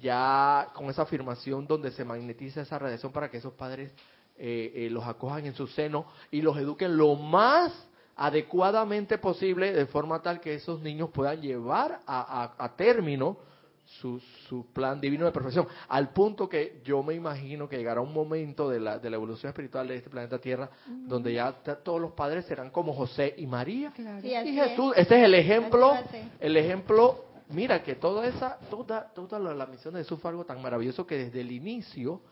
ya 0.00 0.68
con 0.74 0.86
esa 0.90 1.02
afirmación 1.02 1.66
donde 1.66 1.90
se 1.92 2.04
magnetiza 2.04 2.62
esa 2.62 2.78
radiación 2.78 3.12
para 3.12 3.30
que 3.30 3.36
esos 3.38 3.52
padres 3.54 3.92
eh, 4.38 4.72
eh, 4.74 4.90
los 4.90 5.04
acojan 5.06 5.44
en 5.46 5.54
su 5.54 5.66
seno 5.66 6.06
y 6.30 6.40
los 6.40 6.56
eduquen 6.56 6.96
lo 6.96 7.14
más 7.14 7.72
adecuadamente 8.16 9.18
posible 9.18 9.72
de 9.72 9.86
forma 9.86 10.20
tal 10.22 10.40
que 10.40 10.54
esos 10.54 10.80
niños 10.80 11.10
puedan 11.10 11.40
llevar 11.40 12.00
a, 12.06 12.42
a- 12.56 12.64
a 12.64 12.76
término 12.76 13.36
su, 14.00 14.20
su 14.48 14.66
plan 14.72 15.00
divino 15.00 15.26
de 15.26 15.32
perfección, 15.32 15.66
al 15.88 16.12
punto 16.12 16.48
que 16.48 16.80
yo 16.84 17.02
me 17.02 17.14
imagino 17.14 17.68
que 17.68 17.76
llegará 17.76 18.00
un 18.00 18.12
momento 18.12 18.68
de 18.68 18.80
la, 18.80 18.98
de 18.98 19.10
la 19.10 19.16
evolución 19.16 19.50
espiritual 19.50 19.88
de 19.88 19.96
este 19.96 20.10
planeta 20.10 20.38
Tierra 20.38 20.70
donde 20.86 21.34
ya 21.34 21.52
todos 21.82 22.00
los 22.00 22.12
padres 22.12 22.44
serán 22.46 22.70
como 22.70 22.92
José 22.92 23.34
y 23.36 23.46
María. 23.46 23.92
Sí, 23.96 24.04
Y 24.28 24.34
es. 24.34 24.70
Jesús, 24.70 24.94
ese 24.96 25.18
es 25.18 25.24
el 25.24 25.34
ejemplo, 25.34 25.94
el 26.40 26.56
ejemplo, 26.56 27.24
mira 27.50 27.82
que 27.82 27.94
toda 27.94 28.26
esa, 28.26 28.58
toda, 28.70 29.12
toda 29.12 29.38
la, 29.38 29.54
la 29.54 29.66
misión 29.66 29.94
de 29.94 30.00
Jesús 30.00 30.20
fue 30.20 30.30
algo 30.30 30.44
tan 30.44 30.62
maravilloso 30.62 31.06
que 31.06 31.16
desde 31.18 31.40
el 31.40 31.52
inicio 31.52 32.22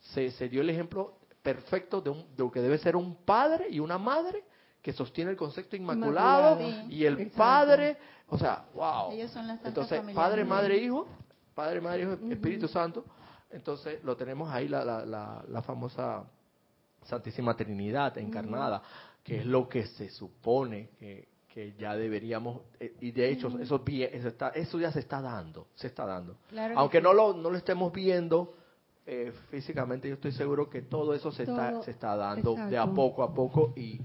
se, 0.00 0.30
se 0.32 0.48
dio 0.48 0.60
el 0.60 0.70
ejemplo 0.70 1.18
perfecto 1.42 2.00
de, 2.00 2.10
un, 2.10 2.26
de 2.36 2.42
lo 2.42 2.50
que 2.50 2.60
debe 2.60 2.78
ser 2.78 2.96
un 2.96 3.14
padre 3.24 3.68
y 3.70 3.80
una 3.80 3.98
madre 3.98 4.44
que 4.86 4.92
sostiene 4.92 5.32
el 5.32 5.36
concepto 5.36 5.74
inmaculado, 5.74 6.60
Inmaculado. 6.60 6.88
y 6.92 7.04
el 7.04 7.14
Exacto. 7.14 7.36
padre, 7.38 7.96
o 8.28 8.38
sea, 8.38 8.66
wow. 8.72 9.10
Ellos 9.10 9.32
son 9.32 9.48
la 9.48 9.54
Santa 9.54 9.68
Entonces, 9.70 10.00
padre, 10.14 10.44
madre, 10.44 10.76
hijo, 10.76 11.08
padre, 11.56 11.80
madre, 11.80 12.02
hijo, 12.04 12.12
Espíritu 12.30 12.68
Santo. 12.68 13.04
Entonces, 13.50 13.98
lo 14.04 14.16
tenemos 14.16 14.48
ahí 14.48 14.68
la, 14.68 14.84
la, 14.84 15.04
la, 15.04 15.44
la 15.48 15.62
famosa 15.62 16.22
Santísima 17.02 17.56
Trinidad 17.56 18.16
encarnada, 18.18 18.80
que 19.24 19.38
es 19.38 19.46
lo 19.46 19.68
que 19.68 19.86
se 19.88 20.08
supone 20.10 20.90
que, 21.00 21.26
que 21.52 21.72
ya 21.76 21.96
deberíamos, 21.96 22.60
eh, 22.78 22.94
y 23.00 23.10
de 23.10 23.28
hecho, 23.30 23.48
eso, 23.58 23.80
bien- 23.80 24.10
eso, 24.12 24.28
está, 24.28 24.50
eso 24.50 24.78
ya 24.78 24.92
se 24.92 25.00
está 25.00 25.20
dando, 25.20 25.66
se 25.74 25.88
está 25.88 26.06
dando. 26.06 26.36
Claro 26.48 26.78
Aunque 26.78 26.98
sí. 26.98 27.02
no, 27.02 27.12
lo, 27.12 27.32
no 27.34 27.50
lo 27.50 27.58
estemos 27.58 27.92
viendo 27.92 28.54
eh, 29.04 29.32
físicamente, 29.50 30.08
yo 30.08 30.14
estoy 30.14 30.30
seguro 30.30 30.70
que 30.70 30.82
todo 30.82 31.12
eso 31.12 31.32
se, 31.32 31.42
está, 31.42 31.82
se 31.82 31.90
está 31.90 32.14
dando 32.14 32.54
de 32.54 32.78
a 32.78 32.86
poco 32.86 33.24
a 33.24 33.34
poco 33.34 33.72
y 33.76 34.00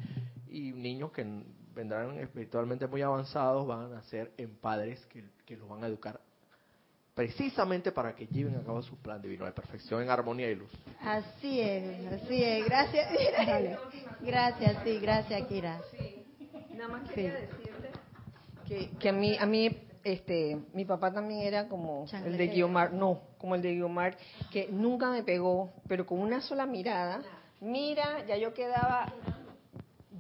niños 0.82 1.12
que 1.12 1.26
vendrán 1.74 2.18
espiritualmente 2.18 2.88
muy 2.88 3.02
avanzados 3.02 3.66
van 3.68 3.94
a 3.94 4.02
ser 4.04 4.32
en 4.38 4.56
padres 4.58 5.06
que, 5.08 5.24
que 5.46 5.56
los 5.56 5.70
van 5.70 5.84
a 5.84 5.88
educar 5.88 6.20
precisamente 7.14 7.92
para 7.92 8.16
que 8.16 8.26
lleven 8.28 8.56
a 8.56 8.64
cabo 8.64 8.82
su 8.82 8.98
plan 8.98 9.22
divino 9.22 9.46
de 9.46 9.52
perfección 9.52 10.02
en 10.02 10.10
armonía 10.10 10.50
y 10.50 10.56
luz. 10.56 10.72
Así 11.02 11.60
es, 11.60 12.12
así 12.12 12.44
es. 12.44 12.66
Gracias. 12.66 13.10
Gracias, 14.22 14.78
sí, 14.84 15.00
gracias, 15.00 15.48
Kira. 15.48 15.82
Nada 16.76 16.90
más 16.90 17.10
quería 17.10 17.34
decirte 17.34 17.90
que, 18.68 18.92
que 19.00 19.10
a 19.10 19.12
mí, 19.12 19.36
a 19.36 19.48
mí, 19.48 19.76
este, 20.04 20.60
mi 20.74 20.86
papá 20.86 21.12
también 21.12 21.42
era 21.42 21.68
como 21.68 22.06
el 22.24 22.38
de. 22.38 22.48
Guiomar, 22.48 22.94
no, 22.94 23.22
como 23.40 23.56
el 23.56 23.64
de 23.64 23.74
Guiomar, 23.74 24.16
que 24.52 24.68
nunca 24.72 25.10
me 25.10 25.24
pegó, 25.24 25.74
pero 25.88 26.06
con 26.06 26.20
una 26.20 26.40
sola 26.42 26.68
mirada, 26.68 27.24
mira, 27.60 28.24
ya 28.28 28.38
yo 28.38 28.54
quedaba 28.54 29.12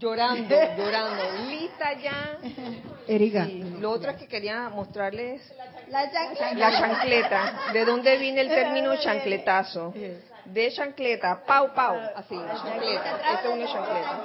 llorando, 0.01 0.55
llorando, 0.77 1.23
lista 1.47 1.93
ya. 1.93 2.37
Erika, 3.07 3.47
lo 3.79 3.91
otro 3.91 4.11
es 4.11 4.17
que 4.17 4.27
quería 4.27 4.69
mostrarles 4.69 5.41
La 5.89 6.11
chancleta. 6.11 6.53
la 6.55 6.71
chancleta, 6.71 7.53
de 7.73 7.85
dónde 7.85 8.17
viene 8.17 8.41
el 8.41 8.49
término 8.49 8.95
chancletazo. 8.97 9.93
De 10.45 10.71
chancleta, 10.71 11.43
pau, 11.45 11.71
pau, 11.73 11.95
así, 12.15 12.35
chancleta, 12.35 13.11
esta 13.15 13.41
es 13.41 13.53
una 13.53 13.65
chancleta. 13.67 14.21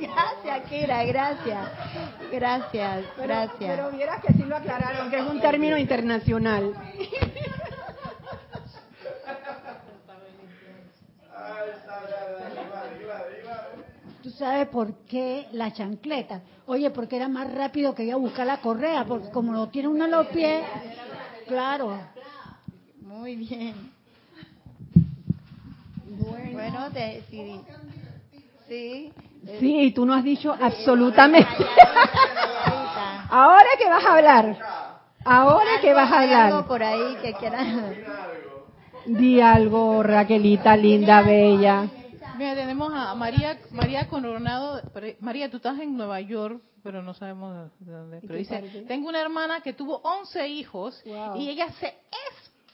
Gracias, 0.00 0.68
Kira, 0.68 1.04
gracias. 1.04 1.68
Gracias, 2.32 3.04
gracias. 3.16 3.76
pero 3.76 3.90
vieras 3.92 4.20
que 4.20 4.32
sí 4.32 4.42
lo 4.42 4.56
aclararon, 4.56 5.10
que 5.10 5.16
es 5.18 5.26
un 5.26 5.40
término 5.40 5.78
internacional. 5.78 6.74
¿Tú 14.40 14.46
sabes 14.46 14.68
por 14.68 14.94
qué 15.06 15.48
la 15.52 15.70
chancleta? 15.70 16.40
Oye, 16.64 16.88
porque 16.90 17.16
era 17.16 17.28
más 17.28 17.52
rápido 17.52 17.94
que 17.94 18.04
ir 18.04 18.14
a 18.14 18.16
buscar 18.16 18.46
la 18.46 18.62
correa, 18.62 19.04
porque 19.04 19.28
como 19.28 19.52
lo 19.52 19.66
tiene 19.68 19.88
uno 19.88 20.06
en 20.06 20.10
los 20.12 20.28
pies, 20.28 20.64
claro. 21.46 21.98
Muy 23.02 23.36
bien. 23.36 23.74
Bueno, 26.54 26.88
de- 26.88 27.22
sí, 27.30 27.60
sí, 28.66 29.12
Sí, 29.58 29.92
tú 29.94 30.06
no 30.06 30.14
has 30.14 30.24
dicho 30.24 30.56
absolutamente. 30.58 31.66
Ahora 33.28 33.68
que 33.78 33.90
vas 33.90 34.04
a 34.06 34.14
hablar. 34.16 34.56
Ahora 35.22 35.70
que 35.82 35.92
vas 35.92 36.10
a 36.10 36.20
hablar. 36.22 36.52
algo 36.54 36.66
por 36.66 36.82
ahí 36.82 37.14
que 37.20 37.34
quieras. 37.34 37.66
Di 39.04 39.38
algo, 39.42 40.02
Raquelita, 40.02 40.78
linda, 40.78 41.20
bella. 41.20 41.99
Mira, 42.40 42.54
tenemos 42.54 42.90
a 42.94 43.14
María 43.14 43.58
María 43.70 44.08
Coronado. 44.08 44.80
María, 45.20 45.50
tú 45.50 45.58
estás 45.58 45.78
en 45.78 45.94
Nueva 45.94 46.22
York, 46.22 46.62
pero 46.82 47.02
no 47.02 47.12
sabemos 47.12 47.70
de 47.80 47.92
dónde. 47.92 48.20
Pero 48.22 48.34
dice, 48.34 48.60
parte? 48.60 48.80
tengo 48.88 49.10
una 49.10 49.20
hermana 49.20 49.60
que 49.60 49.74
tuvo 49.74 50.00
11 50.02 50.48
hijos 50.48 51.02
Wow. 51.04 51.36
y 51.36 51.50
ella 51.50 51.68
se 51.72 51.94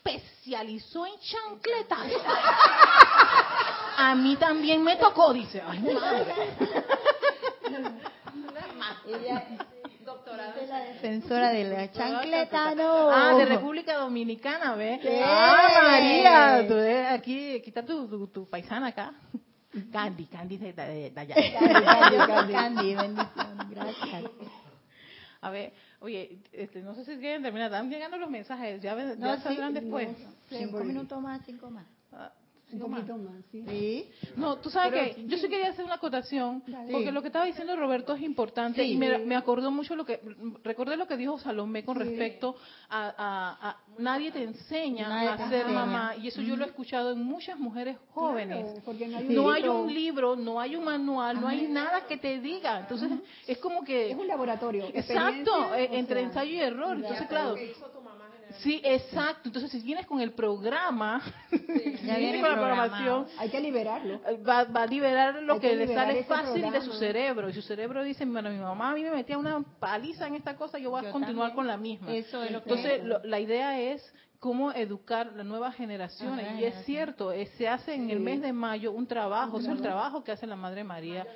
especializó 0.05 1.05
en 1.05 1.15
chancletas. 1.19 1.99
a 3.99 4.15
mí 4.15 4.37
también 4.37 4.85
me 4.85 4.95
tocó, 4.95 5.33
dice. 5.33 5.61
Ay, 5.67 5.81
madre. 5.81 6.35
Es 10.61 10.69
la 10.69 10.81
defensora 10.81 11.51
de 11.51 11.65
la 11.65 11.91
chancleta, 11.93 12.75
no. 12.75 13.11
Ah, 13.11 13.35
de 13.37 13.45
República 13.47 13.97
Dominicana, 13.97 14.75
¿ves? 14.75 15.01
Sí. 15.01 15.09
Ah, 15.23 15.81
María, 15.83 16.65
tú 16.69 16.75
ves 16.75 17.07
aquí, 17.11 17.63
tu, 17.87 18.09
tu, 18.09 18.27
tu 18.29 18.49
paisana 18.49 18.89
acá. 18.89 19.13
Candy, 19.93 20.27
Candy 20.27 20.57
de, 20.59 20.73
de- 20.73 21.11
de 21.11 21.21
allá. 21.21 21.35
Candy, 21.59 22.17
Candy, 22.27 22.53
Candy, 22.53 22.95
bendición, 22.95 23.59
gracias. 23.71 24.25
A 25.41 25.51
ver, 25.51 25.73
oye, 26.01 26.39
este, 26.53 26.83
no 26.83 26.95
sé 26.95 27.05
si 27.05 27.17
quieren 27.19 27.43
terminar, 27.43 27.67
están 27.71 27.89
llegando 27.91 28.17
los 28.17 28.31
mensajes, 28.31 28.81
ya, 28.83 28.97
ya 28.97 29.15
No, 29.17 29.39
saldrán 29.41 29.75
sí, 29.75 29.81
después. 29.81 30.09
Cinco 30.49 30.83
minutos 30.83 31.21
más, 31.23 31.41
cinco 31.45 31.71
más. 31.71 31.87
Un 32.85 32.91
poquito 32.93 33.17
más, 33.17 33.45
sí. 33.51 33.65
Sí. 33.69 34.11
No, 34.37 34.57
tú 34.59 34.71
sabes 34.71 35.15
que 35.17 35.25
yo 35.27 35.37
sí 35.39 35.49
quería 35.49 35.71
hacer 35.71 35.85
una 35.85 35.95
acotación, 35.95 36.63
Dale. 36.67 36.93
porque 36.93 37.11
lo 37.13 37.23
que 37.23 37.29
estaba 37.29 37.45
diciendo 37.47 37.75
Roberto 37.77 38.15
es 38.15 38.23
importante 38.23 38.85
y 38.85 38.97
me, 38.97 39.19
me 39.19 39.35
acordó 39.37 39.71
mucho 39.71 39.97
lo 39.97 40.05
que, 40.05 40.21
recordé 40.63 40.97
lo 40.97 41.07
que 41.07 41.17
dijo 41.17 41.39
Salomé 41.39 41.85
con 41.85 41.97
respecto 41.99 42.57
a, 42.89 43.07
a- 43.17 43.69
a- 43.71 43.77
nadie 43.99 44.31
te 44.33 44.43
enseña 44.43 45.09
Nadie 45.09 45.29
a 45.31 45.49
ser 45.49 45.67
mamá 45.69 46.15
y 46.17 46.29
eso 46.29 46.41
yo 46.43 46.57
lo 46.57 46.65
he 46.65 46.69
escuchado 46.69 47.13
en 47.13 47.23
muchas 47.23 47.59
mujeres 47.59 47.97
jóvenes. 48.13 48.65
Claro, 48.83 48.97
no 49.09 49.17
hay 49.19 49.27
un 49.27 49.35
No 49.35 49.51
hay 49.51 49.63
libro. 49.63 49.81
un 49.81 49.95
libro, 49.95 50.37
no 50.37 50.61
hay 50.61 50.77
un 50.77 50.85
manual, 50.85 51.41
no 51.41 51.49
hay 51.49 51.67
nada 51.69 52.07
que 52.07 52.17
te 52.17 52.41
diga. 52.41 52.81
Entonces, 52.81 53.11
es 53.47 53.59
como 53.59 53.85
que... 53.85 54.11
Es 54.11 54.17
un 54.17 54.27
laboratorio. 54.27 54.87
Exacto, 54.93 55.75
eh, 55.75 55.89
entre 55.93 56.21
sea, 56.21 56.29
ensayo 56.29 56.51
y 56.53 56.61
error. 56.61 56.97
Entonces, 56.97 57.27
claro. 57.29 57.55
Sí, 58.61 58.81
exacto. 58.85 59.43
Entonces, 59.49 59.71
si 59.71 59.81
vienes 59.81 60.07
con 60.07 60.21
el 60.21 60.33
programa, 60.33 61.21
si 61.51 61.57
vienes 61.59 62.19
viene 62.19 62.41
con 62.41 62.51
la 62.51 62.57
programación, 62.57 63.27
Hay 63.39 63.49
que 63.51 63.61
liberarlo. 63.61 64.21
va, 64.47 64.65
va 64.65 64.83
a 64.83 64.87
liberar 64.87 65.43
lo 65.43 65.55
Hay 65.55 65.61
que, 65.61 65.71
que 65.71 65.77
le 65.77 65.95
sale 65.95 66.25
fácil 66.25 66.63
de 66.63 66.69
su 66.81 66.91
programa. 66.91 66.99
cerebro. 66.99 67.49
Y 67.51 67.53
su 67.53 67.63
cerebro 67.63 68.03
dice, 68.05 68.25
bueno, 68.25 68.51
mi 68.51 68.59
mamá 68.59 68.91
a 68.91 68.95
mí 68.95 69.03
me 69.03 69.11
metía 69.11 69.37
una 69.39 69.63
paliza 69.79 70.27
en 70.27 70.35
esta 70.37 70.57
cosa, 70.57 70.79
yo 70.79 70.91
voy 70.91 71.05
a 71.05 71.11
continuar 71.11 71.49
también. 71.51 71.55
con 71.57 71.67
la 71.67 71.77
misma. 71.77 72.13
Eso 72.15 72.43
es 72.43 72.51
lo 72.53 72.63
que 72.63 72.71
Entonces, 72.71 73.05
lo- 73.05 73.23
la 73.25 73.41
idea 73.41 73.81
es 73.81 74.15
cómo 74.39 74.71
educar 74.73 75.33
las 75.35 75.47
nuevas 75.47 75.75
generaciones. 75.75 76.61
Y 76.61 76.65
es 76.65 76.75
cierto, 76.85 77.33
eh, 77.33 77.47
se 77.59 77.69
hace 77.69 77.95
en 77.95 78.11
el 78.11 78.21
mes 78.21 78.41
de 78.43 78.53
mayo 78.53 78.93
un 78.93 79.07
trabajo, 79.07 79.59
es 79.59 79.67
el 79.67 79.81
trabajo 79.81 80.23
que 80.23 80.31
hace 80.33 80.47
la 80.47 80.57
Madre 80.57 80.85
María, 80.85 81.27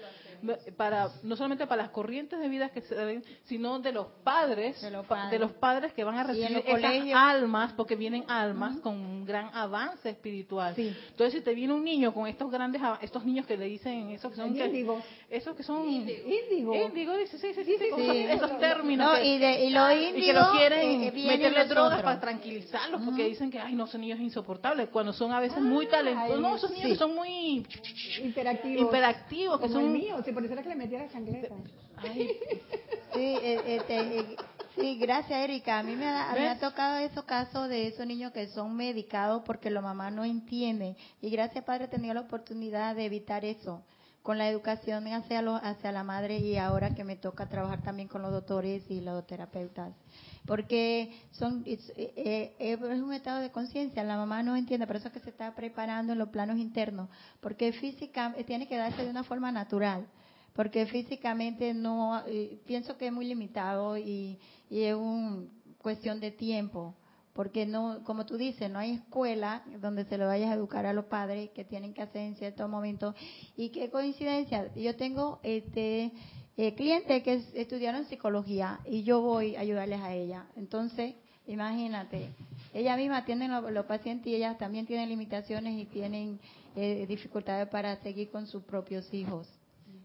para 0.76 1.08
no 1.22 1.36
solamente 1.36 1.66
para 1.66 1.82
las 1.82 1.90
corrientes 1.90 2.38
de 2.40 2.48
vida 2.48 2.68
que 2.70 2.80
se 2.82 2.94
den, 2.94 3.24
sino 3.44 3.78
de 3.78 3.92
los 3.92 4.06
padres, 4.24 4.80
De 4.80 4.90
los 4.90 5.06
pa- 5.06 5.16
padres. 5.16 5.30
de 5.32 5.38
los 5.38 5.52
padres 5.52 5.92
que 5.92 6.04
van 6.04 6.18
a 6.18 6.24
recibir 6.24 6.50
esas 6.58 6.64
colegios. 6.64 7.18
almas, 7.20 7.72
porque 7.74 7.96
vienen 7.96 8.24
almas 8.28 8.78
con 8.80 8.94
un 8.94 9.24
gran 9.24 9.50
avance 9.54 10.08
espiritual. 10.10 10.74
Sí. 10.74 10.94
Entonces, 11.10 11.34
si 11.38 11.40
te 11.44 11.54
viene 11.54 11.74
un 11.74 11.84
niño 11.84 12.12
con 12.14 12.26
estos 12.26 12.50
grandes, 12.50 12.80
estos 13.00 13.24
niños 13.24 13.46
que 13.46 13.56
le 13.56 13.66
dicen, 13.66 14.10
esos 14.10 14.30
que 14.30 14.36
son, 14.36 14.56
Índigos. 14.56 15.02
esos 15.28 15.54
que 15.56 15.62
son, 15.62 15.88
Índigo. 15.88 16.74
índigo, 16.74 17.16
dice, 17.16 17.38
sí, 17.38 17.52
sí, 17.54 17.64
sí, 17.64 17.76
sí, 17.78 17.90
con 17.90 18.00
Sí. 18.00 18.18
esos, 18.28 18.58
términos. 18.58 19.06
No, 19.12 19.16
que- 19.18 19.24
y, 19.26 19.38
de, 19.38 19.64
y 19.66 19.70
lo 19.70 19.90
y 19.92 20.04
índigo 20.06 20.26
que 20.26 20.32
lo 20.32 20.50
quieren 20.52 21.02
eh, 21.04 21.12
meterle 21.26 21.64
drogas 21.66 21.92
otros. 21.98 22.02
para 22.02 22.20
tranquilizarlos 22.20 23.02
porque 23.02 23.24
dicen 23.24 23.50
que 23.50 23.58
ay 23.58 23.74
no 23.74 23.86
son 23.86 24.00
niños 24.02 24.20
insoportables 24.20 24.88
cuando 24.90 25.12
son 25.12 25.32
a 25.32 25.40
veces 25.40 25.60
muy 25.60 25.86
talentosos 25.86 26.40
no 26.40 26.56
esos 26.56 26.70
niños 26.72 26.88
que 26.90 26.96
son 26.96 27.14
muy 27.14 27.66
Interactivos. 28.22 28.86
hiperactivos 28.88 29.60
que 29.60 29.66
Como 29.68 29.78
el 29.78 29.84
son 29.86 29.92
mío, 29.92 30.22
sí, 30.30 30.34
por 30.34 30.44
eso 30.44 30.52
era 30.52 30.62
que 30.62 30.68
le 30.70 30.76
metía 30.76 30.98
la 31.00 31.08
chancleta. 31.08 31.54
Ay, 31.98 32.30
Sí, 33.12 33.18
eh, 33.20 33.60
eh, 33.66 33.80
te- 33.88 34.18
eh, 34.20 34.36
sí, 34.76 34.96
gracias 34.98 35.40
Erika. 35.40 35.80
A 35.80 35.82
mí 35.82 35.96
me 35.96 36.06
ha, 36.06 36.32
me 36.32 36.48
ha 36.48 36.58
tocado 36.60 36.98
esos 36.98 37.24
casos 37.24 37.68
de 37.68 37.88
esos 37.88 38.06
niños 38.06 38.30
que 38.32 38.46
son 38.48 38.76
medicados 38.76 39.42
porque 39.44 39.68
la 39.68 39.80
mamá 39.80 40.10
no 40.12 40.24
entiende. 40.24 40.96
Y 41.20 41.30
gracias 41.30 41.64
Padre 41.64 41.86
he 41.86 41.88
tenido 41.88 42.14
la 42.14 42.20
oportunidad 42.20 42.94
de 42.94 43.04
evitar 43.06 43.44
eso 43.44 43.82
con 44.22 44.38
la 44.38 44.48
educación 44.48 45.08
hacia, 45.08 45.42
lo- 45.42 45.56
hacia 45.56 45.90
la 45.92 46.04
madre 46.04 46.38
y 46.38 46.56
ahora 46.56 46.94
que 46.94 47.02
me 47.04 47.16
toca 47.16 47.46
trabajar 47.48 47.82
también 47.82 48.06
con 48.06 48.22
los 48.22 48.30
doctores 48.30 48.88
y 48.90 49.00
los 49.00 49.26
terapeutas. 49.26 49.92
Porque 50.46 51.10
son 51.32 51.62
es, 51.66 51.92
eh, 51.96 52.54
es 52.58 52.80
un 52.80 53.12
estado 53.12 53.40
de 53.40 53.50
conciencia, 53.50 54.04
la 54.04 54.16
mamá 54.16 54.42
no 54.42 54.56
entiende, 54.56 54.86
por 54.86 54.96
eso 54.96 55.08
es 55.08 55.14
que 55.14 55.20
se 55.20 55.30
está 55.30 55.54
preparando 55.54 56.12
en 56.12 56.18
los 56.18 56.28
planos 56.28 56.58
internos, 56.58 57.08
porque 57.40 57.72
física 57.72 58.34
tiene 58.46 58.68
que 58.68 58.76
darse 58.76 59.04
de 59.04 59.10
una 59.10 59.24
forma 59.24 59.50
natural 59.52 60.06
porque 60.54 60.86
físicamente 60.86 61.74
no 61.74 62.22
eh, 62.26 62.58
pienso 62.66 62.96
que 62.96 63.06
es 63.06 63.12
muy 63.12 63.26
limitado 63.26 63.96
y, 63.98 64.38
es 64.70 64.94
una 64.94 65.44
cuestión 65.78 66.20
de 66.20 66.30
tiempo 66.30 66.94
porque 67.32 67.66
no 67.66 68.02
como 68.04 68.24
tú 68.26 68.36
dices 68.36 68.70
no 68.70 68.78
hay 68.78 68.92
escuela 68.92 69.62
donde 69.80 70.04
se 70.04 70.16
le 70.18 70.24
vaya 70.26 70.50
a 70.50 70.54
educar 70.54 70.86
a 70.86 70.92
los 70.92 71.06
padres 71.06 71.50
que 71.50 71.64
tienen 71.64 71.92
que 71.94 72.02
hacer 72.02 72.22
en 72.22 72.36
ciertos 72.36 72.68
momentos 72.68 73.14
y 73.56 73.70
qué 73.70 73.90
coincidencia 73.90 74.72
yo 74.74 74.94
tengo 74.96 75.40
este 75.42 76.12
eh, 76.56 76.74
clientes 76.74 77.22
que 77.22 77.34
es- 77.34 77.54
estudiaron 77.54 78.04
psicología 78.06 78.80
y 78.84 79.02
yo 79.02 79.22
voy 79.22 79.56
a 79.56 79.60
ayudarles 79.60 80.00
a 80.00 80.12
ella. 80.12 80.46
Entonces 80.56 81.14
imagínate 81.46 82.28
ella 82.74 82.96
misma 82.96 83.18
atiende 83.18 83.48
los, 83.48 83.72
los 83.72 83.86
pacientes 83.86 84.26
y 84.28 84.36
ellas 84.36 84.58
también 84.58 84.86
tienen 84.86 85.08
limitaciones 85.08 85.78
y 85.80 85.86
tienen 85.86 86.38
eh, 86.76 87.06
dificultades 87.08 87.68
para 87.68 87.96
seguir 88.02 88.30
con 88.30 88.46
sus 88.46 88.62
propios 88.62 89.12
hijos 89.14 89.48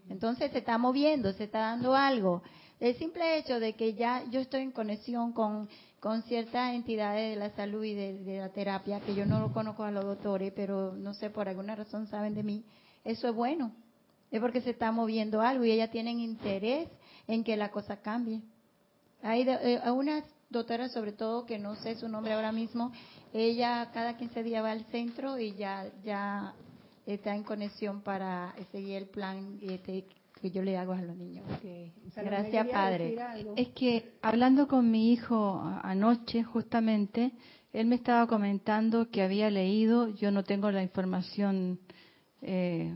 entonces 0.08 0.50
se 0.52 0.58
está 0.58 0.78
moviendo, 0.78 1.32
se 1.32 1.44
está 1.44 1.58
dando 1.60 1.94
algo. 1.94 2.42
El 2.78 2.96
simple 2.96 3.38
hecho 3.38 3.58
de 3.58 3.74
que 3.74 3.94
ya 3.94 4.24
yo 4.30 4.40
estoy 4.40 4.62
en 4.62 4.70
conexión 4.72 5.32
con, 5.32 5.68
con 6.00 6.22
ciertas 6.24 6.74
entidades 6.74 7.30
de 7.30 7.36
la 7.36 7.50
salud 7.56 7.82
y 7.84 7.94
de, 7.94 8.38
la 8.38 8.50
terapia, 8.50 9.00
que 9.00 9.14
yo 9.14 9.24
no 9.26 9.40
lo 9.40 9.52
conozco 9.52 9.84
a 9.84 9.90
los 9.90 10.04
doctores, 10.04 10.52
pero 10.54 10.92
no 10.92 11.14
sé, 11.14 11.30
por 11.30 11.48
alguna 11.48 11.74
razón 11.74 12.06
saben 12.08 12.34
de 12.34 12.42
mí, 12.42 12.64
eso 13.04 13.28
es 13.28 13.34
bueno. 13.34 13.72
Es 14.30 14.40
porque 14.40 14.60
se 14.60 14.70
está 14.70 14.92
moviendo 14.92 15.40
algo 15.40 15.64
y 15.64 15.70
ellas 15.70 15.90
tienen 15.90 16.20
interés 16.20 16.88
en 17.26 17.44
que 17.44 17.56
la 17.56 17.70
cosa 17.70 17.96
cambie. 18.02 18.42
Hay 19.22 19.44
de- 19.44 19.74
eh, 19.74 19.80
sobre 20.92 21.12
todo, 21.12 21.46
que 21.46 21.58
no 21.58 21.76
sé 21.76 21.94
su 21.96 22.08
nombre 22.08 22.32
ahora 22.34 22.52
mismo, 22.52 22.92
ella 23.32 23.90
cada 23.92 24.16
15 24.16 24.42
días 24.42 24.62
va 24.62 24.72
al 24.72 24.84
centro 24.86 25.38
y 25.38 25.54
ya, 25.54 25.86
ya 26.04 26.54
está 27.06 27.34
en 27.34 27.44
conexión 27.44 28.02
para 28.02 28.54
seguir 28.72 28.96
el 28.96 29.06
plan 29.06 29.58
este, 29.62 30.04
que 30.40 30.50
yo 30.50 30.62
le 30.62 30.76
hago 30.76 30.92
a 30.92 31.00
los 31.00 31.16
niños. 31.16 31.44
Salomé 32.12 32.30
Gracias, 32.30 32.66
Padre. 32.68 33.16
Es 33.56 33.68
que 33.68 34.12
hablando 34.22 34.66
con 34.66 34.90
mi 34.90 35.12
hijo 35.12 35.62
anoche, 35.82 36.42
justamente, 36.42 37.32
él 37.72 37.86
me 37.86 37.96
estaba 37.96 38.26
comentando 38.26 39.10
que 39.10 39.22
había 39.22 39.50
leído, 39.50 40.08
yo 40.08 40.30
no 40.30 40.44
tengo 40.44 40.70
la 40.70 40.82
información 40.82 41.78
eh, 42.42 42.94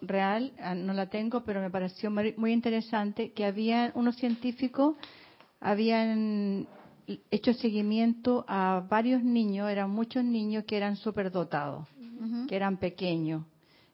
real, 0.00 0.52
ah, 0.60 0.74
no 0.74 0.92
la 0.92 1.08
tengo, 1.08 1.44
pero 1.44 1.60
me 1.60 1.70
pareció 1.70 2.10
muy 2.10 2.34
muy 2.36 2.52
interesante, 2.52 3.32
que 3.32 3.44
había 3.44 3.92
unos 3.94 4.16
científicos, 4.16 4.96
habían 5.60 6.68
hecho 7.30 7.52
seguimiento 7.54 8.44
a 8.48 8.84
varios 8.88 9.22
niños, 9.22 9.70
eran 9.70 9.90
muchos 9.90 10.24
niños 10.24 10.64
que 10.64 10.76
eran 10.76 10.96
superdotados 10.96 11.86
que 12.48 12.56
eran 12.56 12.78
pequeños. 12.78 13.44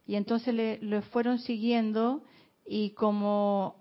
Y 0.07 0.17
entonces 0.17 0.55
le, 0.55 0.79
lo 0.79 1.03
fueron 1.03 1.39
siguiendo 1.39 2.23
y 2.67 2.91
como 2.91 3.77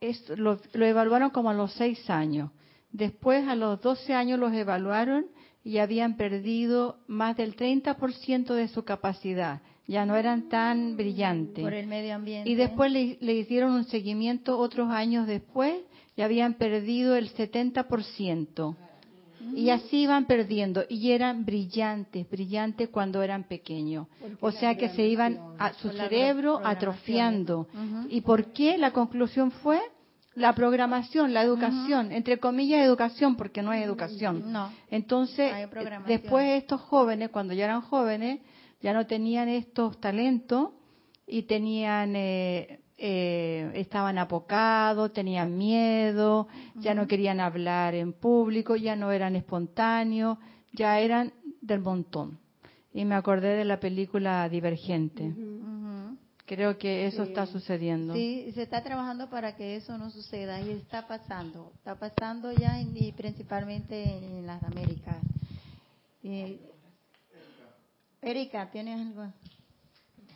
es, 0.00 0.28
lo, 0.30 0.58
lo 0.72 0.86
evaluaron 0.86 1.30
como 1.30 1.50
a 1.50 1.54
los 1.54 1.72
seis 1.72 2.08
años. 2.10 2.50
Después 2.92 3.46
a 3.48 3.56
los 3.56 3.80
12 3.80 4.14
años 4.14 4.38
los 4.38 4.52
evaluaron 4.52 5.26
y 5.64 5.78
habían 5.78 6.16
perdido 6.16 6.98
más 7.08 7.36
del 7.36 7.56
30% 7.56 8.54
de 8.54 8.68
su 8.68 8.84
capacidad. 8.84 9.60
Ya 9.88 10.06
no 10.06 10.16
eran 10.16 10.48
tan 10.48 10.96
brillantes. 10.96 11.62
Por 11.62 11.74
el 11.74 11.86
medio 11.86 12.14
ambiente. 12.14 12.48
Y 12.48 12.54
después 12.54 12.90
le, 12.90 13.18
le 13.20 13.34
hicieron 13.34 13.72
un 13.72 13.84
seguimiento 13.84 14.58
otros 14.58 14.90
años 14.90 15.26
después 15.26 15.76
y 16.16 16.22
habían 16.22 16.54
perdido 16.54 17.14
el 17.16 17.32
70%. 17.32 18.76
Y 19.54 19.70
así 19.70 19.98
iban 20.02 20.26
perdiendo. 20.26 20.84
Y 20.88 21.12
eran 21.12 21.44
brillantes, 21.44 22.28
brillantes 22.28 22.88
cuando 22.88 23.22
eran 23.22 23.44
pequeños. 23.44 24.08
O 24.40 24.50
sea 24.50 24.76
que 24.76 24.88
se 24.88 25.06
iban 25.06 25.38
a 25.58 25.72
su 25.74 25.90
cerebro 25.90 26.60
atrofiando. 26.64 27.68
¿Y 28.08 28.22
por 28.22 28.52
qué? 28.52 28.76
La 28.76 28.92
conclusión 28.92 29.50
fue 29.50 29.80
la 30.34 30.54
programación, 30.54 31.32
la 31.32 31.42
educación, 31.42 32.12
entre 32.12 32.38
comillas 32.38 32.84
educación, 32.84 33.36
porque 33.36 33.62
no 33.62 33.70
hay 33.70 33.82
educación. 33.82 34.52
No. 34.52 34.70
Entonces, 34.90 35.52
después 36.06 36.62
estos 36.62 36.80
jóvenes, 36.80 37.30
cuando 37.30 37.54
ya 37.54 37.64
eran 37.64 37.80
jóvenes, 37.80 38.40
ya 38.82 38.92
no 38.92 39.06
tenían 39.06 39.48
estos 39.48 39.98
talentos 39.98 40.70
y 41.26 41.42
tenían, 41.42 42.14
eh, 42.14 42.80
eh, 42.98 43.72
estaban 43.74 44.16
apocados, 44.16 45.12
tenían 45.12 45.58
miedo, 45.58 46.48
ya 46.76 46.94
no 46.94 47.06
querían 47.06 47.40
hablar 47.40 47.94
en 47.94 48.12
público, 48.12 48.76
ya 48.76 48.96
no 48.96 49.12
eran 49.12 49.36
espontáneos, 49.36 50.38
ya 50.72 50.98
eran 51.00 51.32
del 51.60 51.80
montón. 51.80 52.38
Y 52.94 53.04
me 53.04 53.14
acordé 53.14 53.56
de 53.56 53.64
la 53.66 53.78
película 53.78 54.48
Divergente. 54.48 55.34
Creo 56.46 56.78
que 56.78 57.06
eso 57.06 57.24
está 57.24 57.44
sucediendo. 57.44 58.14
Sí, 58.14 58.52
se 58.54 58.62
está 58.62 58.82
trabajando 58.82 59.28
para 59.28 59.56
que 59.56 59.76
eso 59.76 59.98
no 59.98 60.10
suceda 60.10 60.60
y 60.62 60.70
está 60.70 61.06
pasando. 61.06 61.72
Está 61.74 61.96
pasando 61.96 62.52
ya 62.52 62.80
y 62.80 63.12
principalmente 63.12 64.04
en 64.04 64.46
las 64.46 64.62
Américas. 64.62 65.16
Erika, 68.22 68.70
¿tienes 68.70 69.00
algo? 69.00 69.32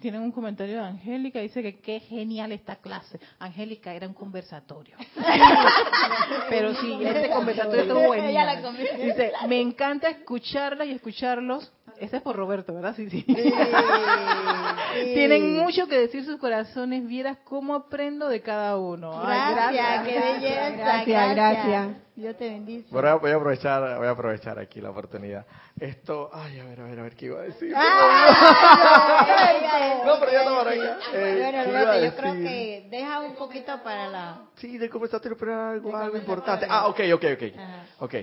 Tienen 0.00 0.22
un 0.22 0.32
comentario 0.32 0.76
de 0.76 0.88
Angélica, 0.88 1.40
dice 1.40 1.62
que 1.62 1.78
qué 1.78 2.00
genial 2.00 2.52
esta 2.52 2.76
clase. 2.76 3.20
Angélica 3.38 3.92
era 3.92 4.06
un 4.08 4.14
conversatorio. 4.14 4.96
Pero 6.48 6.74
sí, 6.74 6.98
este 7.04 7.28
conversatorio 7.28 7.82
estuvo 7.82 8.06
buenísimo. 8.06 8.72
Dice, 8.96 9.32
me 9.46 9.60
encanta 9.60 10.08
escucharla 10.08 10.86
y 10.86 10.92
escucharlos 10.92 11.70
ese 12.00 12.16
es 12.16 12.22
por 12.22 12.34
Roberto, 12.34 12.72
¿verdad? 12.72 12.94
Sí, 12.96 13.10
sí. 13.10 13.22
Tienen 14.94 15.54
mucho 15.58 15.86
que 15.86 15.98
decir 15.98 16.24
sus 16.24 16.38
corazones. 16.38 17.06
Vieras 17.06 17.36
cómo 17.44 17.74
aprendo 17.74 18.28
de 18.28 18.40
cada 18.40 18.78
uno. 18.78 19.20
Gracias, 19.20 20.08
qué 20.08 20.18
belleza. 20.18 20.70
Gracias, 20.76 21.34
gracias. 21.34 21.88
Dios 22.16 22.36
te 22.36 22.48
bendice. 22.48 22.88
Bueno, 22.90 23.18
voy 23.18 23.30
a 23.30 23.36
aprovechar, 23.36 23.98
voy 23.98 24.06
a 24.06 24.10
aprovechar 24.10 24.58
aquí 24.58 24.80
la 24.80 24.90
oportunidad. 24.90 25.44
Esto, 25.78 26.30
ay, 26.32 26.58
a 26.60 26.64
ver, 26.64 26.80
a 26.80 26.84
ver, 26.84 27.00
a 27.00 27.02
ver 27.02 27.14
qué 27.14 27.26
iba 27.26 27.40
a 27.40 27.42
decir. 27.42 27.72
Ah, 27.76 28.42
no, 30.06 30.18
pero 30.20 30.32
ya 30.32 30.44
no 30.44 30.56
para 30.56 30.74
eh, 30.74 30.96
Bueno, 31.12 31.64
Roberto, 31.64 32.04
yo 32.04 32.16
creo 32.16 32.34
que 32.34 32.88
deja 32.90 33.20
un 33.20 33.34
poquito 33.34 33.82
para 33.82 34.08
la. 34.08 34.42
Sí, 34.56 34.78
del 34.78 34.88
conversatorio, 34.88 35.36
pero 35.38 35.68
algo, 35.70 35.94
algo 35.94 36.16
importante. 36.16 36.66
Ah, 36.68 36.88
ok, 36.88 37.00
ok, 37.14 37.24
ok. 37.34 37.42
Ok 38.00 38.14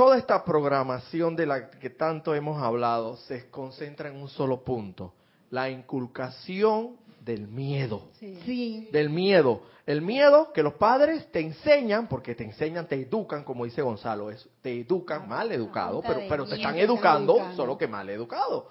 toda 0.00 0.16
esta 0.16 0.42
programación 0.42 1.36
de 1.36 1.44
la 1.44 1.68
que 1.72 1.90
tanto 1.90 2.34
hemos 2.34 2.62
hablado 2.62 3.18
se 3.18 3.50
concentra 3.50 4.08
en 4.08 4.16
un 4.16 4.30
solo 4.30 4.64
punto, 4.64 5.12
la 5.50 5.68
inculcación 5.68 6.96
del 7.20 7.46
miedo. 7.46 8.08
Sí. 8.18 8.88
Del 8.92 9.10
miedo. 9.10 9.60
El 9.84 10.00
miedo 10.00 10.54
que 10.54 10.62
los 10.62 10.72
padres 10.72 11.30
te 11.30 11.40
enseñan, 11.40 12.08
porque 12.08 12.34
te 12.34 12.44
enseñan, 12.44 12.88
te 12.88 12.94
educan, 12.94 13.44
como 13.44 13.66
dice 13.66 13.82
Gonzalo, 13.82 14.30
es, 14.30 14.48
te 14.62 14.80
educan 14.80 15.28
mal 15.28 15.52
educado, 15.52 16.00
pero, 16.00 16.20
pero 16.30 16.46
te 16.46 16.54
están 16.54 16.78
educando, 16.78 17.36
solo 17.54 17.76
que 17.76 17.86
mal 17.86 18.08
educado. 18.08 18.68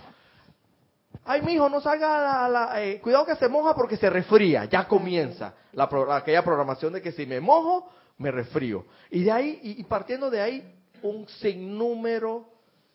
Ay, 1.26 1.44
mi 1.44 1.54
hijo, 1.54 1.70
no 1.70 1.80
salga 1.80 2.44
a 2.44 2.50
la... 2.50 2.84
Eh, 2.84 3.00
cuidado 3.02 3.28
que 3.28 3.36
se 3.36 3.48
moja 3.48 3.76
porque 3.76 3.98
se 3.98 4.10
resfría. 4.10 4.66
Ya 4.66 4.88
comienza 4.88 5.54
la, 5.74 5.88
aquella 6.16 6.44
programación 6.44 6.92
de 6.94 7.04
que 7.04 7.12
si 7.12 7.28
me 7.28 7.40
mojo, 7.40 7.88
me 8.18 8.32
resfrío. 8.32 8.86
Y 9.12 9.26
de 9.26 9.32
ahí, 9.32 9.60
y 9.62 9.84
partiendo 9.84 10.32
de 10.32 10.42
ahí, 10.42 10.79
un 11.04 11.28
sinnúmero 11.28 12.48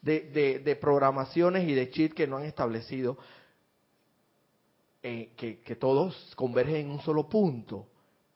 de, 0.05 0.61
de, 0.62 0.76
programaciones 0.76 1.66
y 1.66 1.74
de 1.74 1.90
cheats 1.90 2.14
que 2.14 2.26
no 2.26 2.36
han 2.36 2.44
establecido, 2.44 3.16
eh, 5.02 5.32
que, 5.36 5.76
todos 5.76 6.32
convergen 6.36 6.76
en 6.76 6.90
un 6.90 7.00
solo 7.00 7.28
punto, 7.28 7.86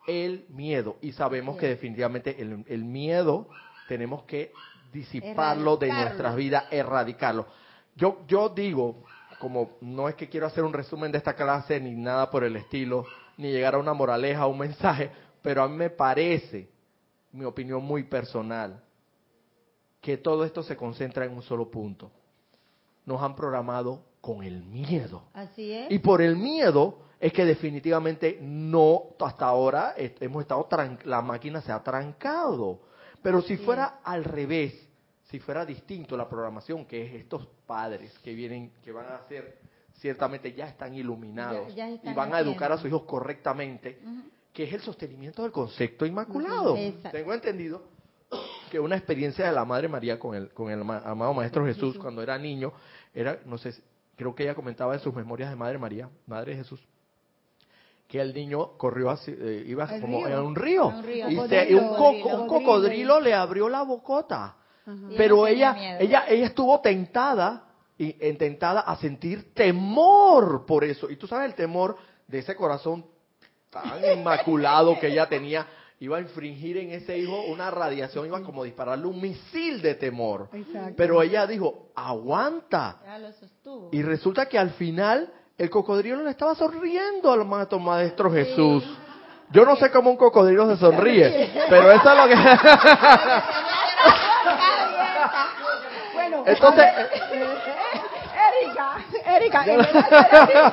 el 0.06 0.46
miedo. 0.48 0.96
Y 1.02 1.12
sabemos 1.12 1.58
que 1.58 1.68
definitivamente 1.68 2.36
el, 2.40 2.84
miedo 2.84 3.48
tenemos 3.86 4.22
que 4.24 4.52
disiparlo 4.92 5.76
de 5.76 5.88
nuestras 5.88 6.34
vidas, 6.36 6.64
erradicarlo. 6.70 7.46
Yo, 7.94 8.20
yo 8.26 8.48
digo, 8.48 9.04
como 9.38 9.76
no 9.82 10.08
es 10.08 10.14
que 10.14 10.28
quiero 10.28 10.46
hacer 10.46 10.64
un 10.64 10.72
resumen 10.72 11.12
de 11.12 11.18
esta 11.18 11.34
clase 11.34 11.78
ni 11.80 11.92
nada 11.92 12.30
por 12.30 12.44
el 12.44 12.56
estilo, 12.56 13.04
ni 13.36 13.52
llegar 13.52 13.74
a 13.74 13.78
una 13.78 13.92
moraleja, 13.92 14.46
o 14.46 14.50
un 14.50 14.58
mensaje, 14.58 15.10
pero 15.42 15.62
a 15.62 15.68
mí 15.68 15.76
me 15.76 15.90
parece, 15.90 16.68
mi 17.32 17.44
opinión 17.44 17.82
muy 17.82 18.04
personal, 18.04 18.82
que 20.01 20.16
todo 20.16 20.44
esto 20.44 20.62
se 20.62 20.76
concentra 20.76 21.24
en 21.24 21.32
un 21.32 21.42
solo 21.42 21.70
punto. 21.70 22.11
Nos 23.05 23.22
han 23.22 23.34
programado 23.34 24.03
con 24.20 24.42
el 24.42 24.62
miedo. 24.62 25.24
Así 25.32 25.72
es. 25.72 25.90
Y 25.90 25.99
por 25.99 26.22
el 26.22 26.36
miedo 26.36 26.99
es 27.20 27.32
que 27.32 27.44
definitivamente 27.44 28.38
no, 28.40 29.03
hasta 29.20 29.46
ahora 29.46 29.94
hemos 29.96 30.42
estado, 30.42 30.68
la 31.05 31.22
máquina 31.22 31.61
se 31.61 31.72
ha 31.72 31.82
trancado. 31.82 32.80
Pero 33.22 33.42
si 33.42 33.57
fuera 33.57 34.01
al 34.05 34.24
revés, 34.24 34.74
si 35.24 35.40
fuera 35.40 35.66
distinto 35.66 36.16
la 36.16 36.28
programación, 36.28 36.84
que 36.86 37.05
es 37.05 37.14
estos 37.14 37.46
padres 37.66 38.16
que 38.20 38.34
vienen, 38.34 38.72
que 38.84 38.92
van 38.92 39.07
a 39.07 39.26
ser, 39.28 39.59
ciertamente 39.94 40.53
ya 40.53 40.68
están 40.68 40.94
iluminados 40.94 41.72
y 41.76 42.12
van 42.12 42.32
a 42.34 42.40
educar 42.40 42.70
a 42.70 42.76
sus 42.76 42.86
hijos 42.86 43.03
correctamente, 43.03 43.99
que 44.53 44.64
es 44.64 44.72
el 44.72 44.80
sostenimiento 44.80 45.42
del 45.42 45.51
concepto 45.51 46.07
inmaculado. 46.07 46.76
Tengo 47.11 47.34
entendido 47.34 47.82
que 48.68 48.78
una 48.80 48.96
experiencia 48.96 49.46
de 49.46 49.52
la 49.52 49.64
Madre 49.64 49.88
María 49.88 50.18
con 50.18 50.34
el, 50.34 50.50
con 50.50 50.70
el 50.70 50.80
amado 50.80 51.34
Maestro 51.34 51.64
Jesús. 51.66 51.98
Cuando 51.98 52.22
era 52.22 52.38
niño, 52.38 52.72
era, 53.14 53.38
no 53.44 53.58
sé, 53.58 53.74
creo 54.16 54.34
que 54.34 54.44
ella 54.44 54.54
comentaba 54.54 54.94
en 54.94 55.00
sus 55.00 55.14
memorias 55.14 55.50
de 55.50 55.56
Madre 55.56 55.78
María, 55.78 56.08
Madre 56.26 56.56
Jesús, 56.56 56.80
que 58.06 58.20
el 58.20 58.34
niño 58.34 58.76
corrió 58.78 59.10
así, 59.10 59.34
eh, 59.38 59.64
iba 59.66 59.86
como 60.00 60.26
en 60.26 60.38
un 60.38 60.54
río, 60.54 60.92
y, 61.28 61.74
un, 61.74 62.46
cocodrilo 62.46 63.20
le 63.20 63.34
abrió 63.34 63.68
la 63.68 63.82
bocota, 63.82 64.56
pero 65.16 65.46
ella, 65.46 65.98
ella, 65.98 66.24
ella 66.28 66.46
estuvo 66.46 66.80
tentada 66.80 67.66
y 67.98 68.12
tentada 68.34 68.80
a 68.80 68.96
sentir 68.96 69.52
temor 69.52 70.64
por 70.64 70.84
eso, 70.84 71.10
y 71.10 71.16
tú 71.16 71.26
sabes 71.26 71.50
el 71.50 71.54
temor 71.54 71.96
de 72.26 72.38
ese 72.38 72.56
corazón 72.56 73.04
tan 73.70 74.02
inmaculado 74.18 74.98
que 74.98 75.08
ella 75.08 75.28
tenía 75.28 75.66
iba 76.01 76.16
a 76.16 76.20
infringir 76.20 76.76
en 76.78 76.92
ese 76.92 77.18
hijo 77.18 77.42
una 77.49 77.70
radiación, 77.70 78.26
iba 78.26 78.40
como 78.42 78.62
a 78.62 78.64
dispararle 78.64 79.07
un 79.07 79.20
misil 79.20 79.82
de 79.82 79.94
temor. 79.94 80.49
Pero 80.96 81.22
ella 81.22 81.46
dijo, 81.46 81.90
aguanta. 81.94 82.99
Y 83.90 84.03
resulta 84.03 84.46
que 84.46 84.59
al 84.59 84.70
final 84.70 85.32
el 85.57 85.70
cocodrilo 85.70 86.22
le 86.22 86.30
estaba 86.30 86.55
sonriendo 86.55 87.32
al 87.32 87.44
maestro, 87.44 87.80
maestro 87.80 88.30
Jesús. 88.30 88.84
Yo 89.51 89.64
no 89.64 89.76
sé 89.76 89.90
cómo 89.90 90.11
un 90.11 90.16
cocodrilo 90.16 90.68
se 90.68 90.76
sonríe, 90.76 91.51
pero 91.68 91.90
eso 91.90 92.11
es 92.11 92.16
lo 92.16 92.28
que... 92.28 92.34
bueno, 96.14 96.44
entonces... 96.46 96.86
Erika, 98.61 99.05
Erika, 99.26 99.64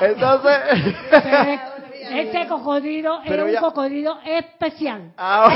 entonces... 0.00 1.71
Ese 2.20 2.46
cocodrilo 2.46 3.20
es 3.24 3.42
un 3.42 3.56
cocodrilo 3.60 4.18
especial. 4.24 5.12
Ah, 5.16 5.48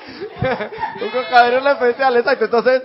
un 1.02 1.10
cocodrilo 1.10 1.70
especial, 1.70 2.16
exacto. 2.16 2.44
Entonces, 2.46 2.82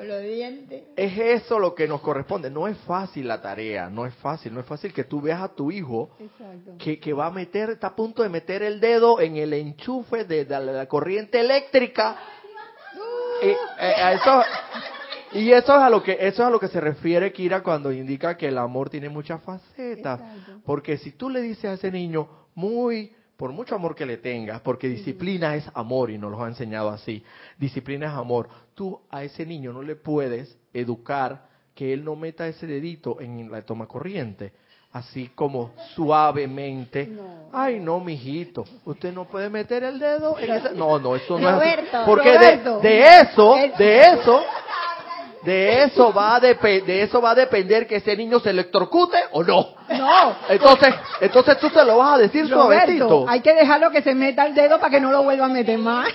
es 0.95 1.17
eso 1.17 1.59
lo 1.59 1.75
que 1.75 1.87
nos 1.87 2.01
corresponde. 2.01 2.49
No 2.49 2.67
es 2.67 2.77
fácil 2.79 3.27
la 3.27 3.41
tarea, 3.41 3.89
no 3.89 4.05
es 4.05 4.13
fácil. 4.15 4.53
No 4.53 4.59
es 4.59 4.65
fácil 4.65 4.93
que 4.93 5.03
tú 5.03 5.21
veas 5.21 5.41
a 5.41 5.49
tu 5.49 5.71
hijo 5.71 6.09
que, 6.77 6.99
que 6.99 7.13
va 7.13 7.27
a 7.27 7.31
meter, 7.31 7.71
está 7.71 7.87
a 7.87 7.95
punto 7.95 8.23
de 8.23 8.29
meter 8.29 8.63
el 8.63 8.79
dedo 8.79 9.19
en 9.19 9.37
el 9.37 9.53
enchufe 9.53 10.25
de, 10.25 10.45
la 10.45 10.85
corriente 10.87 11.39
eléctrica. 11.39 12.15
Y, 13.41 13.47
eh, 13.47 13.55
eso, 14.13 14.43
y 15.33 15.51
eso 15.51 15.75
es 15.75 15.81
a 15.81 15.89
lo 15.89 16.01
que 16.01 16.13
eso 16.13 16.41
es 16.43 16.47
a 16.47 16.49
lo 16.49 16.59
que 16.59 16.67
se 16.67 16.81
refiere 16.81 17.31
Kira 17.31 17.61
cuando 17.61 17.91
indica 17.91 18.35
que 18.37 18.47
el 18.47 18.57
amor 18.57 18.89
tiene 18.89 19.09
muchas 19.09 19.41
facetas, 19.43 20.21
porque 20.65 20.97
si 20.97 21.11
tú 21.11 21.29
le 21.29 21.41
dices 21.41 21.65
a 21.65 21.73
ese 21.73 21.91
niño 21.91 22.27
muy 22.55 23.13
por 23.39 23.53
mucho 23.53 23.73
amor 23.73 23.95
que 23.95 24.05
le 24.05 24.17
tengas, 24.17 24.59
porque 24.59 24.89
disciplina 24.89 25.55
es 25.55 25.63
amor 25.73 26.11
y 26.11 26.17
nos 26.17 26.29
lo 26.29 26.43
ha 26.43 26.49
enseñado 26.49 26.89
así. 26.89 27.23
Disciplina 27.57 28.07
es 28.07 28.11
amor. 28.11 28.49
Tú 28.75 28.99
a 29.09 29.23
ese 29.23 29.45
niño 29.45 29.71
no 29.71 29.81
le 29.81 29.95
puedes 29.95 30.57
educar 30.73 31.47
que 31.73 31.93
él 31.93 32.03
no 32.03 32.17
meta 32.17 32.45
ese 32.49 32.67
dedito 32.67 33.21
en 33.21 33.49
la 33.49 33.61
toma 33.61 33.87
corriente, 33.87 34.51
así 34.91 35.29
como 35.33 35.71
suavemente. 35.95 37.09
Ay, 37.53 37.79
no, 37.79 38.01
mijito, 38.01 38.65
usted 38.83 39.13
no 39.13 39.23
puede 39.23 39.49
meter 39.49 39.85
el 39.85 39.99
dedo 39.99 40.37
en 40.37 40.51
ese. 40.51 40.71
No, 40.75 40.99
no, 40.99 41.15
eso 41.15 41.39
no 41.39 41.61
es. 41.61 41.79
Porque 42.05 42.37
de, 42.37 42.53
eso, 43.21 43.55
de 43.77 44.01
eso, 44.01 44.41
de 45.43 45.83
eso 45.83 46.13
va 46.13 46.35
a 46.35 46.39
de 46.39 47.01
eso 47.01 47.21
va 47.21 47.31
a 47.31 47.35
depender 47.35 47.87
que 47.87 47.97
ese 47.97 48.15
niño 48.15 48.39
se 48.39 48.49
electrocute 48.49 49.17
o 49.31 49.43
no. 49.43 49.75
No. 49.89 50.35
Entonces, 50.49 50.93
entonces 51.21 51.57
tú 51.59 51.69
se 51.69 51.83
lo 51.85 51.97
vas 51.97 52.15
a 52.15 52.17
decir 52.17 52.47
suavecito. 52.47 53.25
Hay 53.27 53.41
que 53.41 53.53
dejarlo 53.53 53.89
que 53.91 54.01
se 54.01 54.13
meta 54.13 54.45
el 54.45 54.53
dedo 54.53 54.79
para 54.79 54.91
que 54.91 54.99
no 54.99 55.11
lo 55.11 55.23
vuelva 55.23 55.45
a 55.45 55.49
meter 55.49 55.77
más. 55.77 56.09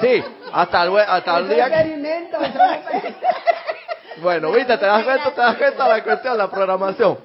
Sí, 0.00 0.22
hasta 0.52 0.82
el, 0.82 0.96
hasta 0.96 1.38
el 1.38 1.48
día 1.48 1.68
Bueno, 4.20 4.52
viste, 4.52 4.76
te 4.76 4.86
das 4.86 5.04
cuenta, 5.04 5.30
te 5.30 5.40
das 5.40 5.56
cuenta 5.56 5.88
la 5.88 6.02
cuestión, 6.02 6.36
la 6.38 6.50
programación. 6.50 7.18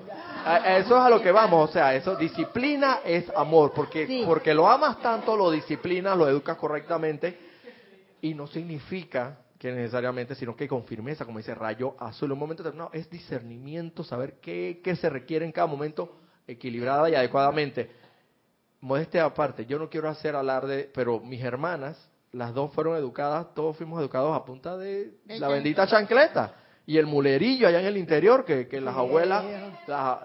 Eso 0.66 0.98
es 0.98 1.04
a 1.04 1.10
lo 1.10 1.22
que 1.22 1.32
vamos, 1.32 1.70
o 1.70 1.74
sea, 1.74 1.94
eso 1.94 2.16
disciplina 2.16 3.00
es 3.04 3.30
amor, 3.36 3.74
porque 3.76 4.24
porque 4.26 4.54
lo 4.54 4.68
amas 4.68 5.02
tanto, 5.02 5.36
lo 5.36 5.52
disciplinas, 5.52 6.18
lo 6.18 6.28
educas 6.28 6.56
correctamente 6.56 7.38
y 8.22 8.34
no 8.34 8.48
significa 8.48 9.36
que 9.58 9.72
necesariamente, 9.72 10.36
sino 10.36 10.56
que 10.56 10.68
con 10.68 10.84
firmeza, 10.86 11.26
como 11.26 11.40
dice 11.40 11.56
Rayo 11.56 11.96
Azul. 12.00 12.32
Un 12.32 12.40
momento 12.40 12.64
determinado 12.64 12.92
es 12.94 13.10
discernimiento, 13.10 14.04
saber 14.04 14.36
qué, 14.40 14.82
qué 14.84 14.96
se 14.96 15.10
requiere 15.10 15.46
en 15.46 15.52
cada 15.52 15.68
momento 15.68 16.16
equilibrada 16.46 17.10
y 17.10 17.16
adecuadamente. 17.16 17.90
Modestia 18.82 19.26
aparte, 19.26 19.66
yo 19.66 19.80
no 19.80 19.90
quiero 19.90 20.10
hacer 20.10 20.36
alarde, 20.36 20.90
pero 20.94 21.20
mis 21.20 21.44
hermanas, 21.44 21.98
las 22.32 22.54
dos 22.54 22.72
fueron 22.74 22.96
educadas, 22.96 23.54
todos 23.56 23.76
fuimos 23.76 24.00
educados 24.00 24.36
a 24.36 24.46
punta 24.46 24.78
de 24.78 25.14
la 25.26 25.48
bendita 25.48 25.88
chancleta. 25.88 26.54
Y 26.86 26.98
el 26.98 27.06
mulerillo 27.06 27.68
allá 27.68 27.82
en 27.82 27.88
el 27.88 27.98
interior, 27.98 28.46
que, 28.46 28.68
que 28.68 28.80
las 28.80 28.96
abuelas, 28.96 29.44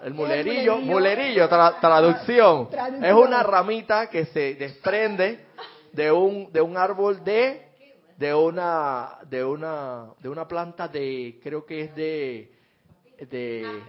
el 0.03 0.13
mulerillo, 0.13 0.77
mulerillo, 0.77 1.49
traducción, 1.49 2.69
es 3.01 3.13
una 3.13 3.43
ramita 3.43 4.09
que 4.09 4.25
se 4.27 4.55
desprende 4.55 5.45
de 5.91 6.09
un, 6.11 6.53
de 6.53 6.61
un 6.61 6.77
árbol 6.77 7.21
de, 7.23 7.72
de 8.17 8.33
una, 8.33 9.17
de 9.29 9.43
una, 9.43 10.05
de 10.19 10.29
una 10.29 10.47
planta 10.47 10.87
de, 10.87 11.39
creo 11.41 11.65
que 11.65 11.81
es 11.81 11.95
de, 11.95 12.51
de, 13.29 13.83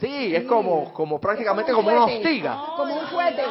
Sí, 0.00 0.34
es 0.34 0.44
como, 0.44 0.92
como 0.92 1.20
prácticamente 1.20 1.72
como, 1.72 1.90
una 1.90 2.04
hostiga. 2.04 2.56
Como 2.76 2.94
un 2.94 3.06
fuete. 3.08 3.42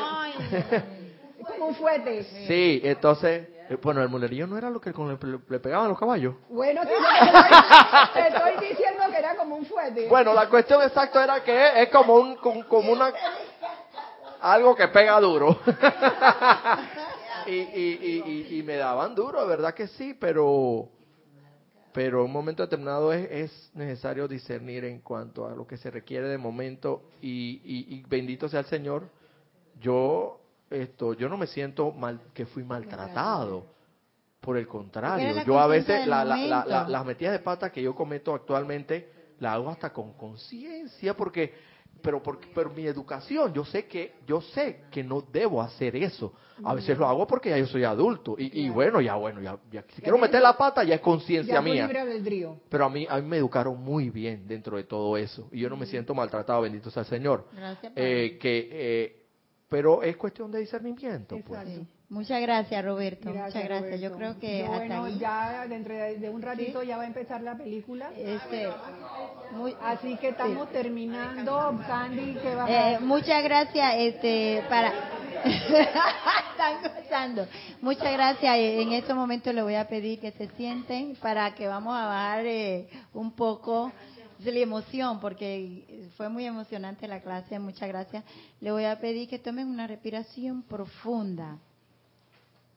como 1.45 1.65
un 1.67 1.75
fuete. 1.75 2.23
Sí, 2.47 2.81
entonces, 2.85 3.49
eh, 3.69 3.77
bueno, 3.81 4.01
el 4.01 4.07
mulerillo 4.07 4.47
no 4.47 4.57
era 4.57 4.69
lo 4.69 4.79
que 4.79 4.93
le, 5.49 5.59
pegaban 5.59 5.89
los 5.89 5.99
caballos. 5.99 6.35
Bueno, 6.47 6.83
te 8.13 8.27
estoy 8.27 8.69
diciendo 8.69 9.03
que 9.11 9.17
era 9.17 9.35
como 9.35 9.57
un 9.57 9.65
fuete. 9.65 10.07
Bueno, 10.07 10.33
la 10.33 10.47
cuestión 10.47 10.81
exacta 10.83 11.25
era 11.25 11.43
que 11.43 11.83
es 11.83 11.89
como 11.89 12.15
un, 12.15 12.35
como 12.37 12.93
una, 12.93 13.11
algo 14.39 14.73
que 14.73 14.87
pega 14.87 15.19
duro. 15.19 15.59
y, 17.47 17.51
y, 17.51 18.23
y, 18.25 18.59
y, 18.59 18.63
me 18.63 18.75
daban 18.75 19.15
duro, 19.15 19.45
verdad 19.47 19.73
que 19.73 19.87
sí, 19.87 20.15
pero 20.19 20.89
pero 21.93 22.19
en 22.19 22.25
un 22.25 22.31
momento 22.31 22.61
determinado 22.61 23.11
es, 23.11 23.27
es, 23.31 23.71
necesario 23.73 24.27
discernir 24.27 24.85
en 24.85 24.99
cuanto 24.99 25.47
a 25.47 25.55
lo 25.55 25.65
que 25.65 25.77
se 25.77 25.89
requiere 25.89 26.27
de 26.27 26.37
momento 26.37 27.09
y, 27.21 27.59
y, 27.63 28.03
bendito 28.07 28.47
sea 28.47 28.59
el 28.59 28.67
Señor, 28.67 29.09
yo 29.79 30.39
esto 30.69 31.13
yo 31.13 31.27
no 31.27 31.37
me 31.37 31.47
siento 31.47 31.91
mal 31.91 32.19
que 32.33 32.45
fui 32.45 32.63
maltratado. 32.63 33.65
Por 34.39 34.57
el 34.57 34.67
contrario, 34.67 35.43
yo 35.43 35.59
a 35.59 35.65
veces 35.65 36.05
la, 36.05 36.23
la, 36.23 36.85
las 36.87 37.05
metidas 37.05 37.33
de 37.33 37.39
pata 37.39 37.71
que 37.71 37.81
yo 37.81 37.95
cometo 37.95 38.35
actualmente 38.35 39.11
la 39.39 39.53
hago 39.53 39.69
hasta 39.69 39.91
con 39.91 40.13
conciencia 40.13 41.15
porque 41.15 41.53
pero 42.01 42.21
por, 42.21 42.39
pero 42.53 42.69
mi 42.69 42.85
educación, 42.85 43.53
yo 43.53 43.65
sé 43.65 43.85
que 43.85 44.13
yo 44.25 44.41
sé 44.41 44.83
que 44.91 45.03
no 45.03 45.21
debo 45.21 45.61
hacer 45.61 45.95
eso. 45.95 46.33
A 46.63 46.73
veces 46.73 46.97
lo 46.97 47.07
hago 47.07 47.27
porque 47.27 47.49
ya 47.49 47.57
yo 47.57 47.67
soy 47.67 47.83
adulto. 47.83 48.35
Y, 48.37 48.65
y 48.65 48.69
bueno, 48.69 48.99
ya 48.99 49.15
bueno, 49.15 49.41
ya, 49.41 49.59
si 49.93 50.01
quiero 50.01 50.17
meter 50.17 50.41
la 50.41 50.57
pata 50.57 50.83
ya 50.83 50.95
es 50.95 51.01
conciencia 51.01 51.61
mía. 51.61 51.87
Pero 52.69 52.85
a 52.85 52.89
mí 52.89 53.05
a 53.07 53.17
mí 53.17 53.27
me 53.27 53.37
educaron 53.37 53.79
muy 53.79 54.09
bien 54.09 54.47
dentro 54.47 54.77
de 54.77 54.83
todo 54.83 55.17
eso. 55.17 55.49
Y 55.51 55.59
yo 55.59 55.69
no 55.69 55.77
me 55.77 55.85
siento 55.85 56.15
maltratado, 56.15 56.61
bendito 56.61 56.89
sea 56.89 57.03
el 57.03 57.09
Señor. 57.09 57.47
Gracias, 57.53 57.93
eh, 57.95 58.37
que 58.41 58.69
eh, 58.71 59.23
pero 59.69 60.01
es 60.01 60.15
cuestión 60.17 60.51
de 60.51 60.59
discernimiento, 60.59 61.37
pues. 61.45 61.81
Muchas 62.09 62.41
gracias, 62.41 62.85
Roberto. 62.85 63.29
Muchas 63.29 63.63
gracias. 63.65 63.99
Yo 63.99 64.13
creo 64.13 64.39
que 64.39 64.63
hasta 64.63 65.01
bueno, 65.01 65.09
ya 65.19 65.67
dentro 65.67 65.93
de, 65.93 66.29
un 66.29 66.41
ratito 66.41 66.81
ya 66.81 66.95
va 66.95 67.03
a 67.03 67.07
empezar 67.07 67.41
la 67.41 67.57
película. 67.57 68.11
Este, 68.15 68.69
Así 69.81 70.15
que 70.15 70.29
estamos 70.29 70.71
terminando. 70.71 71.77
Sandy, 71.85 72.35
que 72.35 72.55
va 72.55 72.65
eh, 72.69 72.99
Muchas 73.01 73.43
gracias. 73.43 73.93
Este, 73.97 74.63
para. 74.69 74.93
Están 75.43 76.81
gozando. 76.81 77.45
Muchas 77.81 78.13
gracias. 78.13 78.55
En 78.57 78.93
este 78.93 79.13
momento 79.13 79.51
le 79.51 79.61
voy 79.61 79.75
a 79.75 79.89
pedir 79.89 80.21
que 80.21 80.31
se 80.31 80.47
sienten 80.55 81.17
para 81.17 81.53
que 81.55 81.67
vamos 81.67 81.93
a 81.93 82.05
bajar 82.05 82.45
eh, 82.45 82.87
un 83.13 83.33
poco 83.33 83.91
de 84.39 84.51
la 84.53 84.59
emoción, 84.59 85.19
porque 85.19 86.09
fue 86.15 86.29
muy 86.29 86.45
emocionante 86.45 87.05
la 87.05 87.19
clase. 87.19 87.59
Muchas 87.59 87.89
gracias. 87.89 88.23
Le 88.61 88.71
voy 88.71 88.85
a 88.85 88.97
pedir 88.97 89.27
que 89.27 89.39
tomen 89.39 89.67
una 89.67 89.87
respiración 89.87 90.63
profunda 90.63 91.59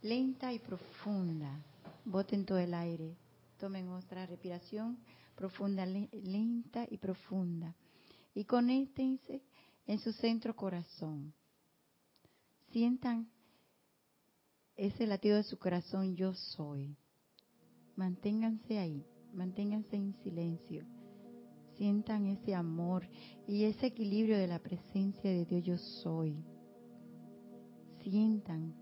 lenta 0.03 0.53
y 0.53 0.59
profunda. 0.59 1.63
Boten 2.05 2.45
todo 2.45 2.59
el 2.59 2.75
aire. 2.75 3.17
Tomen 3.59 3.89
otra 3.89 4.27
respiración 4.27 4.99
profunda, 5.41 5.87
lenta 5.87 6.87
y 6.91 6.99
profunda. 6.99 7.75
Y 8.35 8.45
conéctense 8.45 9.43
en 9.87 9.99
su 9.99 10.13
centro 10.13 10.55
corazón. 10.55 11.33
Sientan 12.73 13.27
ese 14.77 15.07
latido 15.07 15.37
de 15.37 15.43
su 15.43 15.59
corazón, 15.59 16.15
yo 16.15 16.35
soy. 16.35 16.95
Manténganse 17.97 18.79
ahí, 18.79 19.03
manténganse 19.33 19.97
en 19.97 20.15
silencio. 20.23 20.85
Sientan 21.77 22.27
ese 22.27 22.55
amor 22.55 23.09
y 23.49 23.65
ese 23.65 23.87
equilibrio 23.87 24.37
de 24.37 24.47
la 24.47 24.59
presencia 24.59 25.31
de 25.31 25.47
Dios, 25.47 25.65
yo 25.65 25.79
soy. 25.79 26.45
Sientan 28.03 28.75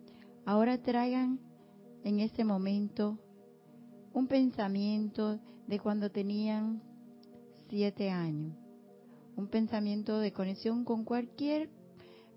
Ahora 0.49 0.79
traigan 0.79 1.39
en 2.05 2.21
este 2.21 2.43
momento 2.43 3.19
un 4.15 4.29
pensamiento 4.29 5.39
de 5.67 5.79
cuando 5.79 6.11
tenían 6.11 6.81
siete 7.69 8.09
años, 8.09 8.57
un 9.37 9.49
pensamiento 9.49 10.21
de 10.21 10.33
conexión 10.33 10.85
con 10.85 11.05
cualquier 11.05 11.69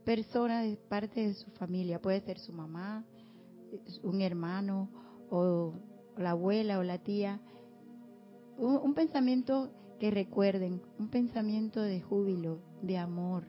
persona 0.04 0.62
de 0.62 0.76
parte 0.76 1.26
de 1.26 1.36
su 1.36 1.52
familia, 1.52 2.02
puede 2.02 2.20
ser 2.20 2.38
su 2.38 2.52
mamá, 2.52 3.06
un 4.04 4.20
hermano 4.20 4.90
o 5.30 5.76
la 6.18 6.32
abuela 6.32 6.80
o 6.80 6.84
la 6.84 6.98
tía, 6.98 7.40
un, 8.58 8.76
un 8.76 8.94
pensamiento 8.94 9.72
que 10.02 10.12
recuerden, 10.12 10.82
un 11.00 11.08
pensamiento 11.08 11.82
de 11.82 12.02
júbilo, 12.02 12.60
de 12.82 12.98
amor. 12.98 13.46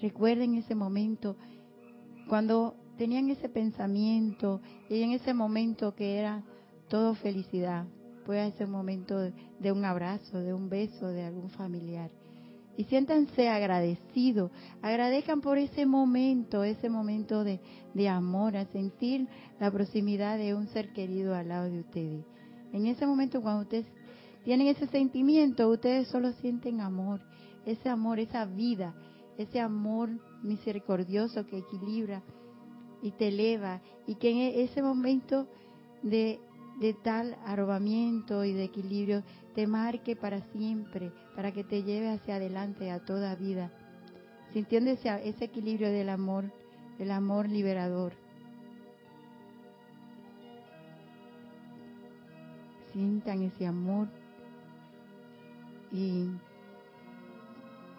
Recuerden 0.00 0.54
ese 0.54 0.76
momento 0.76 1.36
cuando 2.28 2.74
tenían 2.96 3.30
ese 3.30 3.48
pensamiento 3.48 4.60
y 4.88 5.02
en 5.02 5.12
ese 5.12 5.34
momento 5.34 5.94
que 5.94 6.18
era 6.18 6.42
todo 6.88 7.14
felicidad, 7.14 7.86
puede 8.24 8.52
ser 8.52 8.66
un 8.66 8.72
momento 8.72 9.18
de 9.18 9.72
un 9.72 9.84
abrazo, 9.84 10.40
de 10.40 10.54
un 10.54 10.68
beso 10.68 11.08
de 11.08 11.24
algún 11.24 11.50
familiar. 11.50 12.10
Y 12.76 12.84
siéntanse 12.84 13.48
agradecidos, 13.48 14.50
agradezcan 14.82 15.40
por 15.40 15.58
ese 15.58 15.86
momento, 15.86 16.64
ese 16.64 16.90
momento 16.90 17.44
de, 17.44 17.60
de 17.94 18.08
amor, 18.08 18.56
a 18.56 18.66
sentir 18.66 19.28
la 19.60 19.70
proximidad 19.70 20.38
de 20.38 20.54
un 20.54 20.66
ser 20.68 20.92
querido 20.92 21.34
al 21.34 21.48
lado 21.48 21.70
de 21.70 21.80
ustedes. 21.80 22.24
En 22.72 22.86
ese 22.86 23.06
momento 23.06 23.40
cuando 23.40 23.62
ustedes 23.62 23.86
tienen 24.44 24.66
ese 24.66 24.88
sentimiento, 24.88 25.68
ustedes 25.68 26.08
solo 26.08 26.32
sienten 26.32 26.80
amor, 26.80 27.20
ese 27.64 27.88
amor, 27.88 28.18
esa 28.18 28.44
vida, 28.44 28.94
ese 29.38 29.60
amor 29.60 30.10
misericordioso 30.44 31.46
que 31.46 31.58
equilibra 31.58 32.22
y 33.02 33.10
te 33.12 33.28
eleva 33.28 33.80
y 34.06 34.14
que 34.16 34.30
en 34.30 34.36
e-, 34.38 34.62
ese 34.62 34.82
momento 34.82 35.48
de, 36.02 36.38
de 36.80 36.94
tal 36.94 37.36
arrobamiento 37.44 38.44
y 38.44 38.52
de 38.52 38.64
equilibrio 38.64 39.22
te 39.54 39.66
marque 39.66 40.16
para 40.16 40.40
siempre, 40.52 41.12
para 41.34 41.52
que 41.52 41.64
te 41.64 41.82
lleve 41.82 42.10
hacia 42.10 42.36
adelante 42.36 42.90
a 42.90 43.04
toda 43.04 43.34
vida, 43.34 43.72
sintiendo 44.52 44.90
ese, 44.90 45.08
ese 45.28 45.46
equilibrio 45.46 45.90
del 45.90 46.08
amor, 46.08 46.52
del 46.98 47.10
amor 47.10 47.48
liberador. 47.48 48.12
Sientan 52.92 53.42
ese 53.42 53.66
amor 53.66 54.08
y 55.90 56.28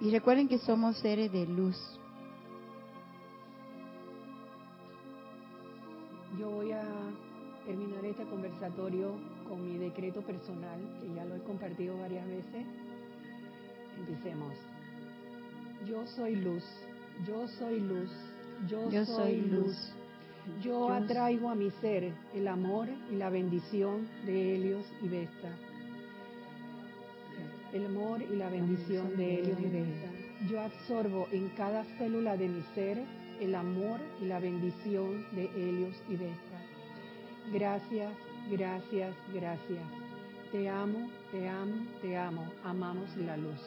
y 0.02 0.12
recuerden 0.12 0.48
que 0.48 0.60
somos 0.60 0.98
seres 0.98 1.32
de 1.32 1.46
luz. 1.46 1.78
Yo 6.40 6.50
voy 6.50 6.72
a 6.72 6.84
terminar 7.66 8.06
este 8.06 8.24
conversatorio 8.26 9.12
con 9.48 9.64
mi 9.64 9.78
decreto 9.78 10.22
personal, 10.22 10.80
que 11.02 11.14
ya 11.14 11.26
lo 11.26 11.36
he 11.36 11.40
compartido 11.40 11.98
varias 11.98 12.28
veces. 12.28 12.66
Empecemos. 13.98 14.54
Yo 15.88 16.06
soy 16.08 16.36
luz, 16.36 16.64
yo 17.26 17.48
soy 17.48 17.80
luz, 17.80 18.10
yo, 18.68 19.06
soy, 19.06 19.42
luz. 19.42 19.94
Yo, 20.62 20.90
atraigo 20.90 21.50
a 21.50 21.56
mi 21.56 21.72
ser 21.82 22.14
el 22.34 22.48
amor 22.48 22.88
y 23.12 23.16
la 23.16 23.30
bendición 23.30 24.08
de 24.26 24.56
Helios 24.56 24.86
y 25.02 25.08
Vesta 25.08 25.50
el 27.76 27.86
amor 27.88 28.22
y 28.22 28.36
la 28.38 28.50
bendición 28.50 29.18
de 29.18 29.42
ellos 29.42 29.60
y 29.60 29.66
de 29.66 29.82
esta. 29.82 30.08
Yo 30.50 30.62
absorbo 30.62 31.28
en 31.32 31.50
cada 31.50 31.84
célula 31.98 32.38
de 32.38 32.48
mi 32.48 32.62
ser 32.74 33.04
el 33.40 33.56
amor 33.56 34.00
y 34.22 34.26
la 34.26 34.40
bendición 34.40 35.26
de 35.32 35.50
ellos 35.56 35.96
y 36.10 36.16
de 36.16 36.30
esta. 36.30 36.58
Gracias, 37.52 38.12
gracias, 38.50 39.16
gracias. 39.34 39.84
Te 40.52 40.70
amo, 40.70 41.10
te 41.32 41.48
amo, 41.48 41.86
te 42.02 42.18
amo. 42.18 42.52
Amamos 42.64 43.16
la 43.18 43.38
luz. 43.38 43.60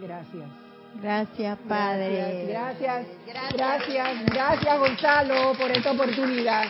Gracias. 0.00 0.48
Gracias, 1.00 1.58
Padre. 1.68 2.46
Gracias, 2.48 3.06
gracias, 3.26 3.56
gracias, 3.56 4.24
gracias 4.26 4.78
Gonzalo 4.78 5.52
por 5.54 5.70
esta 5.70 5.92
oportunidad. 5.92 6.64